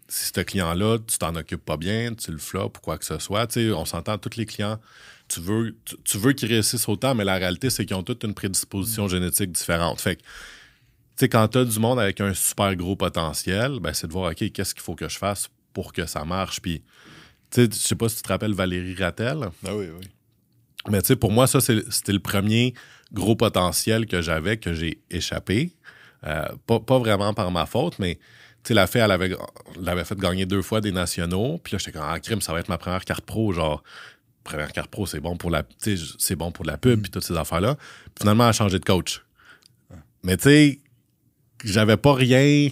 [0.09, 3.19] si ce client-là, tu t'en occupes pas bien, tu le flops ou quoi que ce
[3.19, 4.79] soit, tu sais, on s'entend, tous les clients,
[5.29, 8.25] tu veux, tu, tu veux qu'ils réussissent autant, mais la réalité, c'est qu'ils ont toute
[8.25, 10.01] une prédisposition génétique différente.
[10.01, 10.27] Fait que, tu
[11.17, 14.31] sais, quand tu as du monde avec un super gros potentiel, ben, c'est de voir,
[14.33, 16.61] OK, qu'est-ce qu'il faut que je fasse pour que ça marche?
[16.61, 16.83] Puis,
[17.51, 20.07] tu sais, je sais pas si tu te rappelles Valérie Rattel, Ah oui, oui.
[20.91, 22.75] mais tu sais, pour moi, ça, c'était le premier
[23.13, 25.73] gros potentiel que j'avais, que j'ai échappé.
[26.27, 29.37] Euh, pas, pas vraiment par ma faute, mais tu sais, la fille, elle avait,
[29.79, 31.59] l'avait fait gagner deux fois des nationaux.
[31.63, 33.53] Puis là, j'étais comme, ah, crime, ça va être ma première carte pro.
[33.53, 33.83] Genre,
[34.45, 35.65] première carte pro, c'est bon pour la,
[36.19, 37.75] c'est bon pour la pub, puis toutes ces affaires-là.
[37.75, 39.25] Puis finalement, elle a changé de coach.
[40.23, 40.79] Mais tu sais,
[41.65, 42.69] j'avais pas rien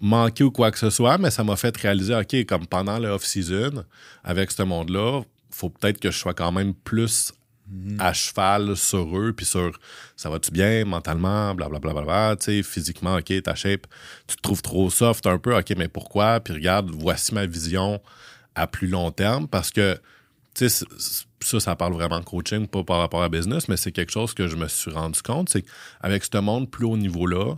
[0.00, 3.08] manqué ou quoi que ce soit, mais ça m'a fait réaliser, OK, comme pendant le
[3.08, 3.84] off-season,
[4.24, 7.32] avec ce monde-là, faut peut-être que je sois quand même plus
[7.98, 9.78] à cheval sur eux, puis sur
[10.16, 13.86] ça va-tu bien mentalement, blablabla, bla, bla, bla, tu sais, physiquement, OK, ta shape,
[14.26, 16.40] tu te trouves trop soft un peu, OK, mais pourquoi?
[16.40, 18.00] Puis regarde, voici ma vision
[18.54, 19.98] à plus long terme, parce que,
[20.68, 24.46] ça, ça parle vraiment coaching, pas par rapport à business, mais c'est quelque chose que
[24.46, 27.56] je me suis rendu compte, c'est qu'avec ce monde plus haut niveau-là,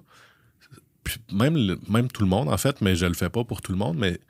[1.33, 3.73] même, le- même tout le monde, en fait, mais je le fais pas pour tout
[3.73, 4.21] le monde, mais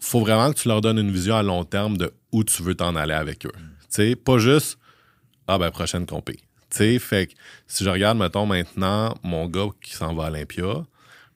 [0.00, 2.74] faut vraiment que tu leur donnes une vision à long terme de où tu veux
[2.74, 3.52] t'en aller avec eux.
[3.54, 4.78] Tu sais, pas juste,
[5.46, 6.36] ah ben, prochaine compé.
[6.70, 7.34] Tu sais, fait que
[7.66, 10.84] si je regarde, mettons, maintenant, mon gars qui s'en va à Olympia,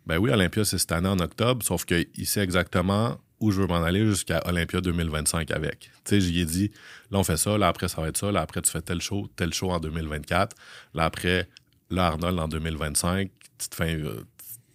[0.06, 3.66] ben oui, Olympia, c'est cette année en octobre, sauf qu'il sait exactement où je veux
[3.66, 5.90] m'en aller jusqu'à Olympia 2025 avec.
[6.04, 6.70] Tu sais, j'y ai dit,
[7.10, 9.00] là, on fait ça, là, après, ça va être ça, là, après, tu fais tel
[9.00, 10.56] show, tel show en 2024,
[10.94, 11.48] là, après,
[11.90, 14.24] là, Arnold, en 2025, tu te fais, euh,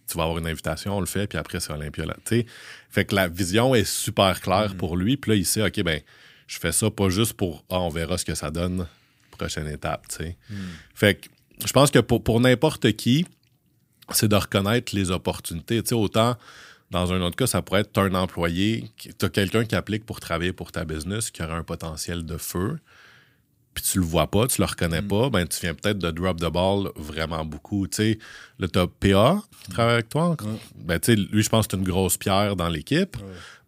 [0.08, 2.46] tu vas avoir une invitation, on le fait, puis après, c'est Olympia, là, tu sais.
[2.90, 6.00] Fait que la vision est super claire pour lui, puis là, il sait, OK, ben,
[6.46, 8.86] je fais ça pas juste pour, ah, on verra ce que ça donne,
[9.30, 10.36] prochaine étape, tu sais.
[10.94, 11.28] Fait que
[11.64, 13.26] je pense que pour, pour n'importe qui,
[14.10, 15.82] c'est de reconnaître les opportunités.
[15.82, 16.36] Tu sais, autant
[16.90, 20.20] dans un autre cas, ça pourrait être un employé, tu as quelqu'un qui applique pour
[20.20, 22.78] travailler pour ta business, qui aurait un potentiel de feu,
[23.74, 26.38] puis tu le vois pas, tu le reconnais pas, ben tu viens peut-être de drop
[26.38, 27.88] the ball vraiment beaucoup.
[27.88, 28.18] Tu sais,
[28.60, 30.36] là, tu as PA qui travaille avec toi.
[30.76, 33.16] Ben, tu sais, lui, je pense que c'est une grosse pierre dans l'équipe.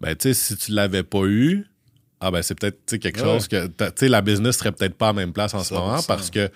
[0.01, 1.67] Ben, tu sais, si tu l'avais pas eu,
[2.21, 5.12] ah ben c'est peut-être quelque chose que tu sais la business serait peut-être pas à
[5.12, 5.79] la même place en ce 100%.
[5.79, 6.51] moment parce que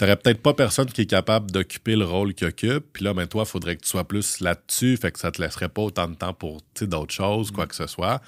[0.00, 2.86] tu n'aurais peut-être pas personne qui est capable d'occuper le rôle qu'il occupe.
[2.94, 5.42] Puis là, ben toi, il faudrait que tu sois plus là-dessus, fait que ça te
[5.42, 8.22] laisserait pas autant de temps pour d'autres choses, quoi que ce soit.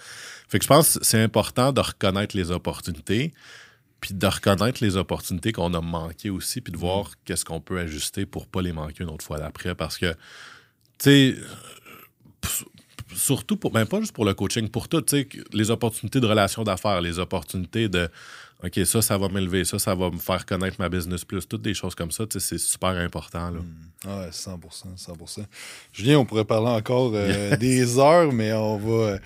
[0.51, 3.33] Fait que je pense que c'est important de reconnaître les opportunités.
[4.03, 7.79] puis de reconnaître les opportunités qu'on a manquées aussi, puis de voir qu'est-ce qu'on peut
[7.79, 9.75] ajuster pour pas les manquer une autre fois d'après.
[9.75, 10.13] Parce que,
[10.99, 11.37] tu sais,
[13.15, 16.27] surtout pour, ben pas juste pour le coaching, pour tout, tu sais, les opportunités de
[16.27, 18.11] relations d'affaires, les opportunités de,
[18.65, 21.63] OK, ça, ça va m'élever, ça, ça va me faire connaître ma business plus, toutes
[21.63, 23.59] des choses comme ça, tu sais, c'est super important, là.
[24.07, 24.57] Ah Ouais, 100%,
[24.97, 25.45] 100%.
[25.93, 29.19] Julien, on pourrait parler encore euh, des heures, mais on va euh,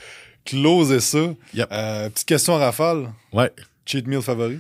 [0.45, 1.19] closer ça.
[1.55, 1.69] Yep.
[1.71, 3.13] Euh, petite question à rafale.
[3.33, 3.53] Ouais.
[3.85, 4.59] Cheat meal favori?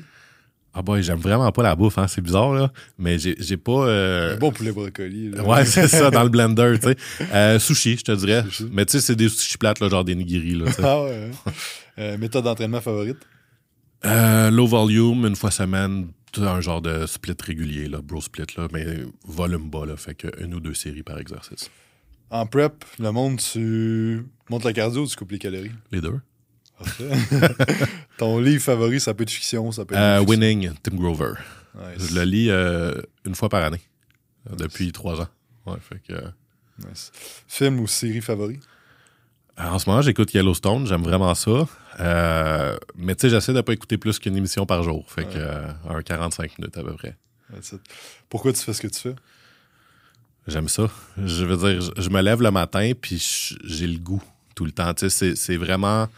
[0.78, 3.86] Ah boy, j'aime vraiment pas la bouffe, hein, c'est bizarre, là, mais j'ai pas...
[3.86, 5.30] euh, Un bon poulet brocoli.
[5.30, 5.42] là.
[5.42, 6.96] Ouais, c'est ça, dans le blender, tu sais.
[7.32, 8.44] Euh, sushi, je te dirais.
[8.72, 10.66] Mais tu sais, c'est des sushis plates, là, genre des nigiri, là.
[10.82, 11.30] Ah ouais.
[11.46, 11.50] hein.
[11.98, 13.16] Euh, méthode d'entraînement favorite?
[14.04, 18.68] Euh, low volume, une fois semaine, un genre de split régulier, là, bro split, là,
[18.72, 18.84] mais
[19.24, 21.70] volume bas, là, fait que une ou deux séries par exercice.
[22.30, 25.70] En prep, le monde, tu montes le cardio ou tu coupes les calories?
[25.92, 26.20] Les deux.
[26.78, 27.10] Parfait.
[28.18, 30.00] Ton livre favori, ça peut être fiction, ça peut être.
[30.00, 30.24] Euh.
[30.24, 31.34] Winning, Tim Grover.
[31.74, 32.10] Nice.
[32.10, 33.80] Je le lis euh, une fois par année,
[34.56, 35.28] depuis trois ans.
[35.66, 36.20] Ouais, fait que...
[36.86, 37.10] Nice.
[37.48, 38.60] Film ou série favori?
[39.58, 41.66] En ce moment, j'écoute Yellowstone, j'aime vraiment ça.
[41.98, 45.04] Euh, mais tu sais, j'essaie de pas écouter plus qu'une émission par jour.
[45.10, 47.16] Fait que euh, un 45 minutes à peu près.
[48.28, 49.14] Pourquoi tu fais ce que tu fais?
[50.46, 50.88] J'aime ça.
[51.24, 53.18] Je veux dire, je, je me lève le matin puis
[53.64, 54.22] j'ai le goût
[54.54, 54.92] tout le temps.
[54.94, 56.08] Tu sais, c'est- vraiment...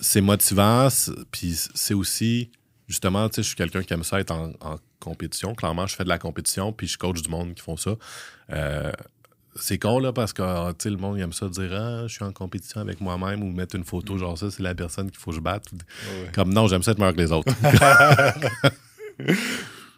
[0.00, 0.88] C'est motivant.
[1.30, 2.50] Puis c'est aussi...
[2.88, 5.54] Justement, tu sais, je suis quelqu'un qui aime ça être en, en compétition.
[5.56, 7.96] Clairement, je fais de la compétition puis je coach du monde qui font ça.
[8.52, 8.92] Euh,
[9.58, 12.02] c'est con, là, parce que ah, tu sais, le monde il aime ça dire Ah,
[12.06, 15.10] je suis en compétition avec moi-même ou mettre une photo, genre ça, c'est la personne
[15.10, 15.72] qu'il faut que je batte.
[15.72, 16.30] Ouais.
[16.34, 17.52] Comme non, j'aime ça être meilleur que les autres.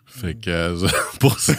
[0.06, 0.88] fait que euh,
[1.20, 1.54] pour ça.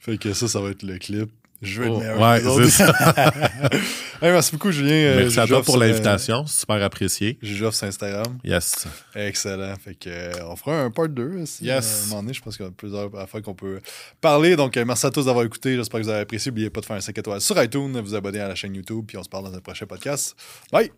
[0.00, 1.30] Fait que ça, ça va être le clip.
[1.62, 2.64] Je veux être Oh, meilleur ouais, que les autres.
[2.70, 3.32] c'est ça.
[4.22, 4.92] Hey, merci beaucoup, Julien.
[4.92, 6.46] Euh, Merci à toi pour euh, l'invitation.
[6.46, 7.38] Super apprécié.
[7.40, 8.38] J'ai Geoff sur Instagram.
[8.44, 8.86] Yes.
[9.14, 9.74] Excellent.
[9.82, 11.46] Fait que, euh, on fera un part 2.
[11.46, 12.02] Si, Yes.
[12.02, 13.80] À un moment donné, je pense qu'il y a plusieurs affaires qu'on peut
[14.20, 14.56] parler.
[14.56, 15.74] Donc, euh, merci à tous d'avoir écouté.
[15.76, 16.50] J'espère que vous avez apprécié.
[16.50, 19.04] N'oubliez pas de faire un 5 étoiles sur iTunes, vous abonner à la chaîne YouTube,
[19.08, 20.36] puis on se parle dans un prochain podcast.
[20.70, 20.90] Bye!